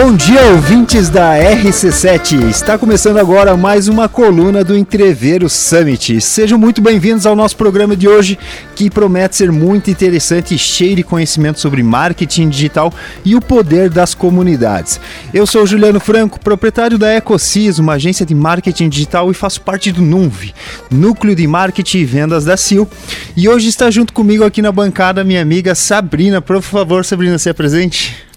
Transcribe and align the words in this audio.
Bom 0.00 0.14
dia, 0.14 0.40
ouvintes 0.52 1.08
da 1.08 1.34
RC7. 1.34 2.48
Está 2.48 2.78
começando 2.78 3.16
agora 3.16 3.56
mais 3.56 3.88
uma 3.88 4.08
coluna 4.08 4.62
do 4.62 4.76
Entreveiro 4.76 5.48
Summit. 5.48 6.20
Sejam 6.20 6.56
muito 6.56 6.80
bem-vindos 6.80 7.26
ao 7.26 7.34
nosso 7.34 7.56
programa 7.56 7.96
de 7.96 8.06
hoje, 8.06 8.38
que 8.76 8.88
promete 8.88 9.34
ser 9.34 9.50
muito 9.50 9.90
interessante 9.90 10.54
e 10.54 10.58
cheio 10.58 10.94
de 10.94 11.02
conhecimento 11.02 11.58
sobre 11.58 11.82
marketing 11.82 12.48
digital 12.48 12.94
e 13.24 13.34
o 13.34 13.40
poder 13.40 13.90
das 13.90 14.14
comunidades. 14.14 15.00
Eu 15.34 15.48
sou 15.48 15.66
Juliano 15.66 15.98
Franco, 15.98 16.38
proprietário 16.38 16.96
da 16.96 17.12
EcoSys, 17.14 17.80
uma 17.80 17.94
agência 17.94 18.24
de 18.24 18.36
marketing 18.36 18.88
digital 18.88 19.32
e 19.32 19.34
faço 19.34 19.60
parte 19.62 19.90
do 19.90 20.00
NUNV, 20.00 20.54
Núcleo 20.92 21.34
de 21.34 21.46
Marketing 21.48 21.98
e 21.98 22.04
Vendas 22.04 22.44
da 22.44 22.56
CIL. 22.56 22.88
E 23.36 23.48
hoje 23.48 23.66
está 23.68 23.90
junto 23.90 24.12
comigo 24.12 24.44
aqui 24.44 24.62
na 24.62 24.70
bancada 24.70 25.24
minha 25.24 25.42
amiga 25.42 25.74
Sabrina. 25.74 26.40
Por 26.40 26.62
favor, 26.62 27.04
Sabrina, 27.04 27.36
se 27.36 27.50
apresente. 27.50 28.27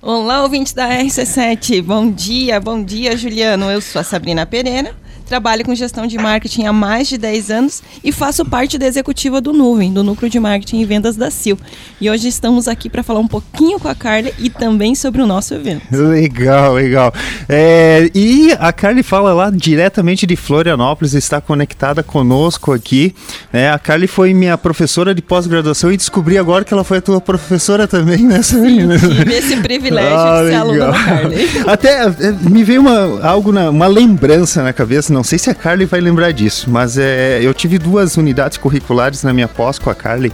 Olá, 0.00 0.44
ouvintes 0.44 0.72
da 0.72 0.88
RC7. 0.88 1.82
Bom 1.82 2.08
dia, 2.08 2.60
bom 2.60 2.80
dia, 2.84 3.16
Juliano. 3.16 3.68
Eu 3.68 3.80
sou 3.80 4.00
a 4.00 4.04
Sabrina 4.04 4.46
Pereira 4.46 4.94
Trabalho 5.28 5.62
com 5.62 5.74
gestão 5.74 6.06
de 6.06 6.16
marketing 6.16 6.64
há 6.64 6.72
mais 6.72 7.06
de 7.06 7.18
10 7.18 7.50
anos 7.50 7.82
e 8.02 8.10
faço 8.10 8.46
parte 8.46 8.78
da 8.78 8.86
executiva 8.86 9.42
do 9.42 9.52
Nuvem, 9.52 9.92
do 9.92 10.02
Núcleo 10.02 10.30
de 10.30 10.40
Marketing 10.40 10.80
e 10.80 10.86
Vendas 10.86 11.16
da 11.16 11.30
Sil. 11.30 11.60
E 12.00 12.08
hoje 12.08 12.28
estamos 12.28 12.66
aqui 12.66 12.88
para 12.88 13.02
falar 13.02 13.20
um 13.20 13.28
pouquinho 13.28 13.78
com 13.78 13.88
a 13.88 13.94
Carly 13.94 14.32
e 14.38 14.48
também 14.48 14.94
sobre 14.94 15.20
o 15.20 15.26
nosso 15.26 15.52
evento. 15.52 15.82
Legal, 15.90 16.72
legal. 16.72 17.12
É, 17.46 18.10
e 18.14 18.52
a 18.58 18.72
Carly 18.72 19.02
fala 19.02 19.34
lá 19.34 19.50
diretamente 19.50 20.26
de 20.26 20.34
Florianópolis, 20.34 21.12
está 21.12 21.42
conectada 21.42 22.02
conosco 22.02 22.72
aqui. 22.72 23.14
É, 23.52 23.68
a 23.68 23.78
Carly 23.78 24.06
foi 24.06 24.32
minha 24.32 24.56
professora 24.56 25.14
de 25.14 25.20
pós-graduação 25.20 25.92
e 25.92 25.96
descobri 25.98 26.38
agora 26.38 26.64
que 26.64 26.72
ela 26.72 26.84
foi 26.84 26.98
a 26.98 27.02
tua 27.02 27.20
professora 27.20 27.86
também, 27.86 28.24
né, 28.24 28.40
Sabrina? 28.40 28.98
Tive 28.98 29.34
esse 29.34 29.58
privilégio 29.58 30.16
ah, 30.16 30.42
de 30.42 30.48
ser 30.48 30.54
aluna 30.54 30.86
da 30.86 30.92
Carly. 30.92 31.36
Até 31.66 32.06
é, 32.06 32.32
me 32.48 32.64
veio 32.64 32.80
uma, 32.80 33.26
algo 33.26 33.52
na, 33.52 33.68
uma 33.68 33.86
lembrança 33.86 34.62
na 34.62 34.72
cabeça, 34.72 35.12
não 35.18 35.24
sei 35.24 35.36
se 35.36 35.50
a 35.50 35.54
Carly 35.54 35.84
vai 35.84 36.00
lembrar 36.00 36.30
disso, 36.30 36.70
mas 36.70 36.96
é, 36.96 37.40
eu 37.42 37.52
tive 37.52 37.76
duas 37.76 38.16
unidades 38.16 38.56
curriculares 38.56 39.24
na 39.24 39.32
minha 39.32 39.48
pós 39.48 39.76
com 39.76 39.90
a 39.90 39.94
Carly. 39.94 40.32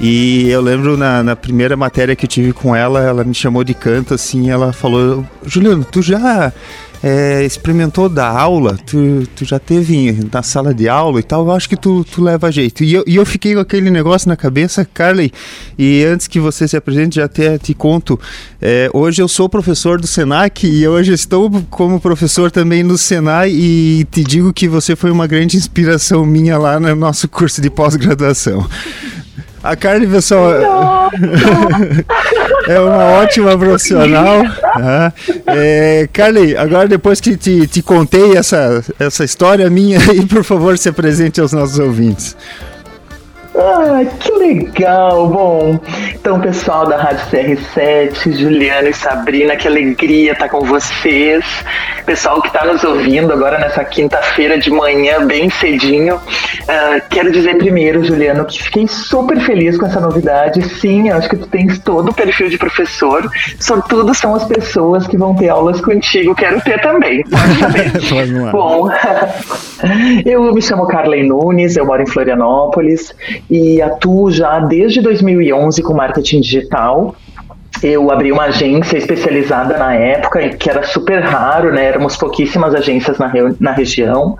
E 0.00 0.48
eu 0.48 0.62
lembro 0.62 0.96
na, 0.96 1.22
na, 1.22 1.36
primeira 1.36 1.76
matéria 1.76 2.16
que 2.16 2.24
eu 2.24 2.28
tive 2.28 2.50
com 2.54 2.74
ela, 2.74 3.02
ela 3.02 3.24
me 3.24 3.34
chamou 3.34 3.62
de 3.62 3.74
canto 3.74 4.14
assim, 4.14 4.48
ela 4.48 4.72
falou: 4.72 5.22
Juliano, 5.44 5.84
tu 5.84 6.00
já 6.00 6.50
é, 7.02 7.44
experimentou 7.44 8.08
dar 8.08 8.28
aula, 8.28 8.78
tu, 8.86 9.26
tu 9.34 9.44
já 9.44 9.58
teve 9.58 10.16
na 10.32 10.42
sala 10.42 10.72
de 10.72 10.88
aula 10.88 11.18
e 11.18 11.22
tal, 11.22 11.46
eu 11.46 11.52
acho 11.52 11.68
que 11.68 11.76
tu, 11.76 12.04
tu 12.04 12.22
leva 12.22 12.52
jeito. 12.52 12.84
E 12.84 12.94
eu, 12.94 13.04
e 13.06 13.16
eu 13.16 13.26
fiquei 13.26 13.54
com 13.54 13.60
aquele 13.60 13.90
negócio 13.90 14.28
na 14.28 14.36
cabeça, 14.36 14.84
Carly, 14.84 15.32
e 15.76 16.04
antes 16.04 16.28
que 16.28 16.38
você 16.38 16.68
se 16.68 16.76
apresente, 16.76 17.16
já 17.16 17.24
até 17.24 17.58
te 17.58 17.74
conto, 17.74 18.18
é, 18.60 18.88
hoje 18.92 19.20
eu 19.20 19.26
sou 19.26 19.48
professor 19.48 20.00
do 20.00 20.06
Senac 20.06 20.66
e 20.66 20.86
hoje 20.86 21.12
estou 21.12 21.50
como 21.68 22.00
professor 22.00 22.50
também 22.50 22.82
no 22.82 22.96
Senai 22.96 23.50
e 23.50 24.06
te 24.10 24.22
digo 24.22 24.52
que 24.52 24.68
você 24.68 24.94
foi 24.94 25.10
uma 25.10 25.26
grande 25.26 25.56
inspiração 25.56 26.24
minha 26.24 26.56
lá 26.56 26.78
no 26.78 26.94
nosso 26.94 27.28
curso 27.28 27.60
de 27.60 27.68
pós-graduação. 27.68 28.66
A 29.62 29.76
Carly, 29.76 30.08
pessoal, 30.08 31.10
é 32.66 32.80
uma 32.80 33.04
ótima 33.20 33.56
profissional. 33.56 34.42
Né? 34.42 35.12
É, 35.46 36.08
Carly, 36.12 36.56
agora 36.56 36.88
depois 36.88 37.20
que 37.20 37.36
te, 37.36 37.66
te 37.66 37.82
contei 37.82 38.36
essa, 38.36 38.84
essa 38.98 39.24
história 39.24 39.68
minha, 39.70 39.98
aí, 40.10 40.24
por 40.26 40.44
favor, 40.44 40.76
se 40.78 40.88
apresente 40.88 41.40
aos 41.40 41.52
nossos 41.52 41.78
ouvintes. 41.78 42.36
Ah, 43.54 44.02
que 44.18 44.32
legal! 44.32 45.28
Bom, 45.28 45.78
então, 46.14 46.40
pessoal 46.40 46.86
da 46.86 46.96
Rádio 46.96 47.26
CR7, 47.30 48.32
Juliana 48.32 48.88
e 48.88 48.94
Sabrina, 48.94 49.56
que 49.56 49.68
alegria 49.68 50.32
estar 50.32 50.48
com 50.48 50.60
vocês. 50.60 51.44
Pessoal 52.06 52.40
que 52.40 52.48
está 52.48 52.64
nos 52.64 52.82
ouvindo 52.82 53.30
agora 53.30 53.58
nessa 53.58 53.84
quinta-feira 53.84 54.58
de 54.58 54.70
manhã, 54.70 55.26
bem 55.26 55.50
cedinho. 55.50 56.16
Uh, 56.16 57.02
quero 57.10 57.30
dizer 57.30 57.58
primeiro, 57.58 58.02
Juliano, 58.02 58.44
que 58.46 58.62
fiquei 58.62 58.88
super 58.88 59.38
feliz 59.40 59.76
com 59.76 59.84
essa 59.84 60.00
novidade. 60.00 60.62
Sim, 60.62 61.10
acho 61.10 61.28
que 61.28 61.36
tu 61.36 61.46
tens 61.46 61.78
todo 61.78 62.08
o 62.10 62.14
perfil 62.14 62.48
de 62.48 62.56
professor. 62.56 63.30
Sobretudo 63.60 64.14
são 64.14 64.34
as 64.34 64.44
pessoas 64.44 65.06
que 65.06 65.18
vão 65.18 65.34
ter 65.34 65.50
aulas 65.50 65.80
contigo. 65.80 66.34
Quero 66.34 66.60
ter 66.62 66.80
também. 66.80 67.22
Pode 67.24 67.58
saber. 67.58 67.92
Bom, 68.50 68.88
eu 70.24 70.54
me 70.54 70.62
chamo 70.62 70.86
Carley 70.86 71.22
Nunes, 71.22 71.76
eu 71.76 71.84
moro 71.84 72.02
em 72.02 72.06
Florianópolis 72.06 73.14
e 73.50 73.80
atuo 73.82 74.30
já 74.30 74.60
desde 74.60 75.00
2011 75.00 75.82
com 75.82 75.94
marketing 75.94 76.40
digital. 76.40 77.14
Eu 77.82 78.10
abri 78.10 78.30
uma 78.30 78.44
agência 78.44 78.96
especializada 78.96 79.76
na 79.76 79.94
época, 79.94 80.50
que 80.50 80.70
era 80.70 80.82
super 80.84 81.20
raro, 81.20 81.72
né? 81.72 81.86
Éramos 81.86 82.16
pouquíssimas 82.16 82.74
agências 82.74 83.18
na, 83.18 83.32
na 83.58 83.72
região. 83.72 84.36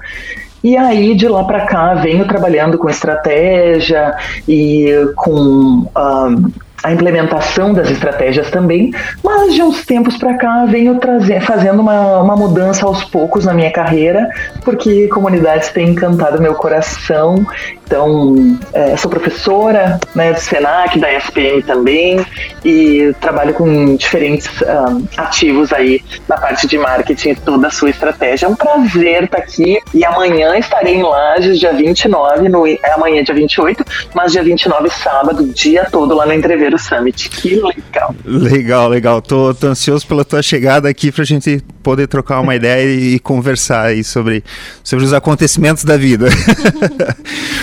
E 0.62 0.76
aí, 0.76 1.14
de 1.14 1.26
lá 1.26 1.42
para 1.42 1.66
cá, 1.66 1.94
venho 1.94 2.26
trabalhando 2.26 2.78
com 2.78 2.88
estratégia 2.88 4.14
e 4.46 4.88
com. 5.16 5.88
Um, 5.96 6.52
a 6.82 6.92
implementação 6.92 7.72
das 7.72 7.90
estratégias 7.90 8.50
também, 8.50 8.92
mas 9.22 9.54
de 9.54 9.62
uns 9.62 9.84
tempos 9.84 10.16
para 10.16 10.36
cá 10.36 10.64
venho 10.66 10.98
trazer, 10.98 11.40
fazendo 11.40 11.80
uma, 11.80 12.20
uma 12.20 12.36
mudança 12.36 12.86
aos 12.86 13.04
poucos 13.04 13.44
na 13.44 13.54
minha 13.54 13.70
carreira, 13.70 14.28
porque 14.64 15.08
comunidades 15.08 15.70
têm 15.70 15.90
encantado 15.90 16.40
meu 16.40 16.54
coração 16.54 17.46
então, 17.92 18.58
é, 18.72 18.96
sou 18.96 19.10
professora 19.10 20.00
né, 20.14 20.32
do 20.32 20.40
SENAC, 20.40 20.98
da 20.98 21.12
SPM 21.12 21.62
também, 21.62 22.24
e 22.64 23.14
trabalho 23.20 23.52
com 23.52 23.96
diferentes 23.96 24.48
um, 24.62 25.06
ativos 25.14 25.74
aí 25.74 26.00
na 26.26 26.38
parte 26.38 26.66
de 26.66 26.78
marketing, 26.78 27.34
toda 27.34 27.66
a 27.66 27.70
sua 27.70 27.90
estratégia. 27.90 28.46
É 28.46 28.48
um 28.48 28.54
prazer 28.54 29.24
estar 29.24 29.36
aqui 29.36 29.78
e 29.92 30.06
amanhã 30.06 30.56
estarei 30.56 30.94
em 30.94 31.02
Lages, 31.02 31.60
dia 31.60 31.74
29, 31.74 32.48
no, 32.48 32.66
é 32.66 32.78
amanhã 32.94 33.22
dia 33.22 33.34
28, 33.34 33.84
mas 34.14 34.32
dia 34.32 34.42
29, 34.42 34.88
sábado, 34.88 35.44
dia 35.48 35.84
todo 35.84 36.14
lá 36.14 36.24
no 36.24 36.32
Entreveiro 36.72 36.78
Summit. 36.78 37.28
Que 37.28 37.56
legal. 37.56 38.14
Legal, 38.24 38.88
legal. 38.88 39.22
Tô, 39.22 39.54
tô 39.54 39.68
ansioso 39.68 40.06
pela 40.06 40.24
tua 40.24 40.42
chegada 40.42 40.88
aqui 40.88 41.12
pra 41.12 41.24
gente 41.24 41.62
poder 41.82 42.06
trocar 42.06 42.40
uma 42.40 42.54
ideia 42.54 42.88
e, 42.88 43.14
e 43.14 43.18
conversar 43.18 43.86
aí 43.86 44.04
sobre, 44.04 44.42
sobre 44.82 45.04
os 45.04 45.12
acontecimentos 45.12 45.84
da 45.84 45.96
vida. 45.96 46.28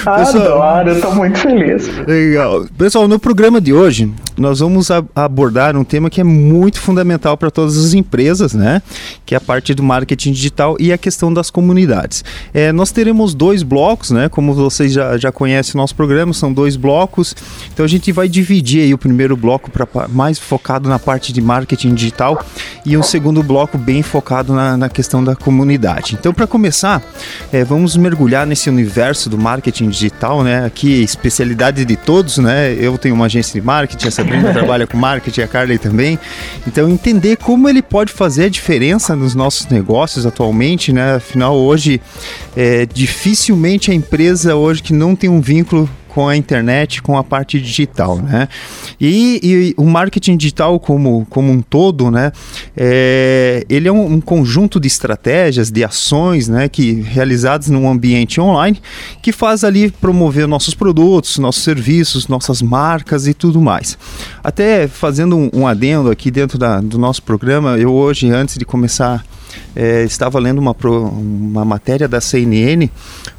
Ah, 0.06 0.20
Pessoal, 0.20 0.64
Adoro, 0.64 1.02
tô 1.02 1.12
muito 1.12 1.40
feliz. 1.40 1.90
Legal. 2.08 2.66
Pessoal, 2.78 3.06
no 3.06 3.20
programa 3.20 3.60
de 3.60 3.74
hoje, 3.74 4.10
nós 4.38 4.60
vamos 4.60 4.90
abordar 5.14 5.76
um 5.76 5.84
tema 5.84 6.10
que 6.10 6.22
é 6.22 6.24
muito 6.24 6.80
fundamental 6.80 7.36
para 7.36 7.52
todas 7.52 7.78
as 7.78 7.94
empresas, 7.94 8.54
né? 8.54 8.82
Que 9.26 9.36
é 9.36 9.38
a 9.38 9.42
parte 9.42 9.74
do 9.74 9.84
marketing 9.84 10.32
digital 10.32 10.78
e 10.80 10.94
a 10.94 10.98
questão 10.98 11.34
das 11.34 11.52
comunidades. 11.52 12.24
É, 12.54 12.72
nós 12.72 12.92
teremos 12.92 13.34
dois 13.34 13.62
blocos, 13.62 14.12
né? 14.12 14.30
Como 14.30 14.54
vocês 14.54 14.94
já, 14.94 15.18
já 15.18 15.34
conhecem 15.34 15.74
o 15.76 15.78
nosso 15.78 15.94
programa, 15.94 16.34
são 16.34 16.54
dois 16.54 16.78
blocos. 16.78 17.36
Então 17.74 17.86
a 17.86 17.90
gente 17.90 18.10
vai 18.14 18.30
dividir 18.30 18.84
aí 18.84 18.94
o 18.94 18.98
primeiro 19.00 19.36
bloco 19.36 19.72
para 19.72 19.88
mais 20.08 20.38
focado 20.38 20.90
na 20.90 21.00
parte 21.00 21.34
de 21.34 21.42
marketing 21.42 21.94
digital 21.94 22.44
e 22.86 22.98
um 22.98 23.04
segundo 23.04 23.42
bloco 23.42 23.78
bem 23.78 24.04
focado 24.04 24.54
na, 24.54 24.78
na 24.78 24.90
questão 24.90 25.24
da 25.24 25.36
comunidade. 25.36 26.16
Então, 26.20 26.34
para 26.34 26.46
começar, 26.46 27.02
é, 27.52 27.64
vamos 27.64 27.96
mergulhar 27.98 28.46
nesse 28.46 28.70
universo 28.70 29.30
do 29.30 29.38
marketing 29.38 29.90
digital 29.90 30.10
digital, 30.10 30.44
né? 30.44 30.66
Aqui, 30.66 31.02
especialidade 31.02 31.86
de 31.86 31.96
todos, 31.96 32.38
né? 32.38 32.74
Eu 32.74 32.98
tenho 32.98 33.16
uma 33.16 33.26
agência 33.26 33.60
de 33.60 33.66
marketing, 33.66 34.08
a 34.08 34.12
Sabrina 34.12 34.52
trabalha 34.54 34.86
com 34.86 34.98
marketing, 34.98 35.42
a 35.42 35.48
Carly 35.48 35.78
também. 35.78 36.20
Então, 36.68 36.90
entender 36.90 37.38
como 37.38 37.70
ele 37.70 37.82
pode 37.82 38.12
fazer 38.12 38.46
a 38.46 38.50
diferença 38.50 39.16
nos 39.16 39.34
nossos 39.34 39.68
negócios 39.68 40.26
atualmente, 40.26 40.92
né? 40.92 41.16
Afinal, 41.16 41.56
hoje, 41.56 42.02
é, 42.56 42.86
dificilmente 42.86 43.92
a 43.92 43.94
empresa 43.94 44.56
hoje 44.56 44.84
que 44.84 44.94
não 44.94 45.16
tem 45.16 45.30
um 45.30 45.40
vínculo 45.40 45.90
com 46.20 46.28
a 46.28 46.36
internet, 46.36 47.02
com 47.02 47.18
a 47.18 47.24
parte 47.24 47.62
digital, 47.62 48.18
né? 48.18 48.50
E, 49.00 49.40
e 49.42 49.74
o 49.78 49.86
marketing 49.86 50.36
digital 50.36 50.78
como, 50.78 51.26
como 51.30 51.50
um 51.50 51.62
todo, 51.62 52.12
né? 52.12 52.34
É, 52.76 53.66
ele 53.70 53.88
é 53.88 53.92
um, 53.92 54.16
um, 54.16 54.20
conjunto 54.20 54.82
de 54.82 54.88
estratégias, 54.88 55.72
de 55.72 55.82
ações, 55.82 56.50
né? 56.50 56.68
Que 56.68 56.92
realizadas 56.92 57.70
num 57.70 57.90
ambiente 57.90 58.42
online, 58.42 58.82
que 59.22 59.32
faz 59.32 59.64
ali 59.64 59.92
promover 59.92 60.46
nossos 60.46 60.74
produtos, 60.74 61.38
nossos 61.38 61.64
serviços, 61.64 62.28
nossas 62.28 62.62
marcas 62.62 63.26
e 63.26 63.34
tudo 63.34 63.62
mais. 63.62 63.98
Até 64.44 64.90
fazendo 64.90 65.38
um, 65.38 65.50
um 65.54 65.68
adendo 65.68 66.12
aqui 66.12 66.30
dentro 66.30 66.58
da, 66.58 66.82
do 66.82 66.98
nosso 66.98 67.24
programa, 67.24 67.78
eu 67.78 67.94
hoje, 67.94 68.30
antes 68.30 68.58
de 68.58 68.66
começar 68.66 69.24
é, 69.76 70.04
estava 70.04 70.40
lendo 70.40 70.60
uma, 70.60 70.76
uma 70.84 71.66
matéria 71.66 72.08
da 72.08 72.20
CNN 72.22 72.90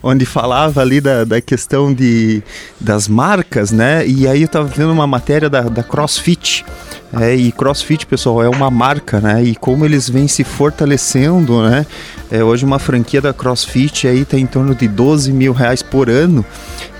onde 0.03 0.25
falava 0.25 0.81
ali 0.81 1.01
da, 1.01 1.25
da 1.25 1.41
questão 1.41 1.93
de, 1.93 2.43
das 2.81 3.09
marcas, 3.09 3.71
né? 3.71 4.07
E 4.07 4.27
aí 4.27 4.43
eu 4.43 4.47
estava 4.47 4.67
vendo 4.67 4.93
uma 4.93 5.07
matéria 5.07 5.51
da, 5.51 5.63
da 5.63 5.83
CrossFit. 5.83 6.65
É, 7.13 7.35
e 7.35 7.51
CrossFit, 7.51 8.07
pessoal, 8.07 8.43
é 8.43 8.49
uma 8.49 8.71
marca, 8.71 9.21
né? 9.21 9.43
E 9.43 9.57
como 9.57 9.85
eles 9.85 10.09
vêm 10.09 10.29
se 10.29 10.45
fortalecendo, 10.45 11.63
né? 11.63 11.85
É, 12.31 12.45
hoje 12.45 12.65
uma 12.65 12.79
franquia 12.79 13.21
da 13.21 13.33
CrossFit 13.33 14.07
aí 14.07 14.21
está 14.21 14.39
em 14.39 14.47
torno 14.47 14.73
de 14.73 14.87
12 14.87 15.33
mil 15.33 15.53
reais 15.53 15.83
por 15.83 16.09
ano 16.09 16.45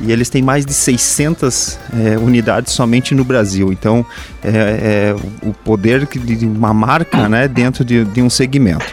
e 0.01 0.11
eles 0.11 0.29
têm 0.29 0.43
mais 0.43 0.67
de 0.67 0.75
600 0.75 1.79
é, 1.93 2.19
unidades 2.19 2.73
somente 2.73 3.15
no 3.15 3.23
Brasil. 3.23 3.73
Então, 3.73 4.05
é, 4.45 5.13
é 5.13 5.47
o 5.47 5.53
poder 5.53 6.07
de 6.07 6.47
uma 6.47 6.73
marca, 6.73 7.29
né? 7.29 7.47
Dentro 7.49 7.85
de, 7.85 8.05
de 8.05 8.23
um 8.23 8.31
segmento. 8.31 8.85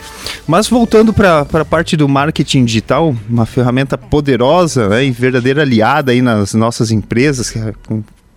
Mas 0.47 0.67
voltando 0.67 1.13
para 1.13 1.41
a 1.41 1.65
parte 1.65 1.97
do 1.97 2.07
marketing 2.07 2.65
digital, 2.65 3.15
uma 3.29 3.45
ferramenta 3.45 3.97
poderosa 3.97 4.89
né, 4.89 5.05
e 5.05 5.11
verdadeira 5.11 5.61
aliada 5.61 6.11
aí 6.11 6.21
nas 6.21 6.53
nossas 6.53 6.91
empresas, 6.91 7.49
que 7.49 7.59
é 7.59 7.73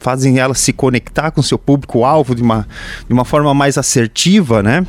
fazem 0.01 0.39
elas 0.39 0.59
se 0.59 0.73
conectar 0.73 1.31
com 1.31 1.43
seu 1.43 1.59
público-alvo 1.59 2.35
de 2.35 2.43
uma, 2.43 2.67
de 3.07 3.13
uma 3.13 3.25
forma 3.25 3.53
mais 3.53 3.77
assertiva, 3.77 4.63
né? 4.63 4.85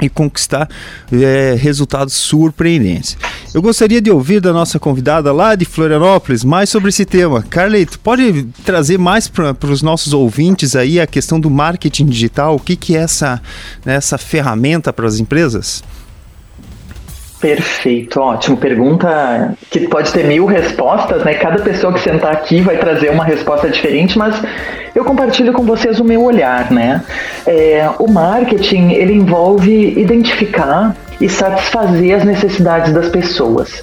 E 0.00 0.08
conquistar 0.08 0.68
é, 1.12 1.56
resultados 1.58 2.14
surpreendentes. 2.14 3.16
Eu 3.52 3.62
gostaria 3.62 4.00
de 4.00 4.10
ouvir 4.10 4.40
da 4.40 4.52
nossa 4.52 4.78
convidada 4.78 5.32
lá 5.32 5.54
de 5.54 5.64
Florianópolis 5.64 6.42
mais 6.42 6.68
sobre 6.68 6.88
esse 6.88 7.04
tema. 7.04 7.42
Carleito, 7.42 7.98
pode 8.00 8.44
trazer 8.64 8.98
mais 8.98 9.28
para 9.28 9.56
os 9.70 9.82
nossos 9.82 10.12
ouvintes 10.12 10.74
aí 10.74 11.00
a 11.00 11.06
questão 11.06 11.38
do 11.38 11.48
marketing 11.48 12.06
digital? 12.06 12.56
O 12.56 12.60
que, 12.60 12.74
que 12.74 12.96
é 12.96 13.00
essa, 13.00 13.40
né, 13.84 13.94
essa 13.94 14.18
ferramenta 14.18 14.92
para 14.92 15.06
as 15.06 15.18
empresas? 15.18 15.82
Perfeito, 17.44 18.20
ótimo. 18.22 18.56
Pergunta 18.56 19.54
que 19.70 19.80
pode 19.80 20.10
ter 20.10 20.24
mil 20.24 20.46
respostas, 20.46 21.22
né? 21.22 21.34
Cada 21.34 21.62
pessoa 21.62 21.92
que 21.92 22.00
sentar 22.00 22.32
aqui 22.32 22.62
vai 22.62 22.78
trazer 22.78 23.10
uma 23.10 23.22
resposta 23.22 23.68
diferente, 23.68 24.16
mas 24.16 24.34
eu 24.94 25.04
compartilho 25.04 25.52
com 25.52 25.62
vocês 25.62 26.00
o 26.00 26.04
meu 26.04 26.24
olhar, 26.24 26.70
né? 26.72 27.02
É, 27.46 27.86
o 27.98 28.10
marketing 28.10 28.92
ele 28.92 29.12
envolve 29.12 29.70
identificar 29.70 30.96
e 31.20 31.28
satisfazer 31.28 32.16
as 32.16 32.24
necessidades 32.24 32.94
das 32.94 33.10
pessoas. 33.10 33.82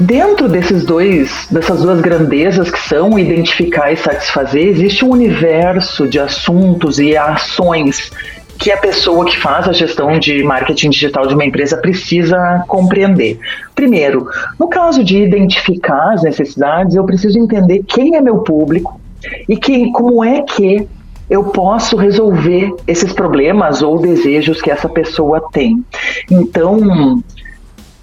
Dentro 0.00 0.48
desses 0.48 0.84
dois, 0.84 1.46
dessas 1.52 1.82
duas 1.82 2.00
grandezas 2.00 2.68
que 2.68 2.80
são 2.80 3.16
identificar 3.16 3.92
e 3.92 3.96
satisfazer, 3.96 4.66
existe 4.66 5.04
um 5.04 5.10
universo 5.10 6.08
de 6.08 6.18
assuntos 6.18 6.98
e 6.98 7.16
ações 7.16 8.10
que 8.58 8.72
a 8.72 8.76
pessoa 8.76 9.24
que 9.24 9.38
faz 9.38 9.68
a 9.68 9.72
gestão 9.72 10.18
de 10.18 10.42
marketing 10.42 10.90
digital 10.90 11.26
de 11.26 11.34
uma 11.34 11.44
empresa 11.44 11.76
precisa 11.76 12.64
compreender. 12.66 13.38
Primeiro, 13.74 14.28
no 14.58 14.68
caso 14.68 15.04
de 15.04 15.22
identificar 15.22 16.14
as 16.14 16.22
necessidades, 16.22 16.96
eu 16.96 17.04
preciso 17.04 17.38
entender 17.38 17.84
quem 17.86 18.16
é 18.16 18.20
meu 18.20 18.38
público 18.38 19.00
e 19.48 19.56
quem, 19.56 19.92
como 19.92 20.24
é 20.24 20.42
que 20.42 20.88
eu 21.30 21.44
posso 21.44 21.96
resolver 21.96 22.74
esses 22.86 23.12
problemas 23.12 23.82
ou 23.82 23.98
desejos 23.98 24.60
que 24.60 24.70
essa 24.70 24.88
pessoa 24.88 25.46
tem. 25.52 25.84
Então, 26.30 27.22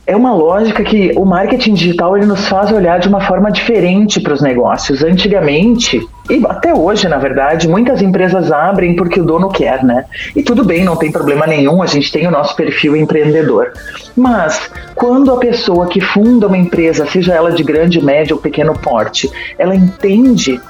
é 0.08 0.16
uma 0.16 0.34
lógica 0.34 0.84
que 0.84 1.12
o 1.16 1.26
marketing 1.26 1.74
digital 1.74 2.16
ele 2.16 2.26
nos 2.26 2.48
faz 2.48 2.72
olhar 2.72 3.00
de 3.00 3.08
uma 3.08 3.22
forma 3.22 3.52
diferente 3.52 4.20
para 4.20 4.34
os 4.34 4.42
negócios. 4.42 5.04
Antigamente, 5.04 6.08
e 6.30 6.44
até 6.48 6.74
hoje, 6.74 7.08
na 7.08 7.18
verdade, 7.18 7.68
muitas 7.68 8.02
empresas 8.02 8.52
abrem 8.52 8.96
porque 8.96 9.20
o 9.20 9.26
dono 9.26 9.50
quer, 9.50 9.84
né? 9.84 10.06
E 10.36 10.44
tudo 10.44 10.64
bem, 10.64 10.84
não 10.84 10.96
tem 10.96 11.12
problema 11.12 11.48
nenhum, 11.48 11.82
a 11.82 11.88
gente 11.88 12.12
tem 12.12 12.28
o 12.28 12.32
nosso 12.32 12.56
perfil 12.56 12.96
empreendedor. 12.96 13.74
Mas 14.16 14.70
quando 14.94 15.32
a 15.32 15.38
pessoa 15.38 15.88
que 15.88 16.00
funda 16.00 16.48
uma 16.48 16.58
empresa, 16.58 17.06
seja 17.08 17.34
ela 17.34 17.52
de 17.52 17.64
grande, 17.64 18.04
médio 18.04 18.36
ou 18.36 18.42
pequeno 18.42 18.74
porte, 18.74 19.32
ela 19.58 19.76
entende 19.76 20.62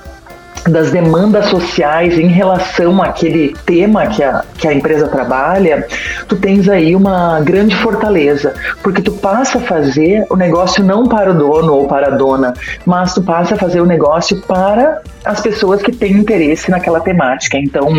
das 0.68 0.92
demandas 0.92 1.48
sociais 1.48 2.18
em 2.18 2.28
relação 2.28 3.02
àquele 3.02 3.56
tema 3.66 4.08
que 4.08 4.24
a, 4.24 4.44
que 4.58 4.68
a 4.68 4.74
empresa 4.74 5.08
trabalha, 5.08 5.88
tu 6.28 6.36
tens 6.36 6.68
aí 6.68 6.96
uma 6.96 7.40
grande 7.42 7.76
fortaleza, 7.76 8.54
porque 8.82 9.02
tu 9.02 9.12
passa 9.12 9.60
a 9.60 9.62
fazer 9.62 10.26
o 10.30 10.36
negócio 10.36 10.84
não 10.84 11.08
para 11.08 11.32
o 11.32 11.34
dono 11.34 11.74
ou 11.74 11.88
para 11.88 12.08
a 12.08 12.18
dona, 12.18 12.54
mas 12.86 13.14
tu 13.14 13.22
passa 13.22 13.54
a 13.56 13.58
fazer 13.58 13.80
o 13.82 13.86
negócio 13.86 14.42
para 14.42 15.02
as 15.24 15.40
pessoas 15.42 15.82
que 15.82 15.92
têm 15.92 16.14
interesse 16.14 16.70
naquela 16.70 17.00
temática. 17.00 17.58
Então, 17.58 17.90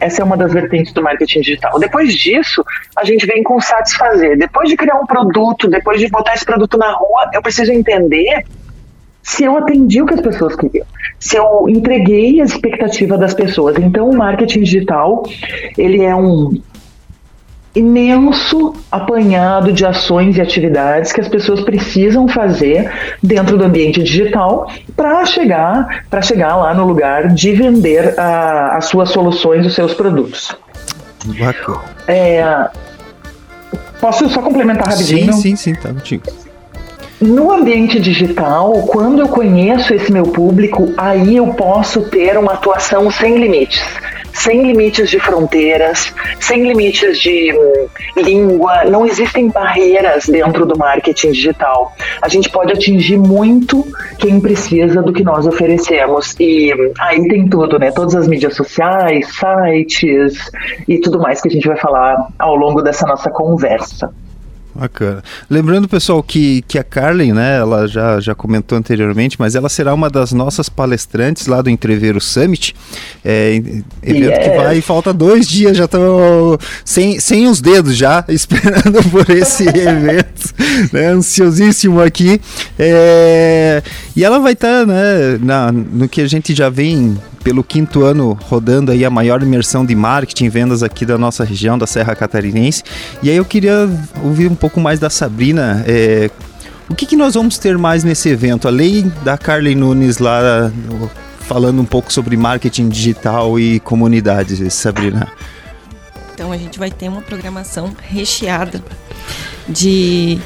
essa 0.00 0.22
é 0.22 0.24
uma 0.24 0.36
das 0.36 0.52
vertentes 0.52 0.92
do 0.92 1.02
marketing 1.02 1.40
digital. 1.40 1.78
Depois 1.78 2.14
disso, 2.14 2.64
a 2.96 3.04
gente 3.04 3.26
vem 3.26 3.42
com 3.42 3.60
satisfazer. 3.60 4.38
Depois 4.38 4.68
de 4.68 4.76
criar 4.76 4.96
um 4.96 5.06
produto, 5.06 5.68
depois 5.68 6.00
de 6.00 6.08
botar 6.08 6.34
esse 6.34 6.44
produto 6.44 6.78
na 6.78 6.92
rua, 6.92 7.30
eu 7.32 7.42
preciso 7.42 7.72
entender 7.72 8.44
se 9.22 9.44
eu 9.44 9.56
atendi 9.56 10.00
o 10.00 10.06
que 10.06 10.14
as 10.14 10.20
pessoas 10.20 10.56
queriam, 10.56 10.86
se 11.18 11.36
eu 11.36 11.68
entreguei 11.68 12.40
a 12.40 12.44
expectativa 12.44 13.18
das 13.18 13.34
pessoas. 13.34 13.76
Então, 13.78 14.08
o 14.08 14.16
marketing 14.16 14.60
digital, 14.60 15.22
ele 15.76 16.02
é 16.02 16.14
um 16.14 16.60
imenso 17.74 18.74
apanhado 18.90 19.72
de 19.72 19.84
ações 19.84 20.36
e 20.36 20.40
atividades 20.40 21.12
que 21.12 21.20
as 21.20 21.28
pessoas 21.28 21.60
precisam 21.60 22.26
fazer 22.26 22.90
dentro 23.22 23.56
do 23.56 23.64
ambiente 23.64 24.02
digital 24.02 24.70
para 24.96 25.24
chegar 25.24 26.04
para 26.10 26.22
chegar 26.22 26.56
lá 26.56 26.74
no 26.74 26.86
lugar 26.86 27.28
de 27.28 27.52
vender 27.52 28.18
a, 28.18 28.76
as 28.76 28.86
suas 28.86 29.10
soluções, 29.10 29.66
os 29.66 29.74
seus 29.74 29.94
produtos. 29.94 30.56
É, 32.06 32.68
posso 34.00 34.28
só 34.28 34.40
complementar 34.40 34.88
rapidinho? 34.88 35.32
Sim, 35.34 35.56
sim, 35.56 35.56
sim, 35.56 35.74
tá 35.74 35.92
contigo. 35.92 36.24
No 37.20 37.50
ambiente 37.50 37.98
digital, 37.98 38.72
quando 38.86 39.18
eu 39.18 39.28
conheço 39.28 39.92
esse 39.92 40.12
meu 40.12 40.22
público, 40.22 40.94
aí 40.96 41.36
eu 41.36 41.48
posso 41.48 42.08
ter 42.08 42.38
uma 42.38 42.52
atuação 42.52 43.10
sem 43.10 43.36
limites. 43.38 43.82
Sem 44.32 44.62
limites 44.62 45.10
de 45.10 45.18
fronteiras, 45.18 46.14
sem 46.38 46.62
limites 46.62 47.18
de 47.18 47.52
hum, 47.52 47.88
língua, 48.18 48.84
não 48.84 49.04
existem 49.04 49.48
barreiras 49.48 50.26
dentro 50.26 50.64
do 50.64 50.78
marketing 50.78 51.32
digital. 51.32 51.92
A 52.22 52.28
gente 52.28 52.48
pode 52.50 52.72
atingir 52.72 53.18
muito 53.18 53.84
quem 54.16 54.38
precisa 54.38 55.02
do 55.02 55.12
que 55.12 55.24
nós 55.24 55.44
oferecemos. 55.44 56.36
E 56.38 56.72
hum, 56.72 56.92
aí 57.00 57.26
tem 57.26 57.48
tudo, 57.48 57.80
né? 57.80 57.90
Todas 57.90 58.14
as 58.14 58.28
mídias 58.28 58.54
sociais, 58.54 59.26
sites 59.34 60.52
e 60.86 61.00
tudo 61.00 61.18
mais 61.18 61.40
que 61.40 61.48
a 61.48 61.50
gente 61.50 61.66
vai 61.66 61.76
falar 61.76 62.28
ao 62.38 62.54
longo 62.54 62.80
dessa 62.80 63.04
nossa 63.08 63.28
conversa. 63.28 64.08
Bacana. 64.78 65.24
Lembrando, 65.50 65.88
pessoal, 65.88 66.22
que, 66.22 66.62
que 66.62 66.78
a 66.78 66.84
Carlin, 66.84 67.32
né, 67.32 67.58
ela 67.58 67.88
já, 67.88 68.20
já 68.20 68.32
comentou 68.32 68.78
anteriormente, 68.78 69.36
mas 69.36 69.56
ela 69.56 69.68
será 69.68 69.92
uma 69.92 70.08
das 70.08 70.32
nossas 70.32 70.68
palestrantes 70.68 71.48
lá 71.48 71.60
do 71.60 71.68
Entreveiro 71.68 72.20
Summit. 72.20 72.76
É, 73.24 73.56
evento 73.56 74.30
yes. 74.30 74.38
que 74.38 74.56
vai, 74.56 74.80
falta 74.80 75.12
dois 75.12 75.48
dias, 75.48 75.76
já 75.76 75.86
estão 75.86 76.56
sem, 76.84 77.18
sem 77.18 77.48
os 77.48 77.60
dedos 77.60 77.96
já, 77.96 78.24
esperando 78.30 79.02
por 79.10 79.28
esse 79.30 79.66
evento, 79.66 80.54
né, 80.92 81.08
ansiosíssimo 81.08 82.00
aqui. 82.00 82.40
É, 82.78 83.82
e 84.14 84.24
ela 84.24 84.38
vai 84.38 84.52
estar, 84.52 84.80
tá, 84.80 84.86
né, 84.86 85.38
na, 85.42 85.72
no 85.72 86.08
que 86.08 86.20
a 86.20 86.28
gente 86.28 86.54
já 86.54 86.68
vem 86.68 87.18
pelo 87.48 87.64
quinto 87.64 88.04
ano 88.04 88.38
rodando 88.42 88.92
aí 88.92 89.06
a 89.06 89.08
maior 89.08 89.42
imersão 89.42 89.82
de 89.82 89.94
marketing 89.94 90.44
e 90.44 90.48
vendas 90.50 90.82
aqui 90.82 91.06
da 91.06 91.16
nossa 91.16 91.44
região, 91.44 91.78
da 91.78 91.86
Serra 91.86 92.14
Catarinense. 92.14 92.82
E 93.22 93.30
aí 93.30 93.36
eu 93.36 93.44
queria 93.44 93.88
ouvir 94.22 94.50
um 94.50 94.54
pouco 94.54 94.78
mais 94.78 95.00
da 95.00 95.08
Sabrina. 95.08 95.82
É, 95.86 96.30
o 96.90 96.94
que, 96.94 97.06
que 97.06 97.16
nós 97.16 97.32
vamos 97.32 97.56
ter 97.56 97.78
mais 97.78 98.04
nesse 98.04 98.28
evento? 98.28 98.68
Além 98.68 99.10
da 99.24 99.38
Carly 99.38 99.74
Nunes 99.74 100.18
lá 100.18 100.70
falando 101.40 101.80
um 101.80 101.86
pouco 101.86 102.12
sobre 102.12 102.36
marketing 102.36 102.90
digital 102.90 103.58
e 103.58 103.80
comunidades, 103.80 104.60
Sabrina. 104.74 105.26
Então 106.34 106.52
a 106.52 106.56
gente 106.58 106.78
vai 106.78 106.90
ter 106.90 107.08
uma 107.08 107.22
programação 107.22 107.96
recheada 108.10 108.84
de 109.66 110.38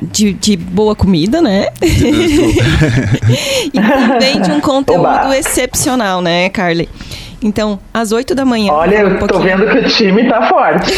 de, 0.00 0.32
de 0.32 0.56
boa 0.56 0.94
comida, 0.94 1.40
né? 1.40 1.68
e 1.82 3.80
também 3.80 4.40
de 4.40 4.50
um 4.50 4.60
conteúdo 4.60 5.00
Oba. 5.00 5.36
excepcional, 5.36 6.20
né, 6.20 6.48
Carly? 6.48 6.88
Então, 7.42 7.78
às 7.92 8.12
8 8.12 8.34
da 8.34 8.44
manhã. 8.44 8.72
Olha, 8.72 8.98
eu 8.98 9.16
um 9.16 9.26
tô 9.26 9.40
vendo 9.40 9.68
que 9.68 9.78
o 9.78 9.88
time 9.88 10.28
tá 10.28 10.48
forte. 10.48 10.92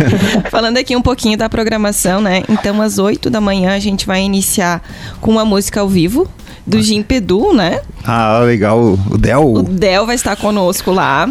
Falando 0.50 0.78
aqui 0.78 0.96
um 0.96 1.02
pouquinho 1.02 1.36
da 1.36 1.48
programação, 1.48 2.20
né? 2.20 2.42
Então, 2.48 2.80
às 2.80 2.98
8 2.98 3.28
da 3.28 3.40
manhã, 3.40 3.74
a 3.74 3.78
gente 3.78 4.06
vai 4.06 4.22
iniciar 4.22 4.82
com 5.20 5.30
uma 5.30 5.44
música 5.44 5.80
ao 5.80 5.88
vivo 5.88 6.26
do 6.66 6.80
Jim 6.80 7.02
Pedu, 7.02 7.52
né? 7.52 7.80
Ah, 8.04 8.40
legal. 8.40 8.98
O 9.10 9.18
Del. 9.18 9.52
O 9.52 9.62
Del 9.62 10.06
vai 10.06 10.14
estar 10.14 10.36
conosco 10.36 10.90
lá. 10.90 11.28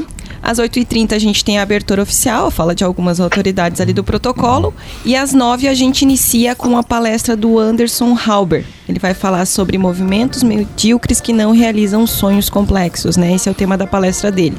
Às 0.50 0.58
8h30 0.58 1.14
a 1.14 1.20
gente 1.20 1.46
tem 1.46 1.60
a 1.60 1.62
abertura 1.62 2.02
oficial, 2.02 2.50
fala 2.50 2.74
de 2.74 2.84
algumas 2.84 3.20
autoridades 3.20 3.80
ali 3.80 3.94
do 3.94 4.04
protocolo. 4.04 4.74
E 5.06 5.16
às 5.16 5.32
9 5.32 5.68
a 5.68 5.76
gente 5.76 6.02
inicia 6.02 6.56
com 6.56 6.76
a 6.76 6.82
palestra 6.82 7.38
do 7.38 7.60
Anderson 7.60 8.18
Halber. 8.18 8.66
Ele 8.88 8.98
vai 8.98 9.14
falar 9.14 9.46
sobre 9.46 9.78
movimentos 9.78 10.42
medíocres 10.42 11.22
que 11.22 11.32
não 11.32 11.52
realizam 11.52 12.08
sonhos 12.08 12.50
complexos, 12.50 13.16
né? 13.16 13.36
Esse 13.36 13.48
é 13.48 13.52
o 13.52 13.54
tema 13.54 13.78
da 13.78 13.86
palestra 13.86 14.32
dele. 14.32 14.58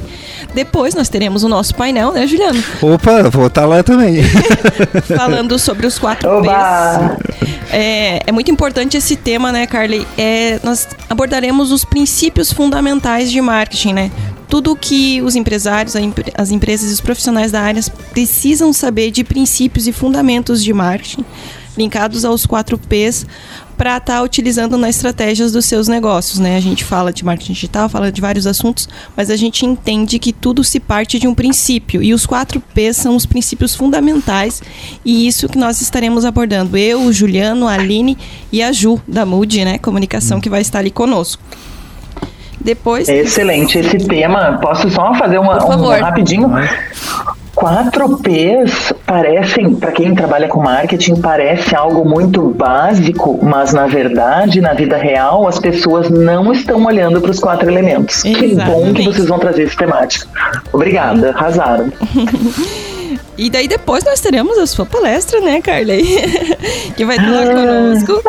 Depois 0.54 0.94
nós 0.94 1.08
teremos 1.08 1.42
o 1.42 1.48
nosso 1.48 1.74
painel, 1.74 2.12
né, 2.12 2.24
Juliano? 2.24 2.62
Opa, 2.80 3.28
vou 3.28 3.48
estar 3.48 3.66
lá 3.66 3.82
também. 3.82 4.22
Falando 5.16 5.58
sobre 5.58 5.88
os 5.88 5.98
quatro 5.98 6.30
P's. 6.40 7.50
É, 7.72 8.20
é, 8.24 8.30
muito 8.30 8.48
importante 8.48 8.96
esse 8.96 9.16
tema, 9.16 9.50
né, 9.50 9.66
Carly? 9.66 10.06
É, 10.16 10.60
nós 10.62 10.86
abordaremos 11.08 11.72
os 11.72 11.84
princípios 11.84 12.52
fundamentais 12.52 13.28
de 13.28 13.40
marketing, 13.40 13.92
né? 13.94 14.10
Tudo 14.50 14.76
que 14.76 15.22
os 15.22 15.36
empresários, 15.36 15.94
as 16.36 16.50
empresas 16.50 16.90
e 16.90 16.94
os 16.94 17.00
profissionais 17.00 17.52
da 17.52 17.60
área 17.60 17.82
precisam 18.10 18.72
saber 18.72 19.10
de 19.10 19.24
princípios 19.24 19.86
e 19.86 19.92
fundamentos 19.92 20.62
de 20.62 20.72
marketing 20.72 21.24
linkados 21.76 22.24
aos 22.24 22.44
quatro 22.44 22.76
P's 22.76 23.26
para 23.76 23.96
estar 23.96 24.16
tá 24.16 24.22
utilizando 24.22 24.76
nas 24.76 24.96
estratégias 24.96 25.52
dos 25.52 25.64
seus 25.64 25.88
negócios, 25.88 26.38
né? 26.38 26.56
A 26.56 26.60
gente 26.60 26.84
fala 26.84 27.10
de 27.10 27.24
marketing 27.24 27.54
digital, 27.54 27.88
fala 27.88 28.12
de 28.12 28.20
vários 28.20 28.46
assuntos, 28.46 28.86
mas 29.16 29.30
a 29.30 29.36
gente 29.36 29.64
entende 29.64 30.18
que 30.18 30.34
tudo 30.34 30.62
se 30.62 30.78
parte 30.78 31.18
de 31.18 31.26
um 31.26 31.34
princípio 31.34 32.02
e 32.02 32.12
os 32.12 32.26
quatro 32.26 32.60
P's 32.60 32.98
são 32.98 33.16
os 33.16 33.24
princípios 33.24 33.74
fundamentais 33.74 34.62
e 35.02 35.26
isso 35.26 35.48
que 35.48 35.56
nós 35.56 35.80
estaremos 35.80 36.26
abordando. 36.26 36.76
Eu, 36.76 37.04
o 37.04 37.12
Juliano, 37.12 37.66
a 37.66 37.72
Aline 37.72 38.18
e 38.52 38.62
a 38.62 38.70
Ju 38.70 39.00
da 39.08 39.24
Mood, 39.24 39.64
né? 39.64 39.78
Comunicação 39.78 40.40
que 40.40 40.50
vai 40.50 40.60
estar 40.60 40.80
ali 40.80 40.90
conosco. 40.90 41.42
Depois. 42.60 43.08
Excelente 43.08 43.78
esse 43.78 43.98
tema. 43.98 44.58
Posso 44.60 44.90
só 44.90 45.14
fazer 45.14 45.38
uma, 45.38 45.64
um 45.64 45.88
rapidinho? 46.00 46.50
Quatro 47.54 48.18
P's 48.18 48.92
parecem, 49.04 49.74
para 49.74 49.92
quem 49.92 50.14
trabalha 50.14 50.48
com 50.48 50.62
marketing, 50.62 51.16
parece 51.16 51.74
algo 51.74 52.08
muito 52.08 52.42
básico, 52.50 53.38
mas 53.42 53.72
na 53.72 53.86
verdade, 53.86 54.60
na 54.60 54.72
vida 54.72 54.96
real, 54.96 55.46
as 55.48 55.58
pessoas 55.58 56.08
não 56.08 56.52
estão 56.52 56.84
olhando 56.84 57.20
para 57.20 57.30
os 57.30 57.40
quatro 57.40 57.68
elementos. 57.68 58.24
Exatamente. 58.24 58.56
Que 58.56 58.64
bom 58.64 58.94
que 58.94 59.04
vocês 59.04 59.28
vão 59.28 59.38
trazer 59.38 59.64
esse 59.64 59.76
temático. 59.76 60.26
Obrigada, 60.72 61.30
arrasaram. 61.30 61.92
E 63.38 63.48
daí 63.48 63.66
depois 63.66 64.04
nós 64.04 64.20
teremos 64.20 64.58
a 64.58 64.66
sua 64.66 64.84
palestra, 64.84 65.40
né, 65.40 65.62
Carly? 65.62 66.02
que 66.94 67.06
vai 67.06 67.16
estar 67.16 67.30
lá 67.30 67.46
conosco. 67.46 68.22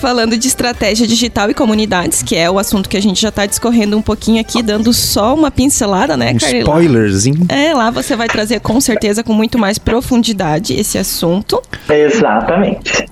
Falando 0.00 0.38
de 0.38 0.46
estratégia 0.46 1.06
digital 1.06 1.50
e 1.50 1.54
comunidades, 1.54 2.22
que 2.22 2.36
é 2.36 2.48
o 2.48 2.58
assunto 2.58 2.88
que 2.88 2.96
a 2.96 3.02
gente 3.02 3.20
já 3.20 3.30
está 3.30 3.46
discorrendo 3.46 3.96
um 3.96 4.02
pouquinho 4.02 4.40
aqui, 4.40 4.62
dando 4.62 4.92
só 4.92 5.34
uma 5.34 5.50
pincelada, 5.50 6.16
né, 6.16 6.32
um 6.32 6.38
Carly? 6.38 6.58
Spoilerzinho. 6.60 7.46
É, 7.48 7.74
lá 7.74 7.90
você 7.90 8.14
vai 8.14 8.28
trazer 8.28 8.60
com 8.60 8.80
certeza 8.80 9.24
com 9.24 9.32
muito 9.32 9.58
mais 9.58 9.76
profundidade 9.76 10.72
esse 10.72 10.98
assunto. 10.98 11.60
Exatamente. 11.88 13.08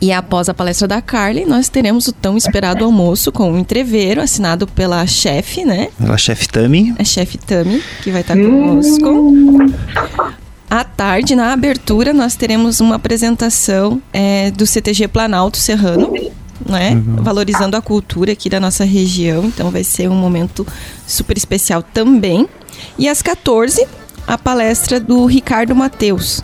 E 0.00 0.12
após 0.12 0.48
a 0.48 0.54
palestra 0.54 0.86
da 0.86 1.00
Carly, 1.00 1.46
nós 1.46 1.68
teremos 1.68 2.06
o 2.08 2.12
tão 2.12 2.36
esperado 2.36 2.84
almoço 2.84 3.32
com 3.32 3.52
um 3.52 3.58
entreveiro 3.58 4.20
assinado 4.20 4.66
pela 4.66 5.06
chefe, 5.06 5.64
né? 5.64 5.88
Pela 5.98 6.18
chefe 6.18 6.48
Tami. 6.48 6.94
A 6.98 7.04
chefe 7.04 7.38
Tami, 7.38 7.82
que 8.02 8.10
vai 8.10 8.20
estar 8.20 8.36
conosco. 8.36 9.64
À 10.68 10.82
tarde, 10.82 11.36
na 11.36 11.52
abertura, 11.52 12.12
nós 12.12 12.34
teremos 12.34 12.80
uma 12.80 12.96
apresentação 12.96 14.02
é, 14.12 14.50
do 14.50 14.66
CTG 14.66 15.06
Planalto 15.06 15.58
Serrano, 15.58 16.12
né? 16.64 16.90
Uhum. 16.92 17.22
Valorizando 17.22 17.76
a 17.76 17.82
cultura 17.82 18.32
aqui 18.32 18.50
da 18.50 18.58
nossa 18.58 18.84
região. 18.84 19.44
Então 19.44 19.70
vai 19.70 19.84
ser 19.84 20.08
um 20.08 20.14
momento 20.14 20.66
super 21.06 21.36
especial 21.36 21.82
também. 21.82 22.48
E 22.98 23.08
às 23.08 23.22
14, 23.22 23.86
a 24.26 24.36
palestra 24.36 24.98
do 24.98 25.24
Ricardo 25.24 25.74
Mateus, 25.74 26.42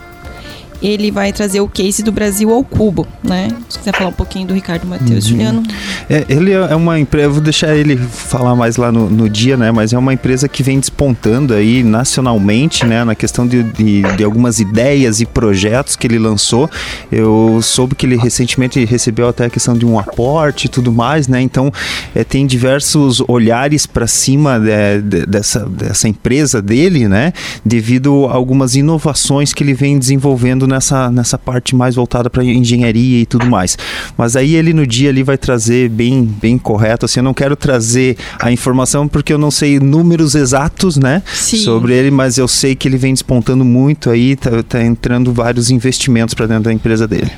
ele 0.83 1.09
vai 1.09 1.31
trazer 1.31 1.61
o 1.61 1.67
case 1.67 2.03
do 2.03 2.11
Brasil 2.11 2.53
ao 2.53 2.61
cubo, 2.61 3.07
né? 3.23 3.47
Se 3.69 3.79
quiser 3.79 3.95
falar 3.95 4.09
um 4.09 4.13
pouquinho 4.13 4.47
do 4.47 4.53
Ricardo 4.53 4.85
Matheus, 4.85 5.23
uhum. 5.25 5.31
Juliano. 5.31 5.63
É, 6.09 6.25
ele 6.27 6.51
é 6.51 6.75
uma 6.75 6.99
empresa, 6.99 7.29
vou 7.29 7.41
deixar 7.41 7.73
ele 7.73 7.95
falar 7.95 8.53
mais 8.53 8.75
lá 8.75 8.91
no, 8.91 9.09
no, 9.09 9.29
dia, 9.29 9.55
né? 9.55 9.71
Mas 9.71 9.93
é 9.93 9.97
uma 9.97 10.13
empresa 10.13 10.49
que 10.49 10.61
vem 10.61 10.79
despontando 10.79 11.53
aí 11.53 11.83
nacionalmente, 11.83 12.85
né? 12.85 13.05
Na 13.05 13.15
questão 13.15 13.47
de, 13.47 13.63
de, 13.63 14.01
de, 14.01 14.23
algumas 14.23 14.59
ideias 14.59 15.21
e 15.21 15.25
projetos 15.25 15.95
que 15.95 16.05
ele 16.05 16.19
lançou. 16.19 16.69
Eu 17.09 17.59
soube 17.61 17.95
que 17.95 18.05
ele 18.05 18.17
recentemente 18.17 18.83
recebeu 18.83 19.29
até 19.29 19.45
a 19.45 19.49
questão 19.49 19.77
de 19.77 19.85
um 19.85 19.97
aporte 19.97 20.65
e 20.65 20.69
tudo 20.69 20.91
mais, 20.91 21.29
né? 21.29 21.41
Então 21.41 21.71
é, 22.13 22.25
tem 22.25 22.45
diversos 22.45 23.23
olhares 23.27 23.85
para 23.85 24.05
cima 24.05 24.59
de, 24.59 25.01
de, 25.01 25.25
dessa, 25.25 25.65
dessa 25.65 26.09
empresa 26.09 26.61
dele, 26.61 27.07
né? 27.07 27.31
Devido 27.63 28.25
a 28.25 28.33
algumas 28.33 28.75
inovações 28.75 29.53
que 29.53 29.63
ele 29.63 29.73
vem 29.73 29.97
desenvolvendo 29.97 30.67
nessa, 30.73 31.09
nessa 31.11 31.37
parte 31.37 31.75
mais 31.75 31.95
voltada 31.95 32.29
para 32.29 32.43
engenharia 32.43 33.21
e 33.21 33.25
tudo 33.25 33.45
mais. 33.45 33.77
Mas 34.17 34.35
aí 34.35 34.55
ele 34.55 34.73
no 34.73 34.85
dia 34.85 35.09
ali 35.09 35.23
vai 35.23 35.37
trazer 35.37 35.89
bem, 35.89 36.23
bem 36.23 36.57
correto. 36.57 37.05
Assim, 37.05 37.19
eu 37.19 37.23
não 37.23 37.33
quero 37.33 37.55
trazer 37.55 38.17
a 38.39 38.51
informação 38.51 39.07
porque 39.07 39.31
eu 39.31 39.37
não 39.37 39.51
sei 39.51 39.79
números 39.79 40.35
exatos, 40.35 40.97
né? 40.97 41.21
Sim. 41.33 41.57
Sobre 41.57 41.93
ele, 41.93 42.11
mas 42.11 42.37
eu 42.37 42.47
sei 42.47 42.75
que 42.75 42.87
ele 42.87 42.97
vem 42.97 43.13
despontando 43.13 43.63
muito 43.63 44.09
aí, 44.09 44.35
tá, 44.35 44.63
tá 44.63 44.83
entrando 44.83 45.31
vários 45.31 45.69
investimentos 45.69 46.33
para 46.33 46.47
dentro 46.47 46.63
da 46.63 46.73
empresa 46.73 47.07
dele. 47.07 47.31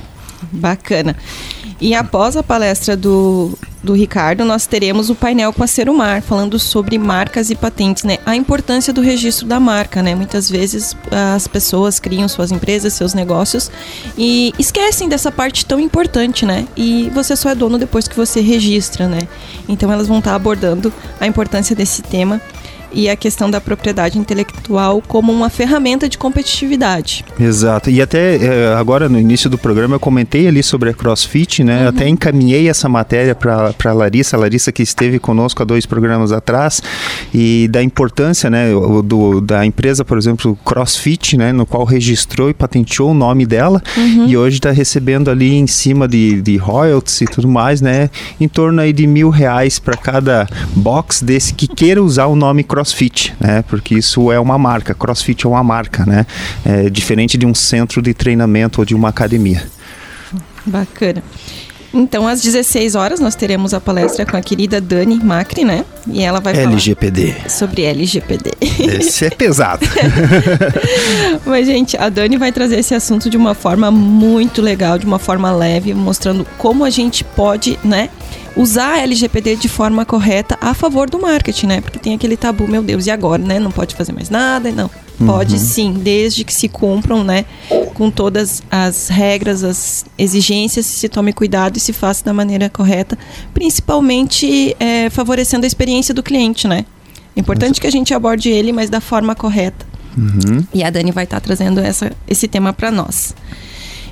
Bacana. 0.52 1.16
E 1.80 1.94
após 1.94 2.36
a 2.36 2.42
palestra 2.42 2.96
do, 2.96 3.56
do 3.82 3.92
Ricardo, 3.92 4.44
nós 4.44 4.66
teremos 4.66 5.10
o 5.10 5.14
painel 5.14 5.52
com 5.52 5.62
a 5.62 5.66
Serumar, 5.66 6.22
falando 6.22 6.58
sobre 6.58 6.98
marcas 6.98 7.50
e 7.50 7.54
patentes, 7.54 8.04
né? 8.04 8.18
A 8.24 8.34
importância 8.34 8.92
do 8.92 9.00
registro 9.00 9.46
da 9.46 9.60
marca, 9.60 10.02
né? 10.02 10.14
Muitas 10.14 10.50
vezes 10.50 10.96
as 11.34 11.46
pessoas 11.46 12.00
criam 12.00 12.26
suas 12.28 12.50
empresas, 12.50 12.94
seus 12.94 13.12
negócios 13.12 13.70
e 14.16 14.54
esquecem 14.58 15.08
dessa 15.08 15.30
parte 15.30 15.66
tão 15.66 15.78
importante, 15.78 16.46
né? 16.46 16.66
E 16.76 17.10
você 17.14 17.36
só 17.36 17.50
é 17.50 17.54
dono 17.54 17.78
depois 17.78 18.08
que 18.08 18.16
você 18.16 18.40
registra, 18.40 19.06
né? 19.06 19.20
Então 19.68 19.92
elas 19.92 20.08
vão 20.08 20.18
estar 20.18 20.34
abordando 20.34 20.92
a 21.20 21.26
importância 21.26 21.76
desse 21.76 22.02
tema 22.02 22.40
e 22.92 23.08
a 23.08 23.16
questão 23.16 23.50
da 23.50 23.60
propriedade 23.60 24.18
intelectual 24.18 25.02
como 25.06 25.32
uma 25.32 25.50
ferramenta 25.50 26.08
de 26.08 26.18
competitividade. 26.18 27.24
Exato. 27.38 27.90
E 27.90 28.00
até 28.00 28.36
é, 28.36 28.74
agora 28.74 29.08
no 29.08 29.18
início 29.18 29.48
do 29.50 29.58
programa 29.58 29.96
eu 29.96 30.00
comentei 30.00 30.46
ali 30.46 30.62
sobre 30.62 30.90
a 30.90 30.94
CrossFit, 30.94 31.62
né? 31.62 31.82
Uhum. 31.82 31.88
Até 31.88 32.08
encaminhei 32.08 32.68
essa 32.68 32.88
matéria 32.88 33.34
para 33.34 33.74
a 33.84 33.92
Larissa, 33.92 34.36
a 34.36 34.40
Larissa 34.40 34.72
que 34.72 34.82
esteve 34.82 35.18
conosco 35.18 35.62
há 35.62 35.66
dois 35.66 35.86
programas 35.86 36.32
atrás 36.32 36.82
e 37.34 37.68
da 37.68 37.82
importância, 37.82 38.48
né, 38.48 38.68
do, 39.04 39.40
da 39.40 39.64
empresa, 39.64 40.04
por 40.04 40.18
exemplo, 40.18 40.58
CrossFit, 40.64 41.36
né, 41.36 41.52
no 41.52 41.66
qual 41.66 41.84
registrou 41.84 42.50
e 42.50 42.54
patenteou 42.54 43.10
o 43.10 43.14
nome 43.14 43.46
dela 43.46 43.82
uhum. 43.96 44.26
e 44.26 44.36
hoje 44.36 44.56
está 44.56 44.70
recebendo 44.70 45.30
ali 45.30 45.54
em 45.54 45.66
cima 45.66 46.08
de, 46.08 46.40
de 46.42 46.56
royalties 46.56 47.20
e 47.22 47.24
tudo 47.26 47.48
mais, 47.48 47.80
né, 47.80 48.10
em 48.40 48.48
torno 48.48 48.80
aí 48.80 48.92
de 48.92 49.06
mil 49.06 49.30
reais 49.30 49.78
para 49.78 49.96
cada 49.96 50.48
box 50.74 51.22
desse 51.22 51.54
que 51.54 51.66
queira 51.66 52.02
usar 52.02 52.26
o 52.26 52.36
nome 52.36 52.62
CrossFit 52.62 52.75
CrossFit, 52.76 53.34
né? 53.40 53.64
Porque 53.66 53.94
isso 53.94 54.30
é 54.30 54.38
uma 54.38 54.58
marca. 54.58 54.94
CrossFit 54.94 55.46
é 55.46 55.48
uma 55.48 55.64
marca, 55.64 56.04
né? 56.04 56.26
É 56.62 56.90
diferente 56.90 57.38
de 57.38 57.46
um 57.46 57.54
centro 57.54 58.02
de 58.02 58.12
treinamento 58.12 58.82
ou 58.82 58.84
de 58.84 58.94
uma 58.94 59.08
academia. 59.08 59.66
Bacana. 60.66 61.22
Então, 61.94 62.28
às 62.28 62.42
16 62.42 62.94
horas, 62.94 63.18
nós 63.18 63.34
teremos 63.34 63.72
a 63.72 63.80
palestra 63.80 64.26
com 64.26 64.36
a 64.36 64.42
querida 64.42 64.78
Dani 64.78 65.18
Macri, 65.18 65.64
né? 65.64 65.86
E 66.06 66.22
ela 66.22 66.40
vai 66.40 66.54
LGPD. 66.54 67.32
falar 67.32 67.48
sobre 67.48 67.84
LGPD. 67.84 68.50
Esse 68.60 69.24
é 69.24 69.30
pesado. 69.30 69.86
Mas, 71.46 71.66
gente, 71.66 71.96
a 71.96 72.10
Dani 72.10 72.36
vai 72.36 72.52
trazer 72.52 72.78
esse 72.78 72.94
assunto 72.94 73.30
de 73.30 73.38
uma 73.38 73.54
forma 73.54 73.90
muito 73.90 74.60
legal, 74.60 74.98
de 74.98 75.06
uma 75.06 75.18
forma 75.18 75.50
leve, 75.50 75.94
mostrando 75.94 76.46
como 76.58 76.84
a 76.84 76.90
gente 76.90 77.24
pode, 77.24 77.78
né? 77.82 78.10
Usar 78.56 78.94
a 78.94 79.02
LGPD 79.02 79.56
de 79.56 79.68
forma 79.68 80.04
correta 80.04 80.56
a 80.60 80.72
favor 80.72 81.08
do 81.10 81.20
marketing, 81.20 81.66
né? 81.66 81.80
Porque 81.80 81.98
tem 81.98 82.14
aquele 82.14 82.36
tabu, 82.36 82.66
meu 82.66 82.82
Deus, 82.82 83.06
e 83.06 83.10
agora, 83.10 83.42
né? 83.42 83.58
Não 83.60 83.70
pode 83.70 83.94
fazer 83.94 84.12
mais 84.12 84.30
nada, 84.30 84.72
não. 84.72 84.90
Pode 85.24 85.54
uhum. 85.54 85.60
sim, 85.60 85.92
desde 85.92 86.44
que 86.44 86.52
se 86.52 86.68
cumpram, 86.68 87.24
né? 87.24 87.44
Com 87.94 88.10
todas 88.10 88.62
as 88.70 89.08
regras, 89.08 89.64
as 89.64 90.04
exigências, 90.18 90.84
se 90.84 91.08
tome 91.08 91.32
cuidado 91.32 91.76
e 91.76 91.80
se 91.80 91.92
faça 91.92 92.24
da 92.24 92.34
maneira 92.34 92.68
correta, 92.68 93.16
principalmente 93.54 94.76
é, 94.78 95.08
favorecendo 95.08 95.64
a 95.64 95.66
experiência 95.66 96.12
do 96.12 96.22
cliente, 96.22 96.68
né? 96.68 96.84
É 97.34 97.40
importante 97.40 97.80
que 97.80 97.86
a 97.86 97.90
gente 97.90 98.12
aborde 98.12 98.48
ele, 98.48 98.72
mas 98.72 98.90
da 98.90 99.00
forma 99.00 99.34
correta. 99.34 99.86
Uhum. 100.16 100.64
E 100.72 100.82
a 100.82 100.88
Dani 100.90 101.12
vai 101.12 101.24
estar 101.24 101.40
tá 101.40 101.44
trazendo 101.44 101.80
essa, 101.80 102.12
esse 102.26 102.48
tema 102.48 102.72
para 102.72 102.90
nós. 102.90 103.34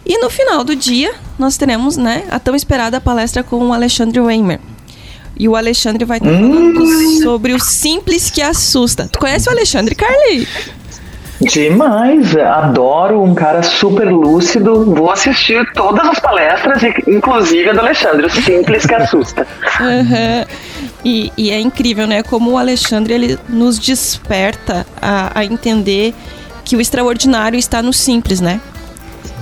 E 0.07 0.19
no 0.19 0.29
final 0.29 0.63
do 0.63 0.77
dia, 0.77 1.15
nós 1.39 1.57
teremos 1.57 1.97
né, 1.97 2.25
a 2.31 2.39
tão 2.39 2.55
esperada 2.55 3.01
palestra 3.01 3.43
com 3.43 3.57
o 3.69 3.73
Alexandre 3.73 4.21
Weimer. 4.21 4.61
E 5.37 5.49
o 5.49 5.57
Alexandre 5.57 6.05
vai 6.05 6.19
estar 6.19 6.31
falando 6.31 6.83
hum. 6.83 7.21
sobre 7.23 7.53
o 7.53 7.59
simples 7.59 8.31
que 8.31 8.41
assusta. 8.41 9.09
Tu 9.11 9.19
conhece 9.19 9.49
o 9.49 9.53
Alexandre, 9.53 9.95
Carly? 9.95 10.47
Demais, 11.41 12.37
adoro 12.37 13.23
um 13.23 13.35
cara 13.35 13.63
super 13.63 14.09
lúcido. 14.11 14.85
Vou 14.95 15.11
assistir 15.11 15.69
todas 15.73 16.07
as 16.07 16.21
palestras, 16.21 16.83
inclusive 17.09 17.71
a 17.71 17.73
do 17.73 17.81
Alexandre, 17.81 18.27
o 18.27 18.31
simples 18.31 18.87
que 18.87 18.95
assusta. 18.95 19.47
Uhum. 19.81 20.45
E, 21.05 21.33
e, 21.37 21.51
é 21.51 21.59
incrível, 21.59 22.07
né? 22.07 22.23
Como 22.23 22.53
o 22.53 22.59
Alexandre 22.59 23.13
ele 23.13 23.39
nos 23.49 23.79
desperta 23.79 24.87
a, 25.03 25.41
a 25.41 25.45
entender 25.45 26.15
que 26.65 26.77
o 26.77 26.81
extraordinário 26.81 27.59
está 27.59 27.83
no 27.83 27.93
simples, 27.93 28.41
né? 28.41 28.61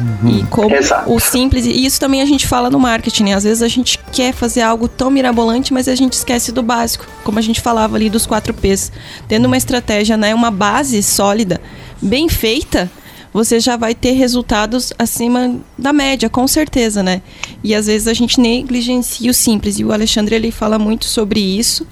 Uhum. 0.00 0.38
E 0.38 0.42
como 0.44 0.74
Exato. 0.74 1.12
o 1.12 1.20
simples, 1.20 1.66
e 1.66 1.84
isso 1.84 2.00
também 2.00 2.22
a 2.22 2.24
gente 2.24 2.46
fala 2.46 2.70
no 2.70 2.78
marketing, 2.78 3.24
né? 3.24 3.34
Às 3.34 3.44
vezes 3.44 3.62
a 3.62 3.68
gente 3.68 3.98
quer 4.10 4.32
fazer 4.32 4.62
algo 4.62 4.88
tão 4.88 5.10
mirabolante, 5.10 5.72
mas 5.72 5.88
a 5.88 5.94
gente 5.94 6.14
esquece 6.14 6.50
do 6.50 6.62
básico, 6.62 7.06
como 7.24 7.38
a 7.38 7.42
gente 7.42 7.60
falava 7.60 7.96
ali 7.96 8.08
dos 8.08 8.26
quatro 8.26 8.54
P's. 8.54 8.90
Tendo 9.28 9.46
uma 9.46 9.56
estratégia, 9.56 10.16
né, 10.16 10.34
uma 10.34 10.50
base 10.50 11.02
sólida, 11.02 11.60
bem 12.00 12.28
feita, 12.28 12.90
você 13.32 13.58
já 13.60 13.76
vai 13.76 13.94
ter 13.94 14.12
resultados 14.12 14.92
acima 14.98 15.56
da 15.78 15.92
média, 15.92 16.28
com 16.28 16.46
certeza, 16.46 17.02
né? 17.02 17.22
E 17.62 17.74
às 17.74 17.86
vezes 17.86 18.06
a 18.06 18.14
gente 18.14 18.40
negligencia 18.40 19.30
o 19.30 19.34
simples. 19.34 19.78
E 19.78 19.84
o 19.84 19.92
Alexandre 19.92 20.34
ele 20.34 20.50
fala 20.50 20.78
muito 20.78 21.06
sobre 21.06 21.40
isso 21.40 21.86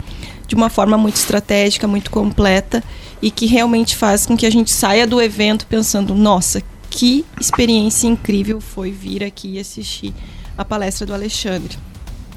de 0.46 0.54
uma 0.54 0.68
forma 0.68 0.98
muito 0.98 1.16
estratégica, 1.16 1.86
muito 1.86 2.10
completa 2.10 2.82
e 3.22 3.30
que 3.30 3.46
realmente 3.46 3.96
faz 3.96 4.26
com 4.26 4.36
que 4.36 4.44
a 4.44 4.50
gente 4.50 4.70
saia 4.70 5.06
do 5.06 5.22
evento 5.22 5.66
pensando: 5.66 6.14
nossa, 6.14 6.62
que 6.90 7.24
experiência 7.40 8.08
incrível 8.08 8.60
foi 8.60 8.90
vir 8.90 9.22
aqui 9.22 9.54
e 9.54 9.58
assistir 9.60 10.12
a 10.58 10.64
palestra 10.64 11.06
do 11.06 11.14
Alexandre. 11.14 11.78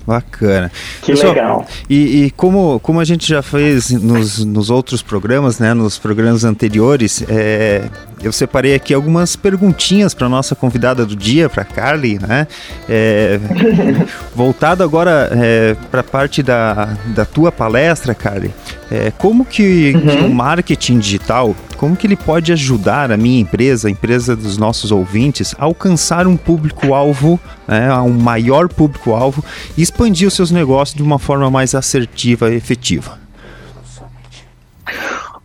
Bacana. 0.06 0.72
Que 1.02 1.14
Pessoal, 1.14 1.34
legal. 1.34 1.68
E, 1.90 2.26
e, 2.26 2.32
como, 2.32 2.80
como 2.82 3.00
a 3.00 3.06
gente 3.06 3.28
já 3.28 3.42
fez 3.42 3.90
nos, 3.90 4.44
nos 4.44 4.70
outros 4.70 5.02
programas, 5.02 5.60
né, 5.60 5.74
nos 5.74 5.98
programas 5.98 6.44
anteriores, 6.44 7.24
é, 7.30 7.90
eu 8.24 8.32
separei 8.32 8.76
aqui 8.76 8.94
algumas 8.94 9.36
perguntinhas 9.36 10.14
para 10.14 10.30
nossa 10.30 10.56
convidada 10.56 11.06
do 11.06 11.16
dia, 11.16 11.50
para 11.50 11.64
Carly, 11.64 12.20
né? 12.20 12.48
É, 12.90 13.40
voltado 14.36 14.84
agora 14.84 15.30
é, 15.32 15.76
para 15.92 16.02
a 16.02 16.04
parte 16.04 16.42
da, 16.42 16.98
da 17.08 17.26
tua 17.26 17.52
palestra, 17.52 18.16
Carly, 18.16 18.52
é, 18.92 19.12
como 19.12 19.46
que, 19.46 19.94
uhum. 19.96 20.02
que, 20.02 20.26
o 20.26 20.34
marketing 20.34 21.00
digital, 21.00 21.56
como 21.78 21.96
que 21.96 22.08
ele 22.08 22.16
pode 22.16 22.52
ajudar 22.52 23.12
a 23.12 23.18
minha 23.18 23.42
empresa, 23.42 23.88
a 23.88 23.92
empresa 23.92 24.36
dos 24.36 24.58
nossos 24.58 24.92
ouvintes, 24.92 25.56
a 25.58 25.66
alcançar 25.66 26.28
um 26.28 26.38
público-alvo, 26.38 27.40
né, 27.68 27.94
um 27.96 28.14
maior 28.14 28.70
público-alvo 28.70 29.44
e 29.78 29.82
expandir 29.82 30.28
os 30.28 30.34
seus 30.34 30.52
negócios 30.52 30.96
de 30.96 31.04
uma 31.04 31.20
forma 31.20 31.50
mais 31.50 31.74
assertiva 31.74 32.52
e 32.52 32.56
efetiva? 32.56 33.20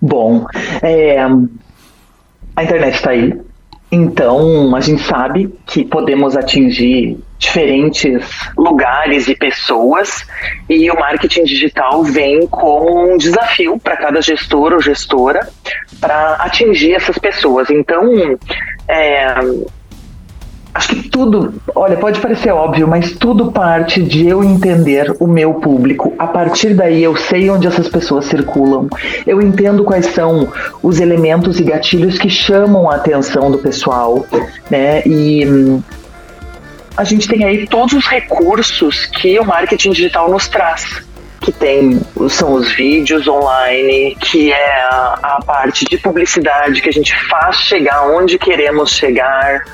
Bom, 0.00 0.46
é, 0.82 1.26
a 2.58 2.64
internet 2.64 2.94
está 2.96 3.10
aí. 3.10 3.32
Então, 3.90 4.74
a 4.74 4.80
gente 4.80 5.00
sabe 5.02 5.48
que 5.64 5.84
podemos 5.84 6.36
atingir 6.36 7.16
diferentes 7.38 8.28
lugares 8.56 9.28
e 9.28 9.34
pessoas, 9.34 10.26
e 10.68 10.90
o 10.90 10.98
marketing 10.98 11.44
digital 11.44 12.02
vem 12.02 12.46
como 12.48 13.12
um 13.12 13.16
desafio 13.16 13.78
para 13.78 13.96
cada 13.96 14.20
gestor 14.20 14.72
ou 14.72 14.80
gestora 14.80 15.48
para 16.00 16.34
atingir 16.34 16.94
essas 16.94 17.16
pessoas. 17.16 17.70
Então, 17.70 18.36
é, 18.88 19.34
Acho 20.78 20.90
que 20.90 21.08
tudo, 21.08 21.60
olha, 21.74 21.96
pode 21.96 22.20
parecer 22.20 22.52
óbvio, 22.52 22.86
mas 22.86 23.10
tudo 23.10 23.50
parte 23.50 24.00
de 24.00 24.28
eu 24.28 24.44
entender 24.44 25.12
o 25.18 25.26
meu 25.26 25.54
público. 25.54 26.14
A 26.16 26.28
partir 26.28 26.72
daí 26.72 27.02
eu 27.02 27.16
sei 27.16 27.50
onde 27.50 27.66
essas 27.66 27.88
pessoas 27.88 28.26
circulam. 28.26 28.86
Eu 29.26 29.42
entendo 29.42 29.82
quais 29.82 30.06
são 30.06 30.48
os 30.80 31.00
elementos 31.00 31.58
e 31.58 31.64
gatilhos 31.64 32.16
que 32.16 32.30
chamam 32.30 32.88
a 32.88 32.94
atenção 32.94 33.50
do 33.50 33.58
pessoal, 33.58 34.24
né? 34.70 35.02
E 35.04 35.44
hum, 35.48 35.82
a 36.96 37.02
gente 37.02 37.26
tem 37.26 37.42
aí 37.42 37.66
todos 37.66 37.94
os 37.94 38.06
recursos 38.06 39.06
que 39.06 39.36
o 39.40 39.44
marketing 39.44 39.90
digital 39.90 40.30
nos 40.30 40.46
traz 40.46 41.02
que 41.40 41.50
tem 41.50 42.00
são 42.28 42.52
os 42.52 42.70
vídeos 42.72 43.26
online, 43.26 44.16
que 44.20 44.52
é 44.52 44.80
a, 44.82 45.18
a, 45.22 45.42
parte 45.44 45.84
de 45.84 45.98
publicidade 45.98 46.80
que 46.80 46.88
a 46.88 46.92
gente 46.92 47.16
faz 47.28 47.56
chegar 47.56 48.08
onde 48.10 48.38
queremos 48.38 48.92
chegar, 48.92 49.64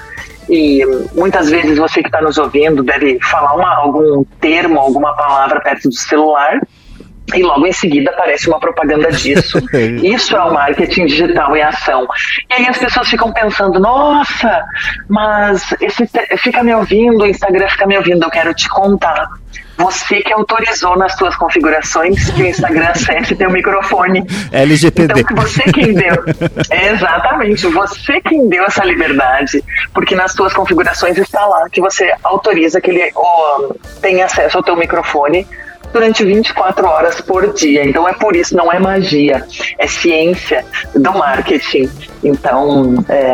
e 0.48 0.84
muitas 1.14 1.50
vezes 1.50 1.78
você 1.78 2.02
que 2.02 2.08
está 2.08 2.20
nos 2.20 2.38
ouvindo 2.38 2.82
deve 2.82 3.18
falar 3.20 3.54
uma, 3.54 3.74
algum 3.76 4.24
termo, 4.40 4.78
alguma 4.78 5.14
palavra 5.14 5.60
perto 5.60 5.88
do 5.88 5.94
celular 5.94 6.60
e 7.32 7.42
logo 7.42 7.66
em 7.66 7.72
seguida 7.72 8.10
aparece 8.10 8.48
uma 8.48 8.60
propaganda 8.60 9.10
disso. 9.10 9.58
Isso 10.02 10.36
é 10.36 10.42
o 10.42 10.52
marketing 10.52 11.06
digital 11.06 11.56
em 11.56 11.62
ação. 11.62 12.06
E 12.50 12.54
aí 12.54 12.66
as 12.68 12.76
pessoas 12.76 13.08
ficam 13.08 13.32
pensando: 13.32 13.80
nossa, 13.80 14.62
mas 15.08 15.74
esse 15.80 16.08
fica 16.36 16.62
me 16.62 16.74
ouvindo, 16.74 17.22
o 17.22 17.26
Instagram 17.26 17.68
fica 17.68 17.86
me 17.86 17.96
ouvindo, 17.96 18.22
eu 18.22 18.30
quero 18.30 18.52
te 18.54 18.68
contar. 18.68 19.28
Você 19.76 20.20
que 20.20 20.32
autorizou 20.32 20.96
nas 20.96 21.14
suas 21.16 21.36
configurações 21.36 22.30
que 22.30 22.42
o 22.42 22.46
Instagram 22.46 22.88
acesse 22.94 23.34
teu 23.34 23.50
microfone. 23.50 24.24
LGPD. 24.52 25.20
Então, 25.20 25.36
você 25.36 25.62
quem 25.64 25.94
deu. 25.94 26.24
Exatamente, 26.70 27.66
você 27.66 28.20
quem 28.20 28.48
deu 28.48 28.64
essa 28.64 28.84
liberdade, 28.84 29.62
porque 29.92 30.14
nas 30.14 30.32
suas 30.32 30.52
configurações 30.52 31.18
está 31.18 31.44
lá 31.46 31.68
que 31.70 31.80
você 31.80 32.14
autoriza 32.22 32.80
que 32.80 32.90
ele 32.90 33.10
oh, 33.14 33.74
tenha 34.00 34.24
acesso 34.24 34.58
ao 34.58 34.62
teu 34.62 34.76
microfone 34.76 35.46
durante 35.92 36.24
24 36.24 36.86
horas 36.86 37.20
por 37.20 37.52
dia. 37.54 37.84
Então 37.84 38.06
é 38.08 38.12
por 38.12 38.34
isso, 38.34 38.56
não 38.56 38.72
é 38.72 38.78
magia, 38.78 39.46
é 39.78 39.86
ciência 39.86 40.64
do 40.94 41.12
marketing. 41.12 41.88
Então, 42.22 42.94
é, 43.08 43.32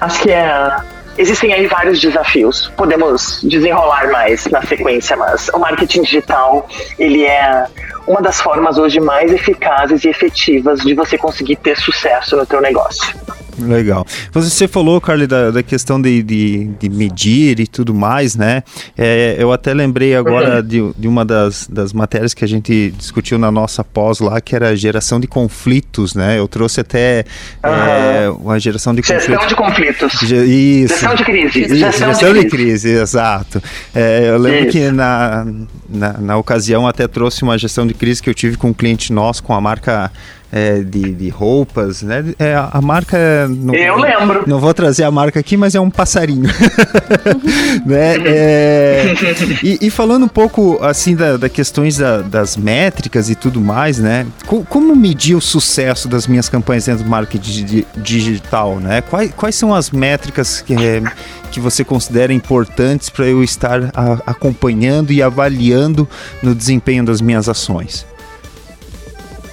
acho 0.00 0.22
que 0.22 0.30
é 0.30 0.76
Existem 1.18 1.52
aí 1.52 1.66
vários 1.66 2.00
desafios. 2.00 2.72
Podemos 2.76 3.40
desenrolar 3.42 4.08
mais 4.12 4.46
na 4.46 4.62
sequência, 4.62 5.16
mas 5.16 5.48
o 5.48 5.58
marketing 5.58 6.02
digital, 6.02 6.68
ele 6.96 7.26
é 7.26 7.66
uma 8.06 8.22
das 8.22 8.40
formas 8.40 8.78
hoje 8.78 9.00
mais 9.00 9.32
eficazes 9.32 10.04
e 10.04 10.08
efetivas 10.08 10.80
de 10.80 10.94
você 10.94 11.18
conseguir 11.18 11.56
ter 11.56 11.76
sucesso 11.76 12.36
no 12.36 12.46
teu 12.46 12.60
negócio. 12.60 13.14
Legal. 13.58 14.06
Você 14.32 14.68
falou, 14.68 15.00
Carly, 15.00 15.26
da, 15.26 15.50
da 15.50 15.62
questão 15.62 16.00
de, 16.00 16.22
de, 16.22 16.64
de, 16.78 16.88
medir 16.88 17.60
e 17.60 17.66
tudo 17.66 17.94
mais, 17.94 18.36
né? 18.36 18.62
É, 18.96 19.36
eu 19.38 19.52
até 19.52 19.74
lembrei 19.74 20.14
agora 20.14 20.62
de, 20.62 20.92
de 20.96 21.08
uma 21.08 21.24
das, 21.24 21.66
das 21.66 21.92
matérias 21.92 22.34
que 22.34 22.44
a 22.44 22.48
gente 22.48 22.92
discutiu 22.96 23.38
na 23.38 23.50
nossa 23.50 23.82
pós 23.82 24.20
lá, 24.20 24.40
que 24.40 24.54
era 24.54 24.68
a 24.68 24.74
geração 24.74 25.18
de 25.18 25.26
conflitos, 25.26 26.14
né? 26.14 26.38
Eu 26.38 26.46
trouxe 26.46 26.80
até 26.80 27.24
uhum. 27.64 27.70
é, 27.70 28.30
uma 28.30 28.60
geração 28.60 28.94
de 28.94 29.02
conflitos. 29.02 29.26
Gestão 29.26 29.46
de 29.46 29.54
conflitos. 29.54 30.22
Isso. 30.22 30.94
Gestão 30.94 31.14
de 31.14 31.24
crise. 31.24 31.60
Isso, 31.62 31.76
gestão, 31.76 32.08
gestão 32.08 32.32
de, 32.32 32.40
de, 32.40 32.48
crise. 32.48 32.88
exato. 32.90 33.62
É, 33.94 34.28
eu 34.28 34.38
lembro 34.38 34.68
Isso. 34.68 34.72
que 34.72 34.90
na, 34.90 35.46
na, 35.88 36.12
na 36.14 36.36
ocasião 36.36 36.86
até 36.86 37.08
trouxe 37.08 37.42
uma 37.42 37.58
gestão 37.58 37.86
de 37.86 37.94
crise 37.94 38.22
que 38.22 38.30
eu 38.30 38.34
tive 38.34 38.56
com 38.56 38.68
um 38.68 38.74
cliente 38.74 39.12
nosso, 39.12 39.42
com 39.42 39.54
a 39.54 39.60
marca 39.60 40.10
é, 40.50 40.80
de, 40.80 41.12
de, 41.12 41.28
roupas, 41.28 42.02
né? 42.02 42.24
É, 42.38 42.54
a 42.54 42.80
marca. 42.80 43.46
Não, 43.48 43.74
eu 43.74 43.96
lembro. 43.96 44.44
Não 44.46 44.58
vou 44.58 44.72
trazer 44.72 45.04
a 45.04 45.10
marca 45.10 45.38
aqui, 45.40 45.56
mas 45.56 45.74
é 45.74 45.80
um 45.80 45.90
passarinho. 45.90 46.48
né? 47.84 48.16
É, 48.24 49.14
e, 49.62 49.78
e, 49.82 49.90
falando 49.90 50.24
um 50.24 50.28
pouco 50.28 50.78
assim 50.82 51.14
da, 51.14 51.36
da 51.36 51.48
questões 51.48 51.98
da, 51.98 52.22
das 52.22 52.56
métricas 52.56 53.28
e 53.28 53.34
tudo 53.34 53.60
mais, 53.60 53.98
né? 53.98 54.26
Co 54.46 54.64
como 54.64 54.96
medir 54.96 55.34
o 55.34 55.40
sucesso 55.40 56.08
das 56.08 56.26
minhas 56.26 56.48
campanhas 56.48 56.86
dentro 56.86 57.04
do 57.04 57.10
marketing 57.10 57.84
digital, 57.96 58.80
né? 58.80 59.02
Quais, 59.02 59.32
quais 59.36 59.54
são 59.54 59.74
as 59.74 59.90
métricas 59.90 60.62
que, 60.62 60.74
é, 60.74 61.02
que 61.50 61.60
você 61.60 61.84
considera 61.84 62.32
importantes 62.32 63.10
para 63.10 63.26
eu 63.26 63.42
estar 63.44 63.90
a, 63.94 64.18
acompanhando 64.26 65.12
e 65.12 65.22
avaliando 65.22 66.08
no 66.42 66.54
desempenho 66.54 67.04
das 67.04 67.20
minhas 67.20 67.48
ações? 67.48 68.06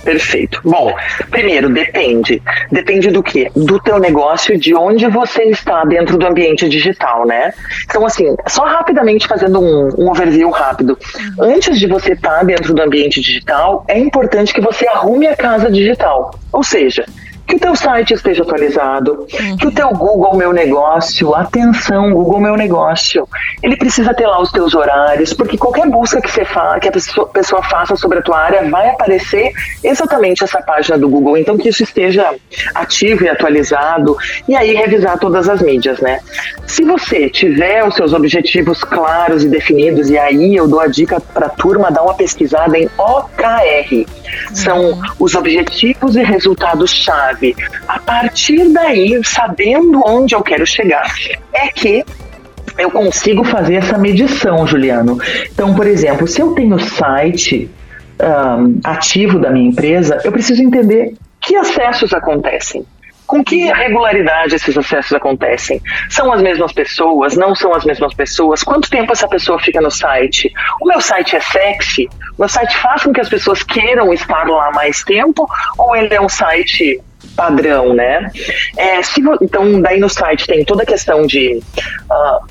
Perfeito. 0.06 0.62
Bom, 0.64 0.94
primeiro, 1.32 1.68
depende. 1.68 2.42
Depende 2.72 3.10
do 3.10 3.24
quê? 3.24 3.52
Do 3.56 3.80
teu 3.80 4.00
negócio, 4.00 4.58
de 4.58 4.76
onde 4.76 5.08
você 5.08 5.46
está 5.46 5.84
dentro 5.84 6.16
do 6.16 6.28
ambiente 6.28 6.70
digital, 6.70 7.26
né? 7.26 7.52
Então, 7.86 8.06
assim, 8.06 8.36
só 8.48 8.66
rapidamente 8.66 9.28
fazendo 9.28 9.60
um, 9.60 9.90
um 9.98 10.10
overview 10.12 10.52
rápido. 10.52 10.98
Antes 11.40 11.80
de 11.80 11.88
você 11.88 12.14
estar 12.14 12.46
dentro 12.46 12.72
do 12.72 12.82
ambiente 12.82 13.20
digital, 13.20 13.84
é 13.88 13.98
importante 13.98 14.54
que 14.54 14.62
você 14.62 14.88
arrume 14.88 15.26
a 15.26 15.36
casa 15.36 15.72
digital. 15.72 16.40
Ou 16.54 16.64
seja, 16.64 17.04
que 17.46 17.56
o 17.56 17.60
teu 17.60 17.76
site 17.76 18.14
esteja 18.14 18.44
atualizado, 18.44 19.28
uhum. 19.32 19.58
que 19.58 19.68
o 19.68 19.72
teu 19.72 19.90
Google 19.90 20.36
Meu 20.36 20.52
Negócio, 20.52 21.36
atenção, 21.36 22.12
Google 22.12 22.40
Meu 22.40 22.56
Negócio, 22.56 23.28
ele 23.62 23.78
precisa 23.78 24.14
ter 24.14 24.26
lá 24.26 24.42
os 24.42 24.52
teus 24.52 24.74
horários, 24.74 25.34
porque 25.34 25.58
qualquer 25.58 25.88
busca 25.88 26.22
que, 26.22 26.32
você 26.32 26.44
fa 26.44 26.80
que 26.80 26.88
a 26.88 26.92
pessoa, 26.92 27.28
pessoa 27.28 27.64
faça 27.64 27.96
sobre 27.96 28.20
a 28.20 28.22
tua 28.22 28.40
área 28.40 28.70
vai 28.70 28.90
aparecer 28.90 29.52
exatamente 29.84 30.44
essa 30.44 30.62
página 30.62 30.98
do 30.98 31.08
Google, 31.08 31.38
então 31.38 31.58
que 31.58 31.70
isso 31.70 31.84
esteja 31.84 32.34
ativo 32.74 33.26
e 33.26 33.30
atualizado, 33.30 34.18
e 34.48 34.56
aí 34.56 34.74
revisar 34.74 35.20
todas 35.20 35.48
as 35.48 35.62
mídias, 35.62 36.00
né? 36.00 36.20
Se 36.66 36.84
você 36.84 37.30
tiver 37.30 37.84
os 37.84 37.96
seus 37.96 38.14
objetivos 38.14 38.84
claros 38.84 39.44
e 39.44 39.50
definidos, 39.50 40.10
e 40.10 40.18
aí 40.18 40.56
eu 40.56 40.68
dou 40.68 40.80
a 40.80 40.88
dica 40.88 41.20
para 41.20 41.46
a 41.46 41.50
turma 41.50 41.92
dar 41.92 42.02
uma 42.02 42.16
pesquisada 42.16 42.78
em 42.78 42.90
OKR, 42.98 44.06
são 44.54 44.92
uhum. 44.92 45.02
os 45.20 45.36
objetivos 45.36 46.16
e 46.16 46.24
resultados-chave 46.24 47.35
chave. 47.36 47.56
A 47.88 48.00
partir 48.00 48.70
daí, 48.70 49.20
sabendo 49.24 50.02
onde 50.06 50.36
eu 50.36 50.42
quero 50.42 50.66
chegar, 50.66 51.06
é 51.54 51.68
que 51.68 52.04
eu 52.78 52.92
consigo 52.92 53.44
fazer 53.44 53.76
essa 53.76 53.98
medição, 53.98 54.66
Juliano. 54.68 55.18
Então, 55.52 55.74
por 55.74 55.88
exemplo, 55.88 56.28
se 56.28 56.42
eu 56.42 56.54
tenho 56.54 56.80
site 56.80 57.70
um, 58.22 58.80
ativo 58.84 59.40
da 59.40 59.50
minha 59.50 59.70
empresa, 59.70 60.20
eu 60.24 60.32
preciso 60.32 60.62
entender 60.62 61.14
que 61.40 61.56
acessos 61.56 62.14
acontecem. 62.14 62.86
Com 63.26 63.44
que 63.44 63.72
regularidade 63.72 64.54
esses 64.54 64.78
acessos 64.78 65.12
acontecem? 65.14 65.82
São 66.10 66.32
as 66.32 66.44
mesmas 66.44 66.72
pessoas? 66.72 67.36
Não 67.36 67.56
são 67.56 67.74
as 67.74 67.84
mesmas 67.84 68.14
pessoas? 68.14 68.62
Quanto 68.62 68.88
tempo 68.88 69.12
essa 69.12 69.28
pessoa 69.28 69.58
fica 69.60 69.82
no 69.82 69.90
site? 69.90 70.52
O 70.80 70.88
meu 70.88 71.02
site 71.02 71.36
é 71.36 71.40
sexy? 71.40 72.08
O 72.38 72.42
meu 72.42 72.50
site 72.50 72.78
faz 72.78 73.04
com 73.04 73.12
que 73.12 73.20
as 73.20 73.30
pessoas 73.30 73.64
queiram 73.64 74.14
estar 74.14 74.48
lá 74.48 74.72
mais 74.74 75.04
tempo? 75.04 75.50
Ou 75.76 75.96
ele 75.96 76.14
é 76.14 76.22
um 76.22 76.30
site 76.30 77.02
padrão, 77.36 77.94
né? 77.94 78.32
É, 78.78 79.02
se, 79.02 79.22
então, 79.42 79.82
daí 79.82 80.00
no 80.00 80.10
site 80.10 80.48
tem 80.48 80.64
toda 80.64 80.84
a 80.84 80.86
questão 80.86 81.26
de 81.26 81.62
uh, 82.10 82.46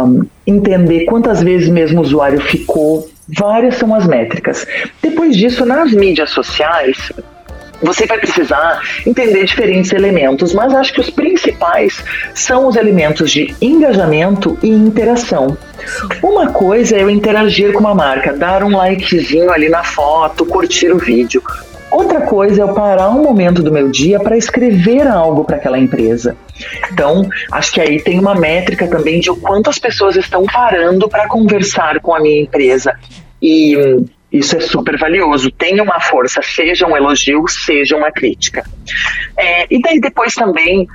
uh, 0.00 0.26
entender 0.46 1.04
quantas 1.04 1.42
vezes 1.42 1.68
mesmo 1.68 2.00
o 2.00 2.02
usuário 2.02 2.40
ficou. 2.40 3.08
Várias 3.28 3.76
são 3.76 3.94
as 3.94 4.06
métricas. 4.06 4.66
Depois 5.00 5.36
disso, 5.36 5.64
nas 5.64 5.92
mídias 5.92 6.30
sociais, 6.30 7.12
você 7.82 8.06
vai 8.06 8.18
precisar 8.18 8.80
entender 9.06 9.44
diferentes 9.44 9.92
elementos, 9.92 10.52
mas 10.52 10.74
acho 10.74 10.92
que 10.92 11.00
os 11.00 11.10
principais 11.10 12.02
são 12.34 12.66
os 12.66 12.76
elementos 12.76 13.30
de 13.30 13.54
engajamento 13.60 14.58
e 14.62 14.68
interação. 14.68 15.56
Uma 16.22 16.52
coisa 16.52 16.96
é 16.96 17.02
eu 17.02 17.10
interagir 17.10 17.72
com 17.72 17.80
uma 17.80 17.94
marca, 17.94 18.34
dar 18.34 18.62
um 18.62 18.76
likezinho 18.76 19.50
ali 19.50 19.68
na 19.68 19.82
foto, 19.82 20.44
curtir 20.44 20.92
o 20.92 20.98
vídeo. 20.98 21.42
Outra 21.90 22.20
coisa 22.22 22.60
é 22.60 22.64
eu 22.64 22.72
parar 22.72 23.10
um 23.10 23.22
momento 23.22 23.62
do 23.62 23.72
meu 23.72 23.88
dia 23.88 24.20
para 24.20 24.36
escrever 24.36 25.06
algo 25.06 25.44
para 25.44 25.56
aquela 25.56 25.78
empresa. 25.78 26.36
Então, 26.92 27.28
acho 27.52 27.72
que 27.72 27.80
aí 27.80 28.00
tem 28.00 28.18
uma 28.18 28.34
métrica 28.34 28.86
também 28.86 29.20
de 29.20 29.30
o 29.30 29.36
quanto 29.36 29.68
as 29.68 29.78
pessoas 29.78 30.16
estão 30.16 30.44
parando 30.44 31.08
para 31.08 31.26
conversar 31.26 32.00
com 32.00 32.14
a 32.14 32.20
minha 32.20 32.40
empresa. 32.42 32.96
E 33.42 33.76
isso 34.30 34.56
é 34.56 34.60
super 34.60 34.96
valioso. 34.96 35.50
Tem 35.50 35.80
uma 35.80 36.00
força, 36.00 36.40
seja 36.42 36.86
um 36.86 36.96
elogio, 36.96 37.44
seja 37.48 37.96
uma 37.96 38.12
crítica. 38.12 38.64
É, 39.36 39.66
e 39.70 39.80
daí 39.80 40.00
depois 40.00 40.34
também 40.34 40.86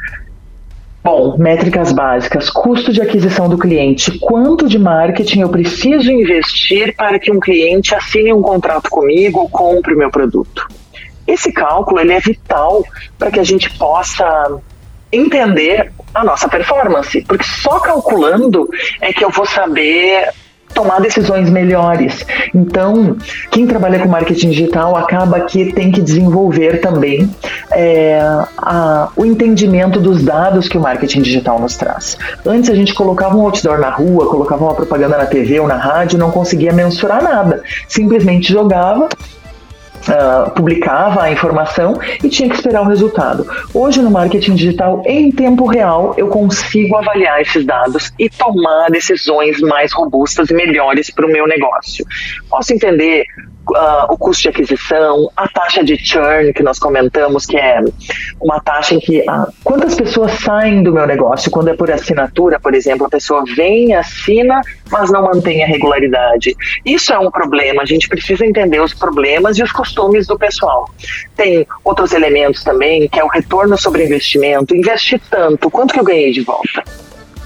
Bom, 1.05 1.37
métricas 1.37 1.91
básicas, 1.91 2.49
custo 2.49 2.91
de 2.91 2.99
aquisição 2.99 3.47
do 3.47 3.59
cliente, 3.59 4.17
quanto 4.17 4.67
de 4.67 4.79
marketing 4.79 5.41
eu 5.41 5.49
preciso 5.49 6.11
investir 6.11 6.95
para 6.95 7.19
que 7.19 7.31
um 7.31 7.39
cliente 7.39 7.93
assine 7.93 8.33
um 8.33 8.41
contrato 8.41 8.89
comigo 8.89 9.41
ou 9.41 9.47
compre 9.47 9.93
o 9.93 9.97
meu 9.99 10.09
produto. 10.09 10.67
Esse 11.27 11.51
cálculo 11.51 11.99
ele 11.99 12.13
é 12.13 12.19
vital 12.19 12.83
para 13.17 13.31
que 13.31 13.39
a 13.39 13.43
gente 13.43 13.69
possa 13.77 14.59
entender 15.11 15.91
a 16.13 16.23
nossa 16.23 16.47
performance, 16.47 17.21
porque 17.27 17.43
só 17.43 17.79
calculando 17.79 18.67
é 19.01 19.13
que 19.13 19.23
eu 19.23 19.29
vou 19.29 19.45
saber 19.45 20.29
tomar 20.73 20.99
decisões 20.99 21.49
melhores. 21.49 22.25
Então, 22.53 23.15
quem 23.49 23.65
trabalha 23.65 23.97
com 23.99 24.09
marketing 24.09 24.49
digital 24.49 24.95
acaba 24.95 25.39
que 25.41 25.71
tem 25.73 25.89
que 25.89 26.01
desenvolver 26.01 26.81
também 26.81 27.33
é, 27.71 28.19
a, 28.57 29.09
o 29.15 29.25
entendimento 29.25 29.99
dos 29.99 30.21
dados 30.21 30.67
que 30.67 30.77
o 30.77 30.81
marketing 30.81 31.21
digital 31.21 31.59
nos 31.59 31.77
traz. 31.77 32.17
Antes 32.45 32.69
a 32.69 32.75
gente 32.75 32.93
colocava 32.93 33.35
um 33.37 33.41
outdoor 33.41 33.79
na 33.79 33.89
rua, 33.89 34.27
colocava 34.27 34.65
uma 34.65 34.75
propaganda 34.75 35.17
na 35.17 35.25
TV 35.25 35.59
ou 35.59 35.67
na 35.67 35.77
rádio, 35.77 36.19
não 36.19 36.29
conseguia 36.29 36.73
mensurar 36.73 37.23
nada. 37.23 37.63
Simplesmente 37.87 38.51
jogava 38.51 39.07
Uh, 40.05 40.51
publicava 40.51 41.23
a 41.23 41.31
informação 41.31 41.99
e 42.23 42.29
tinha 42.29 42.47
que 42.47 42.53
esperar 42.53 42.81
o 42.81 42.85
resultado. 42.87 43.47
Hoje, 43.73 44.03
no 44.03 44.11
marketing 44.11 44.53
digital, 44.53 45.01
em 45.03 45.31
tempo 45.31 45.65
real, 45.65 46.13
eu 46.15 46.27
consigo 46.27 46.95
avaliar 46.95 47.41
esses 47.41 47.65
dados 47.65 48.13
e 48.19 48.29
tomar 48.29 48.91
decisões 48.91 49.59
mais 49.61 49.91
robustas 49.91 50.49
e 50.51 50.53
melhores 50.53 51.09
para 51.09 51.25
o 51.25 51.29
meu 51.29 51.47
negócio. 51.47 52.05
Posso 52.47 52.71
entender 52.71 53.25
uh, 53.75 54.11
o 54.11 54.17
custo 54.17 54.43
de 54.43 54.49
aquisição, 54.49 55.29
a 55.35 55.47
taxa 55.47 55.83
de 55.83 55.97
churn 55.97 56.53
que 56.53 56.63
nós 56.63 56.79
comentamos, 56.79 57.45
que 57.45 57.57
é 57.57 57.79
uma 58.39 58.59
taxa 58.59 58.95
em 58.95 58.99
que 58.99 59.19
uh, 59.21 59.51
quantas 59.63 59.95
pessoas 59.95 60.31
saem 60.33 60.81
do 60.81 60.91
meu 60.91 61.05
negócio 61.05 61.51
quando 61.51 61.69
é 61.69 61.73
por 61.75 61.91
assinatura, 61.91 62.59
por 62.59 62.73
exemplo, 62.73 63.05
a 63.05 63.09
pessoa 63.09 63.43
vem, 63.55 63.93
assina, 63.93 64.61
mas 64.89 65.11
não 65.11 65.23
mantém 65.23 65.63
a 65.63 65.67
regularidade. 65.67 66.55
Isso 66.85 67.13
é 67.13 67.19
um 67.19 67.29
problema, 67.29 67.81
a 67.81 67.85
gente 67.85 68.07
precisa 68.07 68.45
entender 68.45 68.79
os 68.79 68.93
problemas 68.93 69.57
e 69.57 69.63
os 69.63 69.71
costumes 69.71 70.27
do 70.27 70.37
pessoal. 70.37 70.89
Tem 71.35 71.67
outros 71.83 72.13
elementos 72.13 72.63
também, 72.63 73.07
que 73.07 73.19
é 73.19 73.23
o 73.23 73.27
retorno 73.27 73.77
sobre 73.77 74.05
investimento, 74.05 74.75
investir 74.75 75.21
tanto, 75.29 75.69
quanto 75.69 75.93
que 75.93 75.99
eu 75.99 76.03
ganhei 76.03 76.31
de 76.31 76.41
volta? 76.41 76.83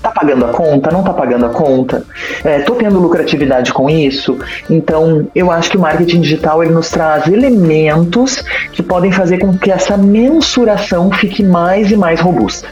Tá 0.02 0.12
pagando 0.12 0.46
a 0.46 0.50
conta? 0.50 0.92
Não 0.92 1.04
tá 1.04 1.14
pagando 1.14 1.46
a 1.46 1.50
conta? 1.50 2.04
É, 2.44 2.60
tô 2.60 2.76
tendo 2.76 3.00
lucratividade 3.00 3.74
com 3.74 3.90
isso? 3.90 4.40
Então, 4.70 5.28
eu 5.36 5.52
acho 5.52 5.72
que 5.72 5.78
o 5.78 5.82
marketing 5.82 6.22
digital 6.22 6.64
ele 6.64 6.72
nos 6.72 6.90
traz 6.90 7.28
elementos 7.28 8.44
que 8.72 8.82
podem 8.82 9.12
fazer 9.12 9.40
com 9.40 9.58
que 9.58 9.72
essa 9.72 9.98
mensuração 9.98 11.12
fique 11.12 11.44
mais 11.44 11.92
e 11.92 11.98
mais 11.98 12.22
robusta. 12.22 12.68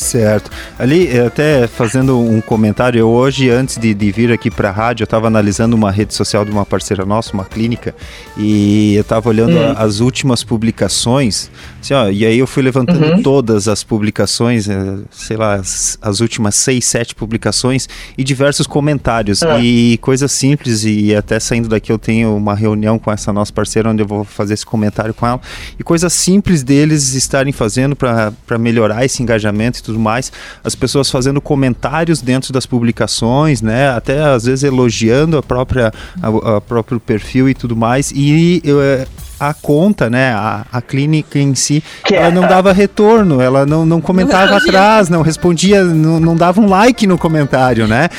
Certo. 0.00 0.50
Ali, 0.78 1.08
eh, 1.08 1.26
até 1.26 1.66
fazendo 1.66 2.18
um 2.18 2.40
comentário, 2.40 2.98
eu 2.98 3.08
hoje, 3.08 3.50
antes 3.50 3.76
de, 3.76 3.92
de 3.92 4.10
vir 4.10 4.32
aqui 4.32 4.50
para 4.50 4.70
a 4.70 4.72
rádio, 4.72 5.02
eu 5.02 5.04
estava 5.04 5.26
analisando 5.26 5.76
uma 5.76 5.90
rede 5.90 6.14
social 6.14 6.42
de 6.42 6.50
uma 6.50 6.64
parceira 6.64 7.04
nossa, 7.04 7.34
uma 7.34 7.44
clínica, 7.44 7.94
e 8.34 8.94
eu 8.94 9.02
estava 9.02 9.28
olhando 9.28 9.58
hum. 9.58 9.74
a, 9.76 9.82
as 9.82 10.00
últimas 10.00 10.42
publicações, 10.42 11.50
assim, 11.82 11.92
ó, 11.92 12.08
e 12.08 12.24
aí 12.24 12.38
eu 12.38 12.46
fui 12.46 12.62
levantando 12.62 13.04
uhum. 13.04 13.22
todas 13.22 13.68
as 13.68 13.84
publicações, 13.84 14.70
eh, 14.70 15.00
sei 15.10 15.36
lá, 15.36 15.56
as, 15.56 15.98
as, 16.00 16.20
últimas 16.20 16.54
seis, 16.54 16.86
sete 16.86 17.14
publicações, 17.14 17.86
e 18.16 18.24
diversos 18.24 18.66
comentários, 18.66 19.42
uhum. 19.42 19.60
e 19.60 19.98
coisas 19.98 20.32
simples, 20.32 20.82
e 20.82 21.14
até 21.14 21.38
saindo 21.38 21.68
daqui 21.68 21.92
eu 21.92 21.98
tenho 21.98 22.34
uma 22.34 22.54
reunião 22.54 22.98
com 22.98 23.12
essa 23.12 23.34
nossa 23.34 23.52
parceira, 23.52 23.90
onde 23.90 24.02
eu 24.02 24.06
vou 24.06 24.24
fazer 24.24 24.54
esse 24.54 24.64
comentário 24.64 25.12
com 25.12 25.26
ela, 25.26 25.40
e 25.78 25.84
coisas 25.84 26.12
simples 26.14 26.62
deles 26.62 27.12
estarem 27.12 27.52
fazendo 27.52 27.94
para 27.94 28.58
melhorar 28.58 29.04
esse 29.04 29.22
engajamento 29.22 29.78
e 29.78 29.82
tudo 29.89 29.89
mais, 29.98 30.32
as 30.62 30.74
pessoas 30.74 31.10
fazendo 31.10 31.40
comentários 31.40 32.20
dentro 32.20 32.52
das 32.52 32.66
publicações, 32.66 33.60
né? 33.62 33.90
Até 33.90 34.22
às 34.22 34.44
vezes 34.44 34.64
elogiando 34.64 35.36
a 35.36 35.42
própria 35.42 35.92
a, 36.22 36.56
a 36.56 36.60
próprio 36.60 37.00
perfil 37.00 37.48
e 37.48 37.54
tudo 37.54 37.76
mais. 37.76 38.12
E 38.12 38.60
eu, 38.64 38.80
é, 38.80 39.06
a 39.40 39.54
conta, 39.54 40.10
né, 40.10 40.32
a, 40.32 40.66
a 40.70 40.82
clínica 40.82 41.38
em 41.38 41.54
si, 41.54 41.82
que 42.04 42.14
ela 42.14 42.26
é? 42.26 42.30
não 42.30 42.42
dava 42.42 42.72
retorno, 42.72 43.40
ela 43.40 43.64
não, 43.64 43.86
não 43.86 44.00
comentava 44.00 44.58
atrás, 44.58 45.08
não 45.08 45.22
respondia, 45.22 45.82
não, 45.82 46.20
não 46.20 46.36
dava 46.36 46.60
um 46.60 46.68
like 46.68 47.06
no 47.06 47.16
comentário, 47.16 47.88
né? 47.88 48.10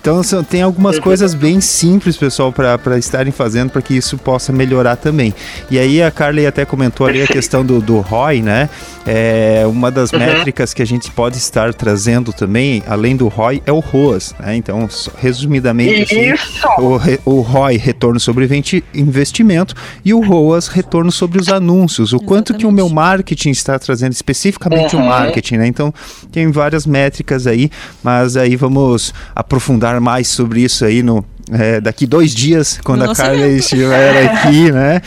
Então 0.00 0.20
tem 0.48 0.62
algumas 0.62 0.96
uhum. 0.96 1.02
coisas 1.02 1.34
bem 1.34 1.60
simples, 1.60 2.16
pessoal, 2.16 2.52
para 2.52 2.96
estarem 2.96 3.32
fazendo 3.32 3.70
para 3.70 3.82
que 3.82 3.96
isso 3.96 4.16
possa 4.16 4.52
melhorar 4.52 4.94
também. 4.94 5.34
E 5.68 5.78
aí 5.78 6.00
a 6.00 6.10
Carly 6.10 6.46
até 6.46 6.64
comentou 6.64 7.06
ali 7.06 7.20
a 7.20 7.26
questão 7.26 7.64
do, 7.64 7.80
do 7.80 7.98
ROI, 7.98 8.40
né? 8.40 8.70
É, 9.04 9.64
uma 9.66 9.90
das 9.90 10.12
uhum. 10.12 10.20
métricas 10.20 10.72
que 10.72 10.82
a 10.82 10.84
gente 10.84 11.10
pode 11.10 11.38
estar 11.38 11.74
trazendo 11.74 12.32
também, 12.32 12.82
além 12.86 13.16
do 13.16 13.26
ROI, 13.26 13.60
é 13.66 13.72
o 13.72 13.80
ROAS, 13.80 14.34
né? 14.38 14.54
Então, 14.54 14.88
resumidamente, 15.18 16.02
assim, 16.02 16.32
o, 16.78 17.38
o 17.38 17.40
ROI, 17.40 17.76
retorno 17.76 18.20
sobre 18.20 18.48
investimento, 18.94 19.74
e 20.04 20.14
o 20.14 20.20
ROAS, 20.20 20.67
retorno 20.68 21.10
sobre 21.10 21.40
os 21.40 21.48
anúncios. 21.48 22.12
O 22.12 22.16
Exatamente. 22.16 22.28
quanto 22.28 22.54
que 22.54 22.66
o 22.66 22.72
meu 22.72 22.88
marketing 22.88 23.50
está 23.50 23.78
trazendo, 23.78 24.12
especificamente 24.12 24.94
uhum. 24.94 25.02
o 25.02 25.06
marketing, 25.06 25.56
né? 25.56 25.66
Então, 25.66 25.92
tem 26.30 26.50
várias 26.50 26.86
métricas 26.86 27.46
aí, 27.46 27.70
mas 28.02 28.36
aí 28.36 28.56
vamos 28.56 29.12
aprofundar 29.34 30.00
mais 30.00 30.28
sobre 30.28 30.62
isso 30.62 30.84
aí 30.84 31.02
no, 31.02 31.24
é, 31.52 31.80
daqui 31.80 32.06
dois 32.06 32.34
dias, 32.34 32.78
quando 32.84 33.04
a 33.04 33.14
Carla 33.14 33.46
estiver 33.48 34.26
aqui, 34.26 34.70
né? 34.72 35.00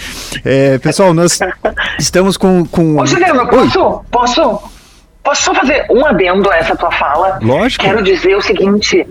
É, 0.43 0.77
pessoal, 0.79 1.13
nós 1.13 1.39
estamos 1.99 2.37
com. 2.37 2.65
com... 2.65 2.97
Ô, 2.97 3.05
Juliano, 3.05 3.47
posso, 3.47 4.03
posso, 4.09 4.61
posso 5.23 5.43
só 5.43 5.53
fazer 5.53 5.85
um 5.89 6.05
adendo 6.05 6.49
a 6.49 6.57
essa 6.57 6.75
tua 6.75 6.91
fala? 6.91 7.39
Lógico. 7.41 7.83
Quero 7.83 8.01
dizer 8.03 8.35
o 8.35 8.41
seguinte: 8.41 9.07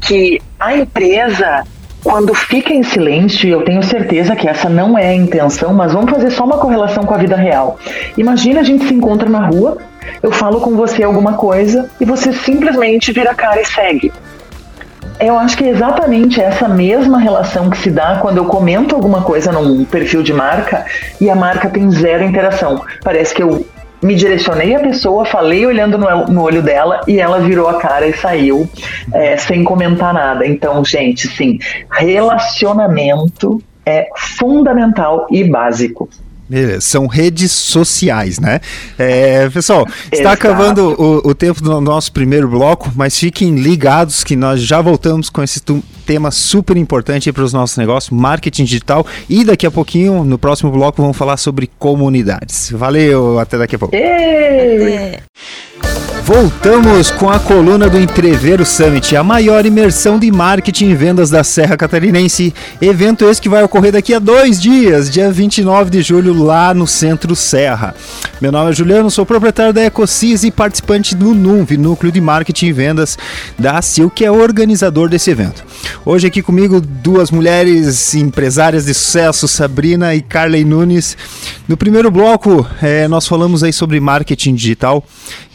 que 0.00 0.40
a 0.58 0.76
empresa. 0.76 1.64
Quando 2.08 2.34
fica 2.34 2.72
em 2.72 2.82
silêncio, 2.82 3.46
eu 3.50 3.60
tenho 3.60 3.82
certeza 3.82 4.34
que 4.34 4.48
essa 4.48 4.66
não 4.66 4.96
é 4.96 5.08
a 5.08 5.14
intenção, 5.14 5.74
mas 5.74 5.92
vamos 5.92 6.10
fazer 6.10 6.30
só 6.30 6.42
uma 6.42 6.56
correlação 6.56 7.04
com 7.04 7.12
a 7.12 7.18
vida 7.18 7.36
real. 7.36 7.78
Imagina 8.16 8.60
a 8.60 8.62
gente 8.62 8.86
se 8.86 8.94
encontra 8.94 9.28
na 9.28 9.46
rua, 9.46 9.76
eu 10.22 10.32
falo 10.32 10.58
com 10.58 10.74
você 10.74 11.02
alguma 11.02 11.34
coisa 11.34 11.90
e 12.00 12.06
você 12.06 12.32
simplesmente 12.32 13.12
vira 13.12 13.32
a 13.32 13.34
cara 13.34 13.60
e 13.60 13.64
segue. 13.66 14.10
Eu 15.20 15.38
acho 15.38 15.54
que 15.58 15.64
é 15.64 15.68
exatamente 15.68 16.40
essa 16.40 16.66
mesma 16.66 17.18
relação 17.18 17.68
que 17.68 17.76
se 17.76 17.90
dá 17.90 18.16
quando 18.22 18.38
eu 18.38 18.46
comento 18.46 18.94
alguma 18.94 19.20
coisa 19.20 19.52
num 19.52 19.84
perfil 19.84 20.22
de 20.22 20.32
marca 20.32 20.86
e 21.20 21.28
a 21.28 21.34
marca 21.34 21.68
tem 21.68 21.90
zero 21.90 22.24
interação. 22.24 22.86
Parece 23.04 23.34
que 23.34 23.42
eu 23.42 23.66
me 24.02 24.14
direcionei 24.14 24.74
à 24.74 24.80
pessoa, 24.80 25.24
falei 25.24 25.66
olhando 25.66 25.98
no, 25.98 26.42
olho 26.42 26.62
dela 26.62 27.00
e 27.06 27.18
ela 27.18 27.40
virou 27.40 27.68
a 27.68 27.80
cara 27.80 28.06
e 28.06 28.16
saiu 28.16 28.68
é, 29.12 29.36
sem 29.36 29.64
comentar 29.64 30.14
nada. 30.14 30.46
Então, 30.46 30.84
gente, 30.84 31.26
sim, 31.28 31.58
relacionamento 31.90 33.62
é 33.84 34.08
fundamental 34.16 35.26
e 35.30 35.44
básico. 35.44 36.08
Beleza. 36.48 36.80
São 36.80 37.06
redes 37.06 37.52
sociais, 37.52 38.38
né? 38.38 38.60
É, 38.98 39.48
pessoal, 39.50 39.86
está 40.10 40.32
acabando 40.32 40.94
o, 40.98 41.28
o, 41.28 41.34
tempo 41.34 41.62
do 41.62 41.80
nosso 41.80 42.10
primeiro 42.12 42.48
bloco, 42.48 42.90
mas 42.96 43.18
fiquem 43.18 43.56
ligados 43.56 44.24
que 44.24 44.34
nós 44.34 44.62
já 44.62 44.80
voltamos 44.80 45.28
com 45.28 45.42
esse 45.42 45.60
tema 46.06 46.30
super 46.30 46.76
importante 46.76 47.30
para 47.32 47.44
os 47.44 47.52
nossos 47.52 47.76
negócios, 47.76 48.10
marketing 48.10 48.64
digital. 48.64 49.06
E 49.28 49.44
daqui 49.44 49.66
a 49.66 49.70
pouquinho, 49.70 50.24
no 50.24 50.38
próximo 50.38 50.70
bloco, 50.70 51.02
vamos 51.02 51.16
falar 51.16 51.36
sobre 51.36 51.70
comunidades. 51.78 52.70
Valeu, 52.70 53.38
até 53.38 53.58
daqui 53.58 53.76
a 53.76 53.78
pouco. 53.78 53.94
Ei. 53.94 55.18
Voltamos 56.28 57.10
com 57.10 57.30
a 57.30 57.40
coluna 57.40 57.88
do 57.88 57.98
Entreveiro 57.98 58.62
Summit, 58.62 59.16
a 59.16 59.24
maior 59.24 59.64
imersão 59.64 60.18
de 60.18 60.30
marketing 60.30 60.90
e 60.90 60.94
vendas 60.94 61.30
da 61.30 61.42
Serra 61.42 61.74
Catarinense. 61.74 62.52
Evento 62.82 63.24
esse 63.24 63.40
que 63.40 63.48
vai 63.48 63.64
ocorrer 63.64 63.92
daqui 63.92 64.12
a 64.12 64.18
dois 64.18 64.60
dias, 64.60 65.08
dia 65.08 65.32
29 65.32 65.88
de 65.88 66.02
julho, 66.02 66.34
lá 66.34 66.74
no 66.74 66.86
Centro 66.86 67.34
Serra. 67.34 67.94
Meu 68.42 68.52
nome 68.52 68.70
é 68.70 68.74
Juliano, 68.74 69.10
sou 69.10 69.24
proprietário 69.24 69.72
da 69.72 69.82
EcoSys 69.82 70.44
e 70.44 70.50
participante 70.50 71.16
do 71.16 71.32
NUMV, 71.32 71.78
Núcleo 71.78 72.12
de 72.12 72.20
Marketing 72.20 72.66
e 72.66 72.72
Vendas 72.74 73.16
da 73.58 73.78
ACIL, 73.78 74.10
que 74.10 74.22
é 74.22 74.30
organizador 74.30 75.08
desse 75.08 75.30
evento. 75.30 75.64
Hoje 76.04 76.26
aqui 76.26 76.42
comigo 76.42 76.78
duas 76.78 77.30
mulheres 77.30 78.14
empresárias 78.14 78.84
de 78.84 78.92
sucesso, 78.92 79.48
Sabrina 79.48 80.14
e 80.14 80.20
Carley 80.20 80.62
Nunes. 80.62 81.16
No 81.66 81.76
primeiro 81.76 82.10
bloco, 82.10 82.66
é, 82.82 83.08
nós 83.08 83.26
falamos 83.26 83.62
aí 83.62 83.72
sobre 83.72 83.98
marketing 83.98 84.54
digital 84.54 85.02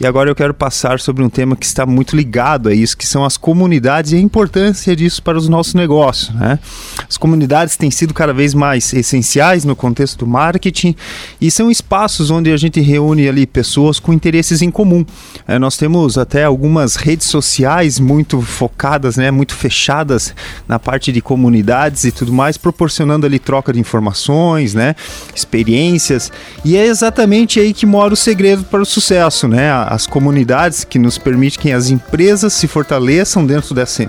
e 0.00 0.06
agora 0.06 0.28
eu 0.28 0.34
quero 0.34 0.52
passar 0.64 0.98
sobre 0.98 1.22
um 1.22 1.28
tema 1.28 1.56
que 1.56 1.66
está 1.66 1.84
muito 1.84 2.16
ligado 2.16 2.70
a 2.70 2.74
isso, 2.74 2.96
que 2.96 3.06
são 3.06 3.22
as 3.22 3.36
comunidades 3.36 4.12
e 4.12 4.16
a 4.16 4.18
importância 4.18 4.96
disso 4.96 5.22
para 5.22 5.36
os 5.36 5.46
nossos 5.46 5.74
negócios. 5.74 6.34
Né? 6.34 6.58
As 7.06 7.18
comunidades 7.18 7.76
têm 7.76 7.90
sido 7.90 8.14
cada 8.14 8.32
vez 8.32 8.54
mais 8.54 8.90
essenciais 8.94 9.62
no 9.66 9.76
contexto 9.76 10.20
do 10.20 10.26
marketing 10.26 10.96
e 11.38 11.50
são 11.50 11.70
espaços 11.70 12.30
onde 12.30 12.50
a 12.50 12.56
gente 12.56 12.80
reúne 12.80 13.28
ali 13.28 13.46
pessoas 13.46 14.00
com 14.00 14.10
interesses 14.10 14.62
em 14.62 14.70
comum. 14.70 15.04
É, 15.46 15.58
nós 15.58 15.76
temos 15.76 16.16
até 16.16 16.44
algumas 16.44 16.96
redes 16.96 17.26
sociais 17.26 18.00
muito 18.00 18.40
focadas, 18.40 19.18
né, 19.18 19.30
muito 19.30 19.54
fechadas 19.54 20.34
na 20.66 20.78
parte 20.78 21.12
de 21.12 21.20
comunidades 21.20 22.04
e 22.04 22.10
tudo 22.10 22.32
mais, 22.32 22.56
proporcionando 22.56 23.26
ali 23.26 23.38
troca 23.38 23.70
de 23.70 23.78
informações, 23.78 24.72
né, 24.72 24.96
experiências 25.36 26.32
e 26.64 26.74
é 26.74 26.86
exatamente 26.86 27.60
aí 27.60 27.74
que 27.74 27.84
mora 27.84 28.14
o 28.14 28.16
segredo 28.16 28.64
para 28.64 28.80
o 28.80 28.86
sucesso, 28.86 29.46
né? 29.46 29.70
As 29.70 30.06
comunidades 30.06 30.53
oportunidades 30.54 30.84
que 30.84 30.98
nos 30.98 31.18
permite 31.18 31.58
que 31.58 31.72
as 31.72 31.90
empresas 31.90 32.52
se 32.52 32.68
fortaleçam 32.68 33.44
dentro 33.44 33.74
desse, 33.74 34.08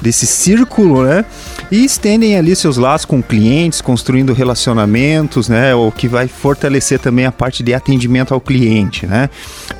desse 0.00 0.26
círculo, 0.26 1.04
né? 1.04 1.24
E 1.70 1.84
estendem 1.84 2.36
ali 2.36 2.56
seus 2.56 2.76
laços 2.76 3.04
com 3.04 3.22
clientes, 3.22 3.80
construindo 3.80 4.32
relacionamentos, 4.32 5.48
né? 5.48 5.74
O 5.74 5.92
que 5.92 6.08
vai 6.08 6.26
fortalecer 6.26 6.98
também 6.98 7.26
a 7.26 7.32
parte 7.32 7.62
de 7.62 7.74
atendimento 7.74 8.32
ao 8.32 8.40
cliente, 8.40 9.06
né? 9.06 9.28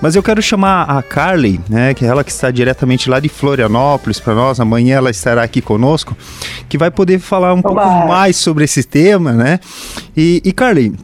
Mas 0.00 0.14
eu 0.14 0.22
quero 0.22 0.42
chamar 0.42 0.84
a 0.84 1.02
Carly, 1.02 1.60
né? 1.68 1.94
Que 1.94 2.04
é 2.04 2.08
ela 2.08 2.22
que 2.22 2.30
está 2.30 2.50
diretamente 2.50 3.08
lá 3.08 3.18
de 3.18 3.28
Florianópolis 3.28 4.20
para 4.20 4.34
nós. 4.34 4.60
Amanhã 4.60 4.96
ela 4.96 5.10
estará 5.10 5.42
aqui 5.42 5.60
conosco, 5.60 6.16
que 6.68 6.76
vai 6.76 6.90
poder 6.90 7.18
falar 7.18 7.54
um 7.54 7.62
pouco 7.62 7.80
mais 8.06 8.36
sobre 8.36 8.64
esse 8.64 8.84
tema, 8.84 9.32
né? 9.32 9.58
E, 10.16 10.42
e 10.44 10.52
Carly, 10.52 10.94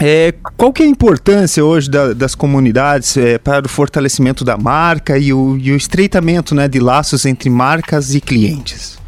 é, 0.00 0.32
qual 0.56 0.72
que 0.72 0.82
é 0.82 0.86
a 0.86 0.88
importância 0.88 1.64
hoje 1.64 1.90
da, 1.90 2.12
das 2.12 2.34
comunidades 2.34 3.16
é, 3.16 3.38
para 3.38 3.66
o 3.66 3.68
fortalecimento 3.68 4.44
da 4.44 4.56
marca 4.56 5.18
e 5.18 5.32
o, 5.32 5.56
e 5.58 5.70
o 5.72 5.76
estreitamento 5.76 6.54
né, 6.54 6.66
de 6.66 6.80
laços 6.80 7.26
entre 7.26 7.50
marcas 7.50 8.14
e 8.14 8.20
clientes? 8.20 8.98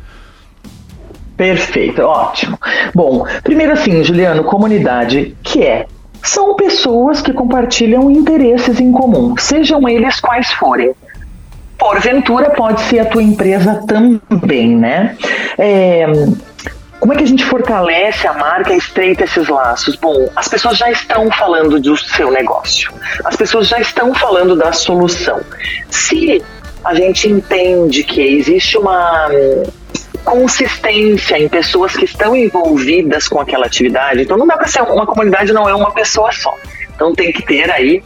Perfeito, 1.36 2.02
ótimo. 2.02 2.58
Bom, 2.94 3.26
primeiro 3.42 3.72
assim, 3.72 4.04
Juliano, 4.04 4.44
comunidade, 4.44 5.36
que 5.42 5.62
é? 5.62 5.86
São 6.22 6.54
pessoas 6.54 7.20
que 7.20 7.32
compartilham 7.32 8.10
interesses 8.10 8.80
em 8.80 8.92
comum, 8.92 9.34
sejam 9.36 9.88
eles 9.88 10.20
quais 10.20 10.52
forem. 10.52 10.92
Porventura 11.76 12.50
pode 12.50 12.80
ser 12.82 13.00
a 13.00 13.04
tua 13.04 13.22
empresa 13.22 13.82
também, 13.86 14.76
né? 14.76 15.16
É, 15.58 16.06
como 17.04 17.12
é 17.12 17.16
que 17.18 17.24
a 17.24 17.26
gente 17.26 17.44
fortalece 17.44 18.26
a 18.26 18.32
marca 18.32 18.72
e 18.72 18.78
estreita 18.78 19.24
esses 19.24 19.46
laços? 19.46 19.94
Bom, 19.94 20.26
as 20.34 20.48
pessoas 20.48 20.78
já 20.78 20.90
estão 20.90 21.30
falando 21.30 21.78
do 21.78 21.94
seu 21.98 22.30
negócio, 22.30 22.90
as 23.26 23.36
pessoas 23.36 23.68
já 23.68 23.78
estão 23.78 24.14
falando 24.14 24.56
da 24.56 24.72
solução. 24.72 25.38
Se 25.90 26.42
a 26.82 26.94
gente 26.94 27.28
entende 27.28 28.04
que 28.04 28.22
existe 28.22 28.78
uma 28.78 29.28
hum, 29.28 29.64
consistência 30.24 31.38
em 31.38 31.46
pessoas 31.46 31.94
que 31.94 32.06
estão 32.06 32.34
envolvidas 32.34 33.28
com 33.28 33.38
aquela 33.38 33.66
atividade, 33.66 34.22
então 34.22 34.38
não 34.38 34.46
dá 34.46 34.56
para 34.56 34.66
ser 34.66 34.80
uma 34.80 35.04
comunidade, 35.04 35.52
não 35.52 35.68
é 35.68 35.74
uma 35.74 35.90
pessoa 35.90 36.32
só. 36.32 36.56
Então 36.94 37.14
tem 37.14 37.30
que 37.30 37.42
ter 37.42 37.70
aí 37.70 38.02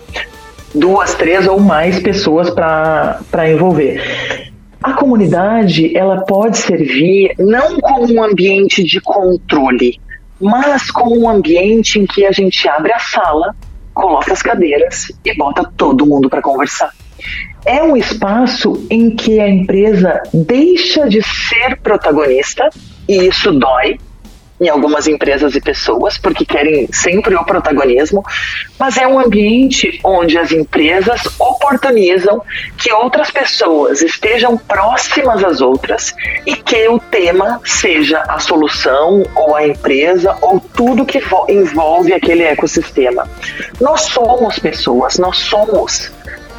duas, 0.74 1.14
três 1.14 1.46
ou 1.46 1.60
mais 1.60 2.00
pessoas 2.00 2.50
para 2.50 3.48
envolver. 3.48 4.50
A 4.82 4.92
comunidade 4.92 5.96
ela 5.96 6.24
pode 6.24 6.58
servir 6.58 7.34
não 7.38 7.80
como 7.80 8.12
um 8.12 8.22
ambiente 8.22 8.84
de 8.84 9.00
controle, 9.00 10.00
mas 10.40 10.90
como 10.90 11.18
um 11.18 11.28
ambiente 11.28 11.98
em 11.98 12.06
que 12.06 12.24
a 12.24 12.30
gente 12.30 12.68
abre 12.68 12.92
a 12.92 12.98
sala, 13.00 13.56
coloca 13.92 14.32
as 14.32 14.40
cadeiras 14.40 15.12
e 15.24 15.36
bota 15.36 15.68
todo 15.76 16.06
mundo 16.06 16.30
para 16.30 16.40
conversar. 16.40 16.92
É 17.66 17.82
um 17.82 17.96
espaço 17.96 18.86
em 18.88 19.14
que 19.16 19.40
a 19.40 19.48
empresa 19.48 20.22
deixa 20.32 21.08
de 21.08 21.20
ser 21.22 21.80
protagonista, 21.82 22.70
e 23.08 23.26
isso 23.26 23.52
dói, 23.52 23.98
em 24.60 24.68
algumas 24.68 25.06
empresas 25.06 25.54
e 25.54 25.60
pessoas, 25.60 26.18
porque 26.18 26.44
querem 26.44 26.88
sempre 26.92 27.34
o 27.34 27.44
protagonismo, 27.44 28.24
mas 28.78 28.96
é 28.96 29.06
um 29.06 29.18
ambiente 29.18 30.00
onde 30.04 30.36
as 30.38 30.52
empresas 30.52 31.22
oportunizam 31.38 32.42
que 32.76 32.92
outras 32.92 33.30
pessoas 33.30 34.02
estejam 34.02 34.56
próximas 34.56 35.44
às 35.44 35.60
outras 35.60 36.14
e 36.46 36.54
que 36.54 36.88
o 36.88 36.98
tema 36.98 37.60
seja 37.64 38.20
a 38.28 38.38
solução 38.38 39.22
ou 39.34 39.54
a 39.54 39.66
empresa 39.66 40.36
ou 40.40 40.60
tudo 40.60 41.06
que 41.06 41.22
envolve 41.48 42.12
aquele 42.12 42.42
ecossistema. 42.42 43.28
Nós 43.80 44.02
somos 44.02 44.58
pessoas, 44.58 45.18
nós 45.18 45.38
somos 45.38 46.10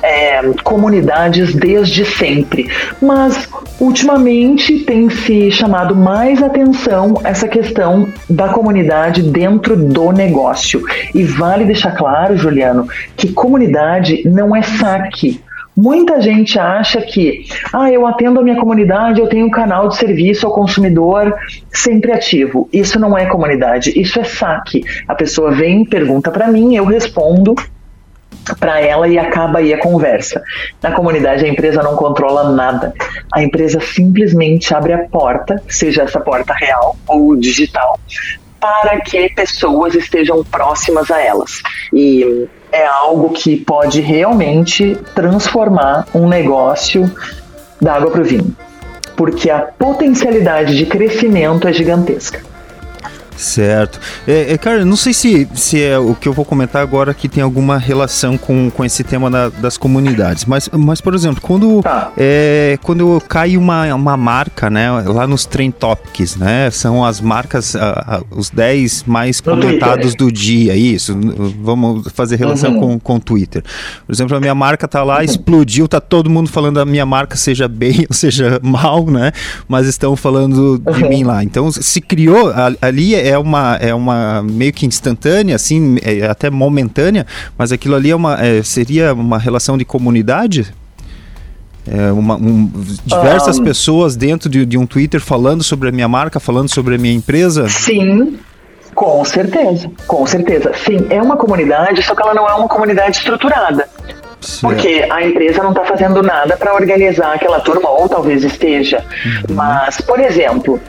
é, 0.01 0.41
comunidades 0.63 1.53
desde 1.53 2.05
sempre, 2.05 2.69
mas 3.01 3.47
ultimamente 3.79 4.79
tem 4.79 5.09
se 5.09 5.51
chamado 5.51 5.95
mais 5.95 6.43
atenção 6.43 7.15
essa 7.23 7.47
questão 7.47 8.07
da 8.29 8.49
comunidade 8.49 9.23
dentro 9.23 9.75
do 9.75 10.11
negócio. 10.11 10.83
E 11.13 11.23
vale 11.23 11.65
deixar 11.65 11.91
claro, 11.91 12.37
Juliano, 12.37 12.87
que 13.15 13.31
comunidade 13.31 14.21
não 14.25 14.55
é 14.55 14.61
saque. 14.61 15.41
Muita 15.75 16.19
gente 16.19 16.59
acha 16.59 16.99
que, 17.01 17.45
ah, 17.71 17.89
eu 17.89 18.05
atendo 18.05 18.41
a 18.41 18.43
minha 18.43 18.57
comunidade, 18.57 19.21
eu 19.21 19.27
tenho 19.27 19.45
um 19.45 19.49
canal 19.49 19.87
de 19.87 19.95
serviço 19.95 20.45
ao 20.45 20.53
consumidor 20.53 21.33
sempre 21.71 22.11
ativo. 22.11 22.67
Isso 22.73 22.99
não 22.99 23.17
é 23.17 23.25
comunidade, 23.27 23.97
isso 23.97 24.19
é 24.19 24.25
saque. 24.25 24.83
A 25.07 25.15
pessoa 25.15 25.51
vem, 25.51 25.85
pergunta 25.85 26.31
para 26.31 26.49
mim, 26.49 26.75
eu 26.75 26.83
respondo 26.83 27.55
para 28.59 28.79
ela 28.81 29.07
e 29.07 29.17
acaba 29.17 29.59
aí 29.59 29.73
a 29.73 29.79
conversa. 29.79 30.41
Na 30.81 30.91
comunidade, 30.91 31.45
a 31.45 31.47
empresa 31.47 31.83
não 31.83 31.95
controla 31.95 32.51
nada. 32.51 32.93
A 33.31 33.43
empresa 33.43 33.79
simplesmente 33.79 34.73
abre 34.73 34.93
a 34.93 35.07
porta, 35.07 35.61
seja 35.67 36.03
essa 36.03 36.19
porta 36.19 36.53
real 36.53 36.95
ou 37.07 37.35
digital, 37.35 37.99
para 38.59 38.99
que 39.01 39.29
pessoas 39.29 39.95
estejam 39.95 40.43
próximas 40.43 41.09
a 41.11 41.21
elas. 41.21 41.61
E 41.93 42.47
é 42.71 42.85
algo 42.85 43.29
que 43.31 43.57
pode 43.57 44.01
realmente 44.01 44.97
transformar 45.15 46.07
um 46.13 46.27
negócio 46.27 47.11
da 47.81 47.95
água 47.95 48.11
para 48.11 48.21
o 48.21 48.25
vinho, 48.25 48.55
porque 49.15 49.49
a 49.49 49.59
potencialidade 49.59 50.77
de 50.77 50.85
crescimento 50.85 51.67
é 51.67 51.73
gigantesca. 51.73 52.48
Certo. 53.39 54.01
É, 54.27 54.53
é, 54.53 54.57
cara, 54.57 54.83
não 54.83 54.97
sei 54.97 55.13
se, 55.13 55.47
se 55.53 55.81
é 55.81 55.97
o 55.97 56.13
que 56.13 56.27
eu 56.27 56.33
vou 56.33 56.43
comentar 56.43 56.81
agora 56.81 57.13
que 57.13 57.29
tem 57.29 57.41
alguma 57.41 57.77
relação 57.77 58.37
com, 58.37 58.69
com 58.69 58.83
esse 58.83 59.01
tema 59.01 59.31
da, 59.31 59.47
das 59.47 59.77
comunidades, 59.77 60.43
mas, 60.43 60.69
mas 60.73 60.99
por 60.99 61.15
exemplo, 61.15 61.41
quando, 61.41 61.81
tá. 61.81 62.11
é, 62.17 62.77
quando 62.83 63.21
cai 63.29 63.55
uma, 63.55 63.95
uma 63.95 64.17
marca, 64.17 64.69
né, 64.69 64.91
lá 65.05 65.25
nos 65.25 65.45
Trend 65.45 65.71
Topics, 65.71 66.35
né, 66.35 66.69
são 66.69 67.05
as 67.05 67.21
marcas, 67.21 67.77
os 68.29 68.49
10 68.49 69.05
mais 69.05 69.39
comentados 69.39 70.15
do 70.15 70.29
dia, 70.29 70.75
isso, 70.75 71.17
vamos 71.61 72.11
fazer 72.11 72.35
relação 72.35 72.73
uhum. 72.73 72.79
com, 72.79 72.99
com 72.99 73.15
o 73.15 73.19
Twitter. 73.21 73.63
Por 74.05 74.11
exemplo, 74.11 74.35
a 74.35 74.39
minha 74.41 74.55
marca 74.55 74.85
tá 74.85 75.01
lá, 75.01 75.19
uhum. 75.19 75.23
explodiu, 75.23 75.87
tá 75.87 76.01
todo 76.01 76.29
mundo 76.29 76.49
falando 76.49 76.75
da 76.75 76.85
minha 76.85 77.05
marca, 77.05 77.37
seja 77.37 77.69
bem 77.69 78.05
ou 78.09 78.13
seja 78.13 78.59
mal, 78.61 79.05
né, 79.05 79.31
mas 79.65 79.87
estão 79.87 80.17
falando 80.17 80.77
de 80.77 81.03
uhum. 81.03 81.09
mim 81.09 81.23
lá. 81.23 81.41
Então, 81.41 81.71
se 81.71 82.01
criou, 82.01 82.51
ali 82.81 83.15
é 83.15 83.28
é 83.29 83.37
uma, 83.37 83.75
é 83.75 83.93
uma 83.93 84.41
meio 84.43 84.73
que 84.73 84.85
instantânea, 84.85 85.55
assim, 85.55 85.97
é 86.01 86.25
até 86.25 86.49
momentânea, 86.49 87.25
mas 87.57 87.71
aquilo 87.71 87.95
ali 87.95 88.11
é 88.11 88.15
uma, 88.15 88.43
é, 88.43 88.63
seria 88.63 89.13
uma 89.13 89.37
relação 89.37 89.77
de 89.77 89.85
comunidade? 89.85 90.73
É 91.87 92.11
uma, 92.11 92.35
um, 92.35 92.69
diversas 93.05 93.57
um, 93.57 93.63
pessoas 93.63 94.15
dentro 94.15 94.49
de, 94.49 94.65
de 94.65 94.77
um 94.77 94.85
Twitter 94.85 95.19
falando 95.19 95.63
sobre 95.63 95.89
a 95.89 95.91
minha 95.91 96.07
marca, 96.07 96.39
falando 96.39 96.69
sobre 96.69 96.95
a 96.95 96.97
minha 96.97 97.13
empresa? 97.13 97.67
Sim, 97.67 98.37
Com 98.93 99.23
certeza, 99.23 99.89
com 100.05 100.25
certeza. 100.25 100.71
Sim, 100.85 101.07
é 101.09 101.21
uma 101.21 101.37
comunidade, 101.37 102.03
só 102.03 102.13
que 102.13 102.21
ela 102.21 102.33
não 102.33 102.47
é 102.47 102.53
uma 102.53 102.67
comunidade 102.67 103.17
estruturada. 103.17 103.87
Porque 104.61 105.05
a 105.09 105.25
empresa 105.25 105.61
não 105.61 105.71
está 105.71 105.83
fazendo 105.83 106.21
nada 106.21 106.55
para 106.57 106.73
organizar 106.73 107.33
aquela 107.33 107.59
turma, 107.59 107.89
ou 107.89 108.07
talvez 108.07 108.43
esteja. 108.43 109.03
Uhum. 109.25 109.55
Mas, 109.55 109.99
por 110.01 110.19
exemplo, 110.19 110.79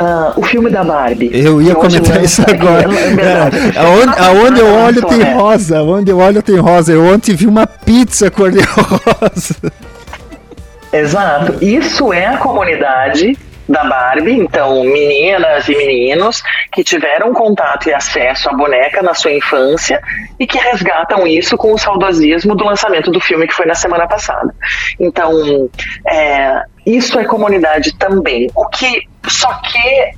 Uh, 0.00 0.40
o 0.40 0.42
filme 0.42 0.70
da 0.70 0.84
Barbie. 0.84 1.30
Eu 1.32 1.60
ia 1.60 1.74
comentar 1.74 2.22
isso 2.22 2.42
agora. 2.42 2.88
É, 3.18 3.76
é, 3.76 3.80
aonde, 3.80 4.18
aonde 4.18 4.60
eu 4.60 4.74
olho 4.74 5.02
tem 5.06 5.18
né? 5.18 5.34
rosa. 5.34 5.78
Aonde 5.78 6.10
eu 6.10 6.18
olho 6.18 6.42
tem 6.42 6.56
rosa. 6.56 6.92
Eu 6.92 7.04
ontem 7.06 7.34
vi 7.34 7.46
uma 7.46 7.66
pizza 7.66 8.30
cor-de-rosa. 8.30 9.56
Exato. 10.92 11.64
Isso 11.64 12.12
é 12.12 12.26
a 12.26 12.36
comunidade 12.36 13.36
da 13.68 13.84
Barbie, 13.84 14.32
então 14.32 14.82
meninas 14.82 15.68
e 15.68 15.76
meninos 15.76 16.42
que 16.72 16.82
tiveram 16.82 17.32
contato 17.32 17.88
e 17.88 17.94
acesso 17.94 18.48
à 18.48 18.52
boneca 18.54 19.02
na 19.02 19.14
sua 19.14 19.32
infância 19.32 20.00
e 20.38 20.46
que 20.46 20.58
resgatam 20.58 21.26
isso 21.26 21.56
com 21.56 21.72
o 21.72 21.78
saudosismo 21.78 22.54
do 22.54 22.64
lançamento 22.64 23.10
do 23.10 23.20
filme 23.20 23.46
que 23.46 23.54
foi 23.54 23.66
na 23.66 23.74
semana 23.74 24.06
passada. 24.06 24.54
Então, 24.98 25.68
é, 26.06 26.62
isso 26.86 27.18
é 27.18 27.24
comunidade 27.24 27.94
também. 27.96 28.50
O 28.54 28.66
que 28.68 29.02
só 29.26 29.52
que 29.54 30.12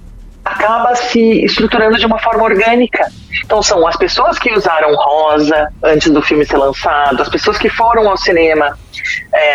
acaba 0.44 0.94
se 0.94 1.44
estruturando 1.44 1.98
de 1.98 2.06
uma 2.06 2.18
forma 2.18 2.44
orgânica. 2.44 3.06
Então 3.44 3.62
são 3.62 3.86
as 3.86 3.96
pessoas 3.96 4.38
que 4.38 4.52
usaram 4.52 4.94
rosa 4.94 5.68
antes 5.82 6.10
do 6.10 6.22
filme 6.22 6.46
ser 6.46 6.56
lançado, 6.56 7.20
as 7.20 7.28
pessoas 7.28 7.58
que 7.58 7.68
foram 7.68 8.08
ao 8.08 8.16
cinema 8.16 8.76
é, 9.34 9.54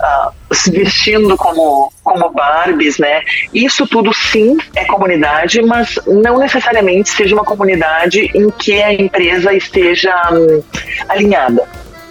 uh, 0.00 0.54
se 0.54 0.70
vestindo 0.70 1.36
como, 1.36 1.92
como 2.02 2.30
Barbies, 2.30 2.98
né? 2.98 3.22
Isso 3.52 3.86
tudo 3.86 4.12
sim 4.12 4.56
é 4.74 4.84
comunidade, 4.84 5.62
mas 5.62 5.98
não 6.06 6.38
necessariamente 6.38 7.10
seja 7.10 7.34
uma 7.34 7.44
comunidade 7.44 8.30
em 8.34 8.50
que 8.50 8.82
a 8.82 8.92
empresa 8.92 9.52
esteja 9.52 10.14
um, 10.32 10.62
alinhada 11.08 11.66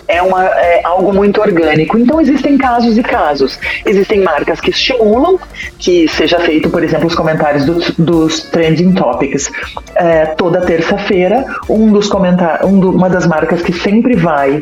é, 0.08 0.22
uma, 0.22 0.46
é 0.46 0.82
algo 0.84 1.14
muito 1.14 1.42
orgânico. 1.42 1.98
Então 1.98 2.20
existem 2.22 2.58
casos 2.58 2.98
e 2.98 3.04
casos. 3.04 3.60
Existem 3.86 4.22
marcas 4.22 4.60
que 4.60 4.70
estimulam 4.70 5.40
que 5.78 6.08
seja 6.08 6.40
feito, 6.40 6.70
por 6.70 6.84
exemplo, 6.84 7.08
os 7.08 7.16
comentários 7.16 7.66
dos, 7.66 7.92
dos 7.92 8.42
trending 8.50 8.94
topics. 8.94 9.52
É, 9.96 10.26
toda 10.28 10.62
terça-feira, 10.62 11.46
um 11.70 11.92
dos 11.92 12.08
comentários, 12.08 12.70
um 12.70 12.80
do, 12.80 12.92
uma 12.92 13.10
das 13.10 13.28
marcas 13.28 13.62
que 13.62 13.74
sempre 13.74 14.16
vai 14.16 14.62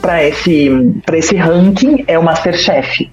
para 0.00 0.24
esse, 0.24 0.68
esse 1.12 1.36
ranking 1.36 2.04
é 2.08 2.18
o 2.18 2.22
Masterchef 2.22 3.08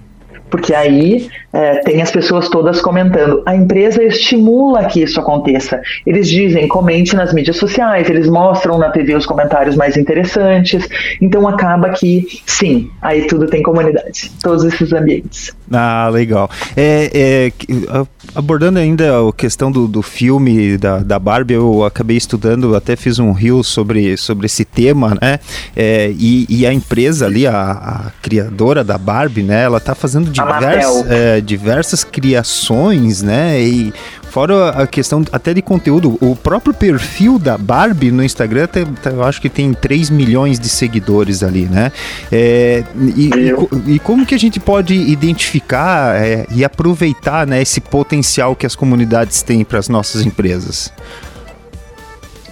porque 0.51 0.75
aí 0.75 1.29
é, 1.53 1.77
tem 1.77 2.01
as 2.01 2.11
pessoas 2.11 2.49
todas 2.49 2.81
comentando. 2.81 3.41
A 3.45 3.55
empresa 3.55 4.03
estimula 4.03 4.85
que 4.85 5.01
isso 5.01 5.19
aconteça. 5.19 5.81
Eles 6.05 6.29
dizem, 6.29 6.67
comente 6.67 7.15
nas 7.15 7.33
mídias 7.33 7.55
sociais, 7.55 8.09
eles 8.09 8.27
mostram 8.27 8.77
na 8.77 8.91
TV 8.91 9.15
os 9.15 9.25
comentários 9.25 9.75
mais 9.75 9.95
interessantes. 9.95 10.87
Então 11.21 11.47
acaba 11.47 11.89
que, 11.89 12.27
sim, 12.45 12.91
aí 13.01 13.25
tudo 13.25 13.47
tem 13.47 13.63
comunidade, 13.63 14.29
todos 14.43 14.65
esses 14.65 14.91
ambientes. 14.91 15.55
Ah, 15.71 16.09
legal. 16.11 16.49
É, 16.75 17.09
é, 17.13 18.03
abordando 18.35 18.77
ainda 18.77 19.27
a 19.27 19.33
questão 19.33 19.71
do, 19.71 19.87
do 19.87 20.01
filme 20.01 20.77
da, 20.77 20.99
da 20.99 21.17
Barbie, 21.17 21.53
eu 21.53 21.83
acabei 21.85 22.17
estudando, 22.17 22.75
até 22.75 22.95
fiz 22.95 23.19
um 23.19 23.31
reel 23.31 23.63
sobre, 23.63 24.17
sobre 24.17 24.47
esse 24.47 24.65
tema, 24.65 25.17
né? 25.21 25.39
É, 25.75 26.13
e, 26.17 26.45
e, 26.49 26.65
a 26.65 26.73
empresa 26.73 27.25
ali, 27.25 27.47
a, 27.47 27.71
a, 27.71 28.11
criadora 28.21 28.83
da 28.83 28.97
Barbie, 28.97 29.43
né? 29.43 29.63
Ela 29.63 29.79
tá 29.79 29.95
fazendo 29.95 30.29
divers, 30.29 31.05
é, 31.07 31.39
diversas 31.39 32.03
criações, 32.03 33.21
né? 33.21 33.61
E 33.61 33.93
Fora 34.31 34.69
a 34.69 34.87
questão 34.87 35.25
até 35.29 35.53
de 35.53 35.61
conteúdo, 35.61 36.17
o 36.21 36.37
próprio 36.37 36.73
perfil 36.73 37.37
da 37.37 37.57
Barbie 37.57 38.11
no 38.11 38.23
Instagram, 38.23 38.65
eu 39.03 39.23
acho 39.25 39.41
que 39.41 39.49
tem 39.49 39.73
3 39.73 40.09
milhões 40.09 40.57
de 40.57 40.69
seguidores 40.69 41.43
ali, 41.43 41.65
né? 41.65 41.91
É, 42.31 42.81
e, 42.95 43.29
e, 43.29 43.95
e, 43.95 43.99
como 43.99 44.25
que 44.25 44.33
a 44.33 44.39
gente 44.39 44.57
pode 44.57 44.93
identificar 44.93 46.15
é, 46.15 46.47
e 46.49 46.63
aproveitar 46.63 47.45
né, 47.45 47.61
esse 47.61 47.81
potencial 47.81 48.55
que 48.55 48.65
as 48.65 48.73
comunidades 48.73 49.41
têm 49.41 49.65
para 49.65 49.79
as 49.79 49.89
nossas 49.89 50.25
empresas? 50.25 50.93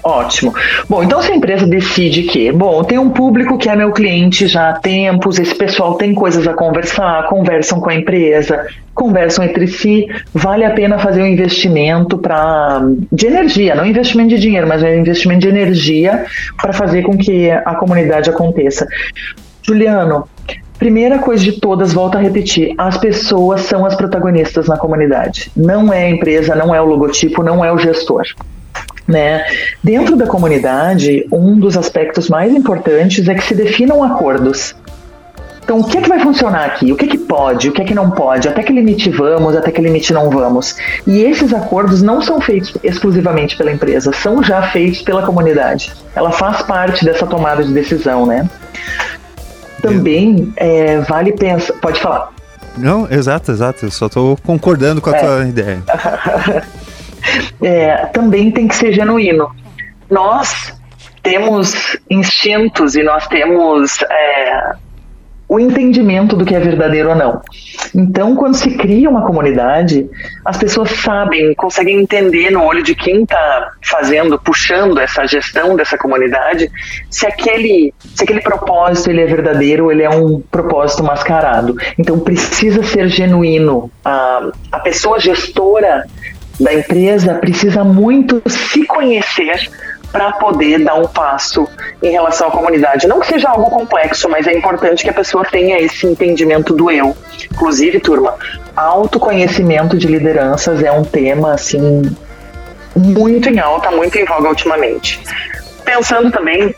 Ótimo. 0.03 0.53
Bom, 0.87 1.03
então 1.03 1.21
se 1.21 1.31
a 1.31 1.35
empresa 1.35 1.67
decide 1.67 2.23
que, 2.23 2.51
bom, 2.51 2.83
tem 2.83 2.97
um 2.97 3.09
público 3.09 3.57
que 3.57 3.69
é 3.69 3.75
meu 3.75 3.91
cliente 3.91 4.47
já 4.47 4.69
há 4.69 4.73
tempos, 4.73 5.39
esse 5.39 5.53
pessoal 5.53 5.95
tem 5.95 6.13
coisas 6.13 6.47
a 6.47 6.53
conversar, 6.53 7.27
conversam 7.27 7.81
com 7.81 7.89
a 7.89 7.95
empresa, 7.95 8.67
conversam 8.93 9.43
entre 9.43 9.67
si, 9.67 10.07
vale 10.33 10.63
a 10.63 10.71
pena 10.71 10.97
fazer 10.99 11.21
um 11.21 11.27
investimento 11.27 12.17
para 12.17 12.81
de 13.11 13.27
energia, 13.27 13.75
não 13.75 13.85
investimento 13.85 14.29
de 14.29 14.39
dinheiro, 14.39 14.67
mas 14.67 14.81
um 14.81 14.87
investimento 14.87 15.41
de 15.41 15.49
energia 15.49 16.25
para 16.61 16.71
fazer 16.71 17.03
com 17.03 17.17
que 17.17 17.49
a 17.51 17.75
comunidade 17.75 18.29
aconteça. 18.29 18.87
Juliano, 19.61 20.27
Primeira 20.79 21.19
coisa 21.19 21.43
de 21.43 21.59
todas, 21.59 21.91
volto 21.91 22.17
a 22.17 22.21
repetir: 22.21 22.73
as 22.77 22.97
pessoas 22.97 23.63
são 23.63 23.85
as 23.85 23.95
protagonistas 23.95 24.69
na 24.69 24.77
comunidade. 24.77 25.51
Não 25.53 25.91
é 25.91 26.05
a 26.05 26.09
empresa, 26.09 26.55
não 26.55 26.73
é 26.73 26.81
o 26.81 26.85
logotipo, 26.85 27.43
não 27.43 27.65
é 27.65 27.69
o 27.69 27.77
gestor. 27.77 28.23
Né? 29.09 29.43
Dentro 29.83 30.15
da 30.15 30.27
comunidade, 30.27 31.25
um 31.31 31.57
dos 31.59 31.75
aspectos 31.75 32.29
mais 32.29 32.53
importantes 32.53 33.27
é 33.27 33.33
que 33.33 33.43
se 33.43 33.55
definam 33.55 34.03
acordos. 34.03 34.75
Então, 35.69 35.81
o 35.81 35.83
que 35.83 35.99
é 35.99 36.01
que 36.01 36.09
vai 36.09 36.19
funcionar 36.19 36.65
aqui? 36.65 36.91
O 36.91 36.95
que 36.95 37.05
é 37.05 37.07
que 37.07 37.17
pode? 37.17 37.69
O 37.69 37.71
que 37.71 37.81
é 37.81 37.85
que 37.85 37.93
não 37.93 38.09
pode? 38.09 38.47
Até 38.47 38.63
que 38.63 38.73
limite 38.73 39.09
vamos? 39.11 39.55
Até 39.55 39.71
que 39.71 39.79
limite 39.79 40.11
não 40.11 40.29
vamos? 40.29 40.75
E 41.05 41.21
esses 41.21 41.53
acordos 41.53 42.01
não 42.01 42.21
são 42.23 42.41
feitos 42.41 42.75
exclusivamente 42.83 43.55
pela 43.55 43.71
empresa, 43.71 44.11
são 44.11 44.43
já 44.43 44.63
feitos 44.63 45.03
pela 45.03 45.21
comunidade. 45.23 45.91
Ela 46.15 46.31
faz 46.31 46.63
parte 46.63 47.05
dessa 47.05 47.27
tomada 47.27 47.63
de 47.63 47.71
decisão, 47.71 48.25
né? 48.25 48.49
Também 49.81 50.51
é, 50.55 51.01
vale 51.01 51.33
pensar. 51.33 51.73
Pode 51.73 51.99
falar. 51.99 52.31
Não, 52.75 53.07
exato, 53.11 53.51
exato. 53.51 53.85
Eu 53.85 53.91
só 53.91 54.07
estou 54.07 54.37
concordando 54.43 55.01
com 55.01 55.09
a 55.11 55.15
é. 55.15 55.19
tua 55.19 55.47
ideia. 55.47 55.83
é, 57.61 58.05
também 58.07 58.51
tem 58.51 58.67
que 58.67 58.75
ser 58.75 58.91
genuíno. 58.93 59.49
Nós 60.09 60.73
temos 61.21 61.97
instintos 62.09 62.95
e 62.95 63.03
nós 63.03 63.27
temos 63.27 64.01
é, 64.01 64.71
o 65.49 65.59
entendimento 65.59 66.35
do 66.35 66.45
que 66.45 66.53
é 66.53 66.59
verdadeiro 66.59 67.09
ou 67.09 67.15
não. 67.15 67.41
Então, 67.95 68.35
quando 68.35 68.53
se 68.53 68.77
cria 68.77 69.09
uma 69.09 69.25
comunidade, 69.25 70.07
as 70.45 70.57
pessoas 70.57 70.91
sabem, 70.91 71.55
conseguem 71.55 71.99
entender 71.99 72.51
no 72.51 72.63
olho 72.63 72.83
de 72.83 72.93
quem 72.93 73.23
está 73.23 73.71
fazendo, 73.81 74.37
puxando 74.37 74.99
essa 74.99 75.25
gestão 75.25 75.75
dessa 75.75 75.97
comunidade, 75.97 76.69
se 77.09 77.25
aquele, 77.25 77.91
se 78.15 78.23
aquele 78.23 78.41
propósito 78.41 79.09
ele 79.09 79.21
é 79.21 79.25
verdadeiro 79.25 79.85
ou 79.85 79.91
ele 79.91 80.03
é 80.03 80.09
um 80.09 80.39
propósito 80.39 81.03
mascarado. 81.03 81.75
Então, 81.97 82.19
precisa 82.19 82.83
ser 82.83 83.09
genuíno. 83.09 83.91
A, 84.05 84.51
a 84.71 84.79
pessoa 84.79 85.19
gestora 85.19 86.05
da 86.59 86.73
empresa 86.73 87.35
precisa 87.35 87.83
muito 87.83 88.41
se 88.47 88.85
conhecer 88.85 89.69
para 90.11 90.31
poder 90.33 90.83
dar 90.83 90.95
um 90.95 91.05
passo 91.05 91.67
em 92.01 92.11
relação 92.11 92.47
à 92.47 92.51
comunidade. 92.51 93.07
Não 93.07 93.19
que 93.19 93.27
seja 93.27 93.49
algo 93.49 93.69
complexo, 93.69 94.27
mas 94.29 94.47
é 94.47 94.53
importante 94.53 95.03
que 95.03 95.09
a 95.09 95.13
pessoa 95.13 95.45
tenha 95.45 95.79
esse 95.79 96.07
entendimento 96.07 96.73
do 96.73 96.89
eu. 96.89 97.15
Inclusive, 97.51 97.99
turma, 97.99 98.35
autoconhecimento 98.75 99.97
de 99.97 100.07
lideranças 100.07 100.81
é 100.83 100.91
um 100.91 101.03
tema 101.03 101.53
assim 101.53 102.01
muito 102.95 103.49
em 103.49 103.59
alta, 103.59 103.91
muito 103.91 104.17
em 104.17 104.25
voga 104.25 104.49
ultimamente. 104.49 105.21
Pensando 105.85 106.31
também 106.31 106.73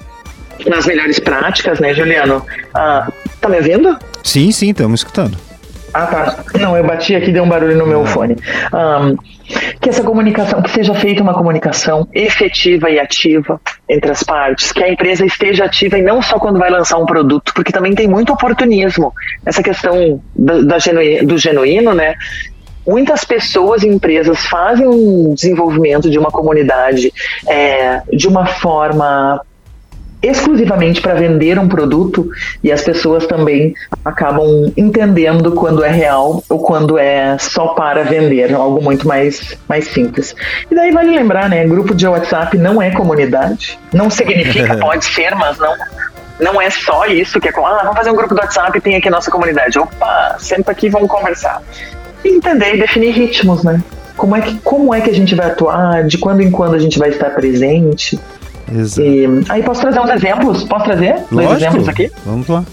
nas 0.67 0.85
melhores 0.85 1.19
práticas, 1.19 1.79
né, 1.79 1.93
Juliano? 1.93 2.45
Ah, 2.73 3.07
tá 3.39 3.49
me 3.49 3.57
ouvindo? 3.57 3.97
Sim, 4.23 4.51
sim, 4.51 4.71
estamos 4.71 4.99
escutando. 4.99 5.37
Ah, 5.93 6.07
tá. 6.07 6.43
Não, 6.59 6.77
eu 6.77 6.83
bati 6.83 7.15
aqui, 7.15 7.31
deu 7.31 7.43
um 7.43 7.49
barulho 7.49 7.77
no 7.77 7.85
meu 7.85 8.05
fone. 8.05 8.35
Um, 8.73 9.17
que 9.81 9.89
essa 9.89 10.03
comunicação, 10.03 10.61
que 10.61 10.69
seja 10.69 10.93
feita 10.93 11.21
uma 11.21 11.33
comunicação 11.33 12.07
efetiva 12.13 12.89
e 12.89 12.99
ativa 12.99 13.59
entre 13.89 14.11
as 14.11 14.23
partes, 14.23 14.71
que 14.71 14.83
a 14.83 14.89
empresa 14.89 15.25
esteja 15.25 15.65
ativa 15.65 15.97
e 15.97 16.01
não 16.01 16.21
só 16.21 16.39
quando 16.39 16.59
vai 16.59 16.69
lançar 16.69 16.97
um 16.97 17.05
produto, 17.05 17.53
porque 17.53 17.71
também 17.71 17.93
tem 17.93 18.07
muito 18.07 18.31
oportunismo. 18.31 19.13
Essa 19.45 19.61
questão 19.61 20.21
do, 20.35 20.65
da 20.65 20.79
genuíno, 20.79 21.27
do 21.27 21.37
genuíno, 21.37 21.93
né? 21.93 22.15
Muitas 22.87 23.23
pessoas 23.23 23.83
e 23.83 23.87
empresas 23.87 24.45
fazem 24.45 24.87
um 24.87 25.33
desenvolvimento 25.35 26.09
de 26.09 26.17
uma 26.17 26.31
comunidade 26.31 27.13
é, 27.47 28.01
de 28.11 28.27
uma 28.27 28.45
forma 28.45 29.41
exclusivamente 30.21 31.01
para 31.01 31.13
vender 31.13 31.57
um 31.57 31.67
produto 31.67 32.29
e 32.63 32.71
as 32.71 32.81
pessoas 32.81 33.25
também 33.25 33.73
acabam 34.03 34.71
entendendo 34.77 35.53
quando 35.53 35.83
é 35.83 35.89
real 35.89 36.43
ou 36.49 36.59
quando 36.59 36.97
é 36.97 37.37
só 37.39 37.69
para 37.69 38.03
vender, 38.03 38.53
algo 38.53 38.81
muito 38.81 39.07
mais, 39.07 39.57
mais 39.67 39.87
simples. 39.87 40.35
E 40.69 40.75
daí 40.75 40.91
vale 40.91 41.11
lembrar, 41.11 41.49
né, 41.49 41.65
grupo 41.65 41.95
de 41.95 42.07
WhatsApp 42.07 42.57
não 42.57 42.81
é 42.81 42.91
comunidade, 42.91 43.79
não 43.93 44.09
significa, 44.09 44.77
pode 44.79 45.05
ser, 45.05 45.35
mas 45.35 45.57
não 45.57 45.75
não 46.39 46.59
é 46.59 46.71
só 46.71 47.05
isso 47.05 47.39
que 47.39 47.49
é 47.49 47.51
como, 47.51 47.67
ah, 47.67 47.81
vamos 47.83 47.97
fazer 47.97 48.09
um 48.09 48.15
grupo 48.15 48.33
do 48.33 48.41
WhatsApp 48.41 48.75
e 48.75 48.81
tem 48.81 48.95
aqui 48.95 49.07
a 49.07 49.11
nossa 49.11 49.29
comunidade. 49.29 49.77
Opa, 49.77 50.37
senta 50.39 50.71
aqui 50.71 50.87
e 50.87 50.89
vamos 50.89 51.07
conversar. 51.07 51.61
E 52.25 52.29
entender 52.29 52.73
e 52.73 52.79
definir 52.79 53.11
ritmos, 53.11 53.63
né? 53.63 53.79
como 54.21 54.35
é 54.35 54.41
que, 54.41 54.57
como 54.59 54.93
é 54.93 55.01
que 55.01 55.09
a 55.09 55.13
gente 55.13 55.33
vai 55.33 55.47
atuar, 55.47 56.03
de 56.03 56.17
quando 56.19 56.41
em 56.41 56.51
quando 56.51 56.75
a 56.75 56.79
gente 56.79 56.99
vai 56.99 57.09
estar 57.09 57.31
presente. 57.31 58.19
Exato. 58.73 59.01
E, 59.01 59.25
aí 59.49 59.63
posso 59.63 59.81
trazer 59.81 59.99
uns 59.99 60.09
exemplos? 60.09 60.63
Posso 60.63 60.85
trazer 60.85 61.15
dois 61.31 61.47
Lógico. 61.47 61.55
exemplos 61.55 61.89
aqui? 61.89 62.11
Vamos 62.25 62.47
lá. 62.47 62.63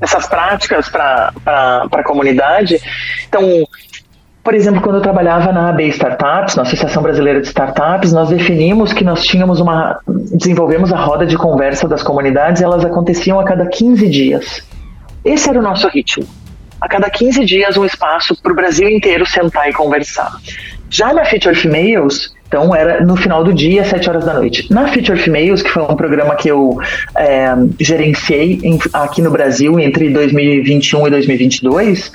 essas 0.00 0.26
práticas 0.26 0.88
para 0.88 1.32
a 1.44 2.02
comunidade. 2.04 2.80
Então, 3.28 3.66
por 4.44 4.54
exemplo, 4.54 4.82
quando 4.82 4.96
eu 4.96 5.00
trabalhava 5.00 5.50
na 5.52 5.70
AB 5.70 5.88
Startups, 5.88 6.54
na 6.54 6.62
Associação 6.62 7.02
Brasileira 7.02 7.40
de 7.40 7.46
Startups, 7.46 8.12
nós 8.12 8.28
definimos 8.28 8.92
que 8.92 9.02
nós 9.02 9.24
tínhamos 9.24 9.58
uma. 9.58 9.98
desenvolvemos 10.06 10.92
a 10.92 10.98
roda 10.98 11.24
de 11.24 11.36
conversa 11.36 11.88
das 11.88 12.02
comunidades 12.02 12.60
elas 12.60 12.84
aconteciam 12.84 13.40
a 13.40 13.44
cada 13.44 13.66
15 13.66 14.08
dias. 14.08 14.62
Esse 15.24 15.48
era 15.48 15.58
o 15.58 15.62
nosso 15.62 15.88
ritmo. 15.88 16.26
A 16.78 16.86
cada 16.86 17.08
15 17.08 17.42
dias, 17.46 17.78
um 17.78 17.86
espaço 17.86 18.36
para 18.42 18.52
o 18.52 18.54
Brasil 18.54 18.86
inteiro 18.90 19.24
sentar 19.24 19.70
e 19.70 19.72
conversar. 19.72 20.30
Já 20.90 21.14
na 21.14 21.24
Future 21.24 21.54
Females, 21.54 22.34
então 22.46 22.74
era 22.74 23.04
no 23.04 23.16
final 23.16 23.42
do 23.42 23.52
dia, 23.52 23.82
às 23.82 23.88
7 23.88 24.08
horas 24.08 24.24
da 24.24 24.34
noite. 24.34 24.72
Na 24.72 24.86
Future 24.88 25.18
Females, 25.18 25.62
que 25.62 25.70
foi 25.70 25.82
um 25.82 25.96
programa 25.96 26.34
que 26.36 26.48
eu 26.48 26.78
é, 27.16 27.52
gerenciei 27.80 28.60
em, 28.62 28.78
aqui 28.92 29.20
no 29.20 29.30
Brasil 29.30 29.78
entre 29.80 30.10
2021 30.10 31.06
e 31.06 31.10
2022, 31.10 32.12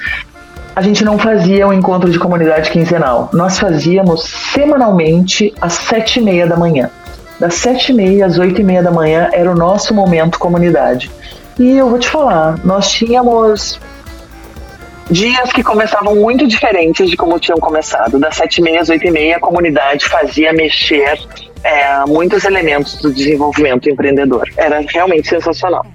a 0.75 0.82
gente 0.82 1.03
não 1.03 1.17
fazia 1.17 1.67
um 1.67 1.73
encontro 1.73 2.09
de 2.09 2.17
comunidade 2.17 2.71
quinzenal. 2.71 3.30
Nós 3.34 3.59
fazíamos 3.59 4.23
semanalmente 4.53 5.53
às 5.59 5.73
sete 5.73 6.19
e 6.19 6.23
meia 6.23 6.47
da 6.47 6.55
manhã. 6.55 6.89
Das 7.38 7.55
sete 7.55 7.91
e 7.91 7.95
meia 7.95 8.25
às 8.25 8.38
oito 8.38 8.61
e 8.61 8.63
meia 8.63 8.82
da 8.82 8.91
manhã 8.91 9.30
era 9.34 9.51
o 9.51 9.55
nosso 9.55 9.93
momento 9.93 10.39
comunidade. 10.39 11.11
E 11.59 11.71
eu 11.75 11.89
vou 11.89 11.99
te 11.99 12.07
falar, 12.07 12.57
nós 12.63 12.89
tínhamos 12.89 13.77
dias 15.10 15.51
que 15.51 15.64
começavam 15.64 16.16
muito 16.16 16.47
diferentes 16.47 17.10
de 17.10 17.18
como 17.18 17.39
tinham 17.39 17.60
começado. 17.60 18.20
Das 18.20 18.36
sete 18.36 18.60
e 18.60 18.62
meia 18.62 18.82
às 18.82 18.89
oito 18.89 19.05
e 19.05 19.12
meia, 19.12 19.38
a 19.38 19.39
comunidade 19.39 20.05
fazia 20.05 20.53
mexer 20.53 21.20
é, 21.64 22.05
muitos 22.07 22.45
elementos 22.45 22.95
do 22.95 23.14
desenvolvimento 23.14 23.89
empreendedor. 23.89 24.49
Era 24.57 24.82
realmente 24.82 25.28
sensacional. 25.28 25.86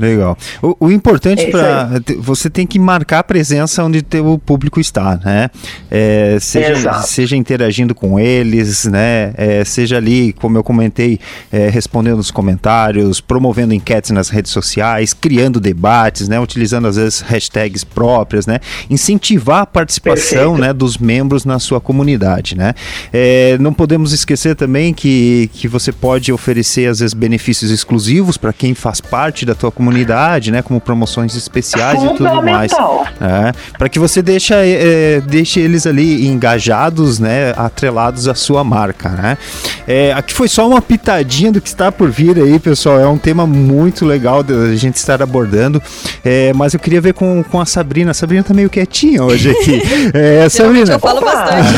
Legal. 0.00 0.36
O, 0.62 0.86
o 0.86 0.90
importante 0.90 1.42
É 1.42 1.50
para 1.50 1.90
você 2.18 2.48
tem 2.48 2.66
que 2.66 2.78
marcar 2.78 3.18
a 3.18 3.22
presença 3.22 3.84
onde 3.84 4.00
teu 4.00 4.40
público 4.44 4.80
está, 4.80 5.20
né? 5.22 5.50
É, 5.90 6.38
seja, 6.40 6.72
Exato. 6.72 7.06
seja 7.06 7.36
interagindo 7.36 7.94
com 7.94 8.18
eles, 8.18 8.86
né? 8.86 9.32
É, 9.36 9.62
seja 9.62 9.98
ali, 9.98 10.32
como 10.32 10.56
eu 10.56 10.64
comentei, 10.64 11.20
é, 11.52 11.68
respondendo 11.68 12.18
os 12.18 12.30
comentários, 12.30 13.20
promovendo 13.20 13.74
enquetes 13.74 14.10
nas 14.10 14.30
redes 14.30 14.50
sociais, 14.52 15.12
criando 15.12 15.60
debates, 15.60 16.28
né? 16.28 16.40
Utilizando 16.40 16.88
às 16.88 16.96
vezes 16.96 17.20
hashtags 17.20 17.84
próprias, 17.84 18.46
né? 18.46 18.58
Incentivar 18.88 19.62
a 19.62 19.66
participação, 19.66 20.52
Perfeito. 20.52 20.60
né? 20.60 20.72
Dos 20.72 20.96
membros 20.96 21.44
na 21.44 21.58
sua 21.58 21.80
comunidade, 21.80 22.56
né? 22.56 22.72
É, 23.12 23.58
não 23.58 23.74
podemos 23.74 24.12
esquecer 24.12 24.56
também 24.56 24.94
que, 24.94 25.50
que 25.52 25.68
você 25.68 25.92
pode 25.92 26.32
oferecer 26.32 26.88
às 26.88 27.00
vezes 27.00 27.12
benefícios 27.12 27.70
exclusivos 27.70 28.38
para 28.38 28.52
quem 28.52 28.74
faz 28.74 29.00
parte 29.00 29.44
da 29.44 29.54
tua 29.54 29.70
comunidade, 29.70 29.89
né? 30.50 30.62
Como 30.62 30.80
promoções 30.80 31.34
especiais 31.34 32.02
e 32.02 32.08
tudo 32.14 32.42
mais. 32.42 32.72
Fundamental. 32.72 33.06
para 33.78 33.88
que 33.88 33.98
você 33.98 34.22
deixe, 34.22 34.52
é, 34.54 35.20
deixe 35.26 35.60
eles 35.60 35.86
ali 35.86 36.26
engajados, 36.26 37.18
né? 37.18 37.52
Atrelados 37.56 38.28
à 38.28 38.34
sua 38.34 38.62
marca, 38.64 39.08
né? 39.10 39.38
É, 39.86 40.12
aqui 40.12 40.32
foi 40.34 40.48
só 40.48 40.68
uma 40.68 40.80
pitadinha 40.80 41.50
do 41.52 41.60
que 41.60 41.68
está 41.68 41.90
por 41.90 42.10
vir 42.10 42.36
aí, 42.38 42.58
pessoal. 42.58 42.98
É 43.00 43.06
um 43.06 43.18
tema 43.18 43.46
muito 43.46 44.04
legal 44.04 44.42
da 44.42 44.74
gente 44.76 44.96
estar 44.96 45.22
abordando. 45.22 45.82
É, 46.24 46.52
mas 46.54 46.74
eu 46.74 46.80
queria 46.80 47.00
ver 47.00 47.14
com, 47.14 47.42
com 47.42 47.60
a 47.60 47.66
Sabrina. 47.66 48.10
A 48.10 48.14
Sabrina 48.14 48.42
tá 48.42 48.54
meio 48.54 48.70
quietinha 48.70 49.22
hoje 49.24 49.50
aqui. 49.50 49.80
É, 50.12 50.48
Sabrina, 50.48 50.94
eu 50.94 50.98
falo 50.98 51.20
bastante. 51.20 51.68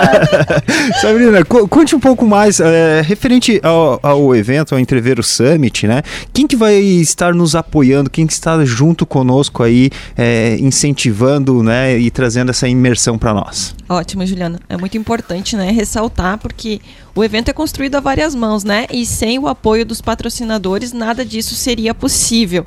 Sabrina, 1.00 1.44
co- 1.44 1.66
conte 1.68 1.94
um 1.94 2.00
pouco 2.00 2.26
mais 2.26 2.60
é, 2.60 3.00
referente 3.02 3.60
ao, 3.62 3.98
ao 4.02 4.34
evento, 4.34 4.74
ao 4.74 4.78
Entreveiro 4.80 5.22
Summit, 5.22 5.86
né? 5.86 6.02
Quem 6.32 6.46
que 6.46 6.56
vai 6.56 6.74
estar 6.74 7.25
nos 7.34 7.54
apoiando, 7.54 8.10
quem 8.10 8.26
que 8.26 8.32
está 8.32 8.64
junto 8.64 9.06
conosco 9.06 9.62
aí, 9.62 9.90
é, 10.16 10.56
incentivando, 10.60 11.62
né, 11.62 11.98
e 11.98 12.10
trazendo 12.10 12.50
essa 12.50 12.68
imersão 12.68 13.18
para 13.18 13.32
nós? 13.34 13.74
Ótimo, 13.88 14.24
Juliana. 14.26 14.60
É 14.68 14.76
muito 14.76 14.96
importante, 14.96 15.56
né, 15.56 15.70
ressaltar, 15.70 16.38
porque 16.38 16.80
o 17.14 17.24
evento 17.24 17.48
é 17.48 17.52
construído 17.52 17.94
a 17.94 18.00
várias 18.00 18.34
mãos, 18.34 18.64
né? 18.64 18.86
E 18.90 19.06
sem 19.06 19.38
o 19.38 19.48
apoio 19.48 19.86
dos 19.86 20.00
patrocinadores, 20.00 20.92
nada 20.92 21.24
disso 21.24 21.54
seria 21.54 21.94
possível. 21.94 22.64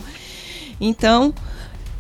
Então, 0.82 1.34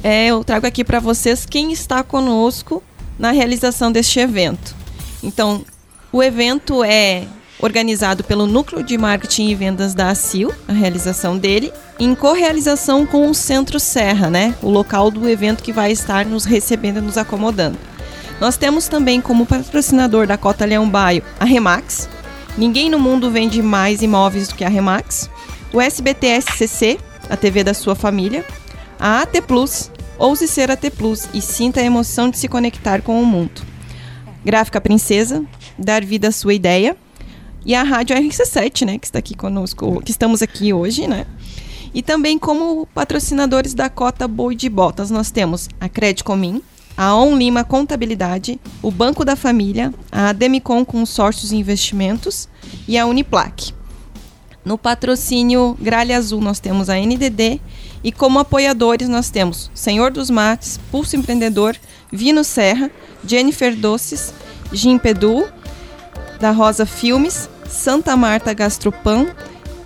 é, 0.04 0.28
eu 0.28 0.44
trago 0.44 0.66
aqui 0.66 0.84
para 0.84 1.00
vocês 1.00 1.46
quem 1.46 1.72
está 1.72 2.04
conosco 2.04 2.82
na 3.18 3.32
realização 3.32 3.92
deste 3.92 4.20
evento. 4.20 4.76
Então, 5.22 5.64
o 6.12 6.24
evento 6.24 6.84
é 6.84 7.28
organizado 7.60 8.24
pelo 8.24 8.48
Núcleo 8.48 8.84
de 8.84 8.98
Marketing 8.98 9.50
e 9.50 9.56
Vendas 9.56 9.94
da 9.94 10.10
ACIL, 10.10 10.54
a 10.68 10.74
realização 10.74 11.38
dele, 11.38 11.72
em 12.00 12.16
correalização 12.16 13.06
com 13.06 13.30
o 13.30 13.36
Centro 13.36 13.80
Serra, 13.80 14.30
né? 14.30 14.56
O 14.62 14.70
local 14.70 15.12
do 15.12 15.28
evento 15.28 15.64
que 15.64 15.74
vai 15.74 15.92
estar 15.92 16.26
nos 16.26 16.46
recebendo 16.46 16.98
e 16.98 17.02
nos 17.02 17.18
acomodando. 17.18 17.78
Nós 18.40 18.56
temos 18.56 18.88
também 18.88 19.20
como 19.20 19.46
patrocinador 19.46 20.26
da 20.26 20.38
Cota 20.38 20.64
Leão 20.64 20.90
Baio 20.90 21.22
a 21.40 21.46
Remax. 21.46 22.08
Ninguém 22.58 22.90
no 22.90 22.98
mundo 22.98 23.30
vende 23.30 23.62
mais 23.62 24.02
imóveis 24.02 24.48
do 24.48 24.56
que 24.56 24.64
a 24.64 24.70
Remax. 24.70 25.30
O 25.74 25.82
SBT 25.82 26.42
SCC, 26.42 26.98
a 27.30 27.36
TV 27.36 27.64
da 27.64 27.74
sua 27.74 27.96
família. 27.96 28.46
A 28.98 29.22
AT 29.22 29.42
Plus, 29.42 29.92
ouse 30.18 30.48
ser 30.48 30.72
AT 30.72 30.90
Plus 30.92 31.28
e 31.34 31.42
sinta 31.42 31.82
a 31.82 31.84
emoção 31.84 32.30
de 32.30 32.38
se 32.38 32.48
conectar 32.48 33.02
com 33.02 33.22
o 33.22 33.26
mundo. 33.26 33.62
Gráfica 34.44 34.80
Princesa, 34.80 35.44
dar 35.78 36.04
vida 36.04 36.30
à 36.30 36.32
sua 36.32 36.54
ideia. 36.54 36.96
E 37.66 37.76
a 37.76 37.84
Rádio 37.84 38.16
RC7, 38.16 38.86
né, 38.86 38.98
que 38.98 39.06
está 39.06 39.20
aqui 39.20 39.36
conosco, 39.36 40.02
que 40.02 40.12
estamos 40.12 40.42
aqui 40.42 40.74
hoje, 40.74 41.08
né? 41.08 41.26
E 41.94 42.02
também 42.02 42.38
como 42.38 42.88
patrocinadores 42.94 43.74
da 43.74 43.90
cota 43.90 44.28
Boi 44.28 44.56
de 44.56 44.70
Botas, 44.70 45.10
nós 45.10 45.32
temos 45.32 45.68
a 45.80 45.90
Credicomim, 45.90 46.62
a 46.96 47.16
On 47.16 47.38
Lima 47.38 47.64
Contabilidade, 47.64 48.60
o 48.82 48.92
Banco 48.92 49.26
da 49.26 49.36
Família, 49.36 49.94
a 50.12 50.34
Demicon 50.34 50.86
Consórcios 50.86 51.52
e 51.52 51.56
Investimentos 51.56 52.48
e 52.88 52.98
a 52.98 53.06
Uniplac. 53.06 53.74
No 54.64 54.78
patrocínio 54.78 55.78
Gralha 55.80 56.18
Azul 56.18 56.42
nós 56.42 56.60
temos 56.60 56.90
a 56.90 56.96
NDD 56.96 57.60
e 58.04 58.12
como 58.12 58.40
apoiadores 58.40 59.10
nós 59.10 59.30
temos 59.30 59.72
Senhor 59.74 60.12
dos 60.12 60.30
Mates, 60.30 60.80
Pulso 60.92 61.16
Empreendedor, 61.16 61.76
Vino 62.12 62.44
Serra, 62.44 62.92
Jennifer 63.26 63.76
Doces, 63.76 64.34
Jim 64.72 64.98
Pedu, 64.98 65.48
da 66.40 66.52
Rosa 66.52 66.86
Filmes, 66.86 67.50
Santa 67.68 68.16
Marta 68.16 68.54
Gastropan, 68.54 69.28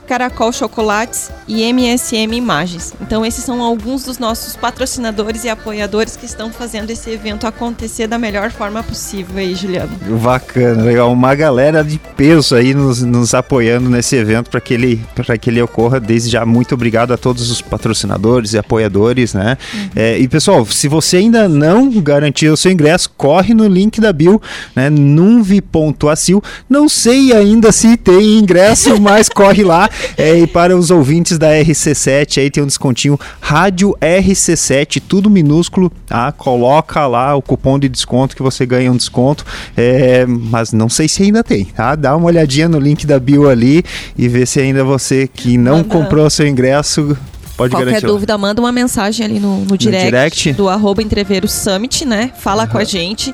Caracol 0.07 0.51
Chocolates 0.51 1.31
e 1.47 1.63
MSM 1.63 2.33
Imagens. 2.33 2.93
Então 3.01 3.25
esses 3.25 3.43
são 3.43 3.61
alguns 3.61 4.03
dos 4.03 4.17
nossos 4.17 4.55
patrocinadores 4.55 5.43
e 5.43 5.49
apoiadores 5.49 6.15
que 6.15 6.25
estão 6.25 6.51
fazendo 6.51 6.89
esse 6.89 7.09
evento 7.09 7.47
acontecer 7.47 8.07
da 8.07 8.17
melhor 8.17 8.51
forma 8.51 8.83
possível 8.83 9.37
aí, 9.37 9.55
Juliano. 9.55 9.91
Bacana, 10.21 10.83
legal. 10.83 11.11
Uma 11.11 11.35
galera 11.35 11.83
de 11.83 11.99
peso 12.15 12.55
aí 12.55 12.73
nos, 12.73 13.01
nos 13.01 13.33
apoiando 13.33 13.89
nesse 13.89 14.15
evento 14.15 14.49
para 14.49 14.61
que, 14.61 14.73
ele, 14.73 15.01
que 15.41 15.49
ele 15.49 15.61
ocorra. 15.61 15.99
Desde 15.99 16.29
já, 16.29 16.45
muito 16.45 16.75
obrigado 16.75 17.13
a 17.13 17.17
todos 17.17 17.49
os 17.49 17.61
patrocinadores 17.61 18.53
e 18.53 18.57
apoiadores, 18.57 19.33
né? 19.33 19.57
É, 19.95 20.17
e 20.17 20.27
pessoal, 20.27 20.65
se 20.65 20.87
você 20.87 21.17
ainda 21.17 21.47
não 21.47 21.89
garantiu 22.01 22.53
o 22.53 22.57
seu 22.57 22.71
ingresso, 22.71 23.09
corre 23.15 23.53
no 23.53 23.67
link 23.67 23.99
da 23.99 24.11
Bill, 24.11 24.41
né? 24.75 24.89
Nunvi.acil. 24.89 26.41
Não 26.69 26.89
sei 26.89 27.33
ainda 27.33 27.71
se 27.71 27.97
tem 27.97 28.39
ingresso, 28.39 28.99
mas 28.99 29.29
corre 29.29 29.63
lá. 29.63 29.89
É, 30.17 30.39
e 30.39 30.47
para 30.47 30.75
os 30.77 30.91
ouvintes 30.91 31.37
da 31.37 31.49
RC7, 31.51 32.41
aí 32.41 32.49
tem 32.49 32.63
um 32.63 32.67
descontinho 32.67 33.19
Rádio 33.41 33.95
RC7, 34.01 35.01
tudo 35.07 35.29
minúsculo, 35.29 35.91
tá? 36.05 36.31
Coloca 36.31 37.05
lá 37.07 37.35
o 37.35 37.41
cupom 37.41 37.77
de 37.79 37.87
desconto 37.89 38.35
que 38.35 38.43
você 38.43 38.65
ganha 38.65 38.91
um 38.91 38.97
desconto. 38.97 39.45
É, 39.75 40.25
mas 40.25 40.71
não 40.73 40.89
sei 40.89 41.07
se 41.07 41.23
ainda 41.23 41.43
tem, 41.43 41.65
tá? 41.65 41.95
Dá 41.95 42.15
uma 42.15 42.27
olhadinha 42.27 42.67
no 42.69 42.79
link 42.79 43.05
da 43.05 43.19
bio 43.19 43.49
ali 43.49 43.83
e 44.17 44.27
vê 44.27 44.45
se 44.45 44.59
ainda 44.59 44.83
você 44.83 45.27
que 45.27 45.57
não 45.57 45.77
Manda- 45.77 45.89
comprou 45.89 46.29
seu 46.29 46.47
ingresso 46.47 47.17
pode 47.55 47.71
Qualquer 47.71 47.85
garantir. 47.85 48.07
dúvida, 48.07 48.37
manda 48.37 48.59
uma 48.59 48.71
mensagem 48.71 49.25
ali 49.25 49.39
no, 49.39 49.63
no 49.65 49.77
direct, 49.77 50.05
direct? 50.05 50.53
do 50.53 50.67
arroba 50.67 51.03
Entreveiro 51.03 51.47
Summit, 51.47 52.03
né? 52.05 52.31
Fala 52.39 52.65
com 52.65 52.77
a 52.77 52.83
gente 52.83 53.33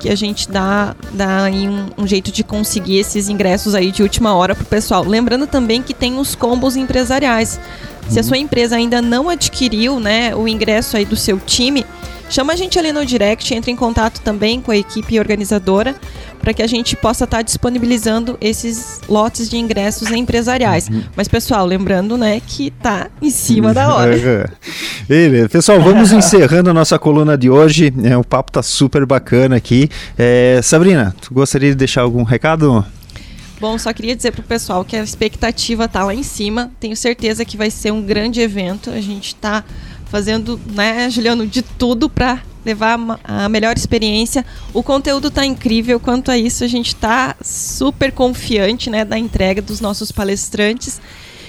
que 0.00 0.08
a 0.08 0.16
gente 0.16 0.50
dá, 0.50 0.96
dá 1.12 1.44
aí 1.44 1.68
um, 1.68 1.90
um 1.98 2.06
jeito 2.06 2.32
de 2.32 2.42
conseguir 2.42 2.98
esses 2.98 3.28
ingressos 3.28 3.74
aí 3.74 3.92
de 3.92 4.02
última 4.02 4.34
hora 4.34 4.54
pro 4.54 4.64
pessoal. 4.64 5.04
Lembrando 5.04 5.46
também 5.46 5.82
que 5.82 5.92
tem 5.92 6.18
os 6.18 6.34
combos 6.34 6.74
empresariais. 6.74 7.60
Se 8.08 8.18
a 8.18 8.22
sua 8.22 8.38
empresa 8.38 8.76
ainda 8.76 9.02
não 9.02 9.28
adquiriu, 9.28 10.00
né, 10.00 10.34
o 10.34 10.48
ingresso 10.48 10.96
aí 10.96 11.04
do 11.04 11.16
seu 11.16 11.38
time, 11.38 11.84
chama 12.30 12.54
a 12.54 12.56
gente 12.56 12.78
ali 12.78 12.92
no 12.92 13.04
direct, 13.04 13.54
entre 13.54 13.70
em 13.70 13.76
contato 13.76 14.20
também 14.22 14.60
com 14.60 14.72
a 14.72 14.76
equipe 14.76 15.18
organizadora 15.18 15.94
para 16.40 16.54
que 16.54 16.62
a 16.62 16.66
gente 16.66 16.96
possa 16.96 17.24
estar 17.24 17.42
disponibilizando 17.42 18.36
esses 18.40 19.00
lotes 19.08 19.48
de 19.48 19.56
ingressos 19.56 20.10
empresariais. 20.10 20.88
Mas 21.14 21.28
pessoal, 21.28 21.66
lembrando, 21.66 22.16
né, 22.16 22.40
que 22.44 22.70
tá 22.70 23.08
em 23.20 23.30
cima 23.30 23.72
da 23.74 23.94
hora. 23.94 24.10
Uhum. 24.20 24.44
Beleza. 25.08 25.48
Pessoal, 25.48 25.80
vamos 25.80 26.12
encerrando 26.12 26.70
a 26.70 26.74
nossa 26.74 26.98
coluna 26.98 27.36
de 27.36 27.48
hoje. 27.48 27.92
É, 28.04 28.16
o 28.16 28.24
papo 28.24 28.52
tá 28.52 28.62
super 28.62 29.04
bacana 29.06 29.56
aqui. 29.56 29.88
É, 30.16 30.60
Sabrina, 30.62 31.14
tu 31.20 31.32
gostaria 31.32 31.70
de 31.70 31.76
deixar 31.76 32.02
algum 32.02 32.22
recado? 32.22 32.84
Bom, 33.60 33.76
só 33.76 33.92
queria 33.92 34.16
dizer 34.16 34.32
pro 34.32 34.42
pessoal 34.42 34.84
que 34.84 34.96
a 34.96 35.02
expectativa 35.02 35.86
tá 35.86 36.02
lá 36.04 36.14
em 36.14 36.22
cima. 36.22 36.70
Tenho 36.80 36.96
certeza 36.96 37.44
que 37.44 37.56
vai 37.56 37.70
ser 37.70 37.92
um 37.92 38.02
grande 38.02 38.40
evento. 38.40 38.90
A 38.90 39.00
gente 39.00 39.34
tá 39.34 39.64
fazendo, 40.10 40.60
né, 40.72 41.08
Juliano, 41.08 41.46
de 41.46 41.62
tudo 41.62 42.10
para 42.10 42.42
levar 42.64 42.98
a 43.24 43.48
melhor 43.48 43.76
experiência. 43.76 44.44
O 44.74 44.82
conteúdo 44.82 45.28
está 45.28 45.46
incrível. 45.46 45.98
Quanto 45.98 46.30
a 46.30 46.36
isso, 46.36 46.64
a 46.64 46.68
gente 46.68 46.88
está 46.88 47.34
super 47.42 48.12
confiante 48.12 48.90
né, 48.90 49.04
da 49.04 49.16
entrega 49.16 49.62
dos 49.62 49.80
nossos 49.80 50.12
palestrantes. 50.12 51.00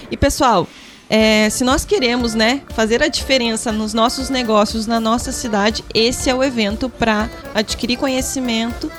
E 0.09 0.15
pessoal, 0.15 0.67
é, 1.09 1.49
se 1.49 1.63
nós 1.63 1.83
queremos 1.83 2.33
né, 2.33 2.61
fazer 2.69 3.03
a 3.03 3.07
diferença 3.07 3.71
nos 3.71 3.93
nossos 3.93 4.29
negócios, 4.29 4.87
na 4.87 4.99
nossa 4.99 5.31
cidade, 5.31 5.83
esse 5.93 6.29
é 6.29 6.35
o 6.35 6.43
evento 6.43 6.87
para 6.87 7.29
adquirir 7.53 7.97
conhecimento 7.97 8.89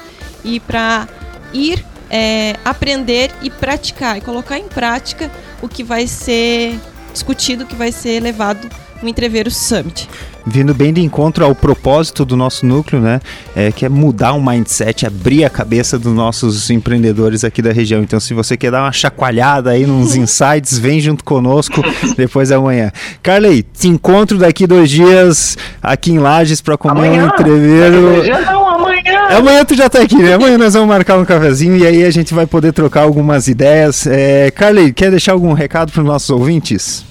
e 0.44 0.60
para 0.60 1.08
ir 1.54 1.84
é, 2.10 2.56
aprender 2.64 3.30
e 3.40 3.48
praticar, 3.48 4.18
e 4.18 4.20
colocar 4.20 4.58
em 4.58 4.68
prática 4.68 5.30
o 5.62 5.68
que 5.68 5.82
vai 5.82 6.06
ser 6.06 6.78
discutido, 7.12 7.64
o 7.64 7.66
que 7.66 7.76
vai 7.76 7.92
ser 7.92 8.20
levado 8.20 8.68
no 9.02 9.08
Entreveiro 9.08 9.50
Summit 9.50 10.08
vindo 10.46 10.74
bem 10.74 10.92
de 10.92 11.00
encontro 11.00 11.44
ao 11.44 11.54
propósito 11.54 12.24
do 12.24 12.36
nosso 12.36 12.66
núcleo, 12.66 13.00
né? 13.00 13.20
É, 13.54 13.70
que 13.70 13.84
é 13.84 13.88
mudar 13.88 14.32
o 14.32 14.42
mindset, 14.42 15.06
abrir 15.06 15.44
a 15.44 15.50
cabeça 15.50 15.98
dos 15.98 16.12
nossos 16.12 16.70
empreendedores 16.70 17.44
aqui 17.44 17.62
da 17.62 17.72
região. 17.72 18.02
Então, 18.02 18.18
se 18.18 18.34
você 18.34 18.56
quer 18.56 18.70
dar 18.70 18.82
uma 18.82 18.92
chacoalhada 18.92 19.70
aí 19.70 19.86
nos 19.86 20.14
insights, 20.16 20.78
vem 20.78 21.00
junto 21.00 21.24
conosco 21.24 21.82
depois 22.16 22.48
da 22.48 22.60
manhã. 22.60 22.90
Carley, 23.22 23.62
te 23.62 23.88
encontro 23.88 24.38
daqui 24.38 24.66
dois 24.66 24.90
dias 24.90 25.56
aqui 25.82 26.12
em 26.12 26.18
Lages 26.18 26.60
para 26.60 26.76
comer 26.76 27.06
amanhã? 27.06 27.24
um 27.24 27.26
entreveiro. 27.28 28.00
Dois 28.00 28.24
dias 28.24 28.46
não, 28.46 28.61
amanhã. 29.10 29.38
Amanhã 29.38 29.64
tu 29.64 29.74
já 29.74 29.88
tá 29.88 30.00
aqui, 30.00 30.16
né? 30.16 30.34
Amanhã 30.34 30.58
nós 30.58 30.74
vamos 30.74 30.88
marcar 30.88 31.18
um 31.18 31.24
cafezinho 31.24 31.76
e 31.76 31.86
aí 31.86 32.04
a 32.04 32.10
gente 32.10 32.32
vai 32.34 32.46
poder 32.46 32.72
trocar 32.72 33.02
algumas 33.02 33.48
ideias. 33.48 34.06
É, 34.06 34.50
Carley, 34.50 34.92
quer 34.92 35.10
deixar 35.10 35.32
algum 35.32 35.52
recado 35.52 35.92
para 35.92 36.00
os 36.00 36.06
nossos 36.06 36.30
ouvintes? 36.30 37.04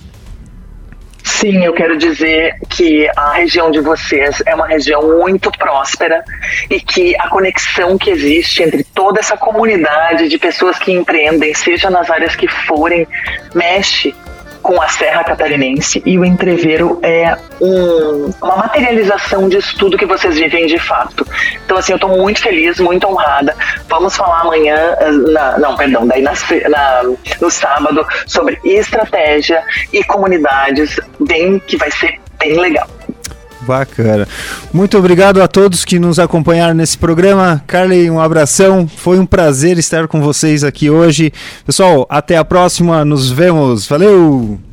Sim, 1.23 1.63
eu 1.63 1.73
quero 1.73 1.97
dizer 1.97 2.55
que 2.69 3.09
a 3.15 3.33
região 3.33 3.71
de 3.71 3.79
vocês 3.79 4.41
é 4.45 4.55
uma 4.55 4.67
região 4.67 5.01
muito 5.19 5.51
próspera 5.51 6.23
e 6.69 6.79
que 6.79 7.15
a 7.15 7.29
conexão 7.29 7.97
que 7.97 8.09
existe 8.09 8.63
entre 8.63 8.83
toda 8.83 9.19
essa 9.19 9.37
comunidade 9.37 10.27
de 10.27 10.37
pessoas 10.37 10.77
que 10.79 10.91
empreendem, 10.91 11.53
seja 11.53 11.89
nas 11.89 12.09
áreas 12.09 12.35
que 12.35 12.47
forem, 12.47 13.07
mexe 13.53 14.15
com 14.61 14.81
a 14.81 14.87
Serra 14.87 15.23
Catarinense 15.23 16.01
e 16.05 16.17
o 16.17 16.25
entreveiro 16.25 16.99
é 17.01 17.37
um, 17.59 18.31
uma 18.41 18.57
materialização 18.57 19.49
disso 19.49 19.75
tudo 19.77 19.97
que 19.97 20.05
vocês 20.05 20.35
vivem 20.35 20.67
de 20.67 20.77
fato. 20.79 21.25
Então, 21.65 21.77
assim, 21.77 21.93
eu 21.93 21.97
estou 21.97 22.09
muito 22.09 22.41
feliz, 22.41 22.79
muito 22.79 23.07
honrada. 23.07 23.55
Vamos 23.87 24.15
falar 24.15 24.41
amanhã, 24.41 24.95
eh, 24.99 25.11
na, 25.11 25.57
não, 25.57 25.75
perdão, 25.75 26.05
daí 26.07 26.21
na, 26.21 26.33
no 27.39 27.49
sábado, 27.49 28.05
sobre 28.27 28.59
estratégia 28.63 29.63
e 29.91 30.03
comunidades, 30.03 30.99
bem 31.19 31.59
que 31.59 31.77
vai 31.77 31.91
ser 31.91 32.19
bem 32.39 32.59
legal. 32.59 32.87
Bacana. 33.61 34.27
Muito 34.73 34.97
obrigado 34.97 35.41
a 35.41 35.47
todos 35.47 35.85
que 35.85 35.99
nos 35.99 36.19
acompanharam 36.19 36.73
nesse 36.73 36.97
programa. 36.97 37.63
Carly, 37.67 38.09
um 38.09 38.19
abração. 38.19 38.87
Foi 38.87 39.19
um 39.19 39.25
prazer 39.25 39.77
estar 39.77 40.07
com 40.07 40.21
vocês 40.21 40.63
aqui 40.63 40.89
hoje. 40.89 41.31
Pessoal, 41.65 42.05
até 42.09 42.37
a 42.37 42.45
próxima. 42.45 43.05
Nos 43.05 43.29
vemos. 43.29 43.87
Valeu! 43.87 44.70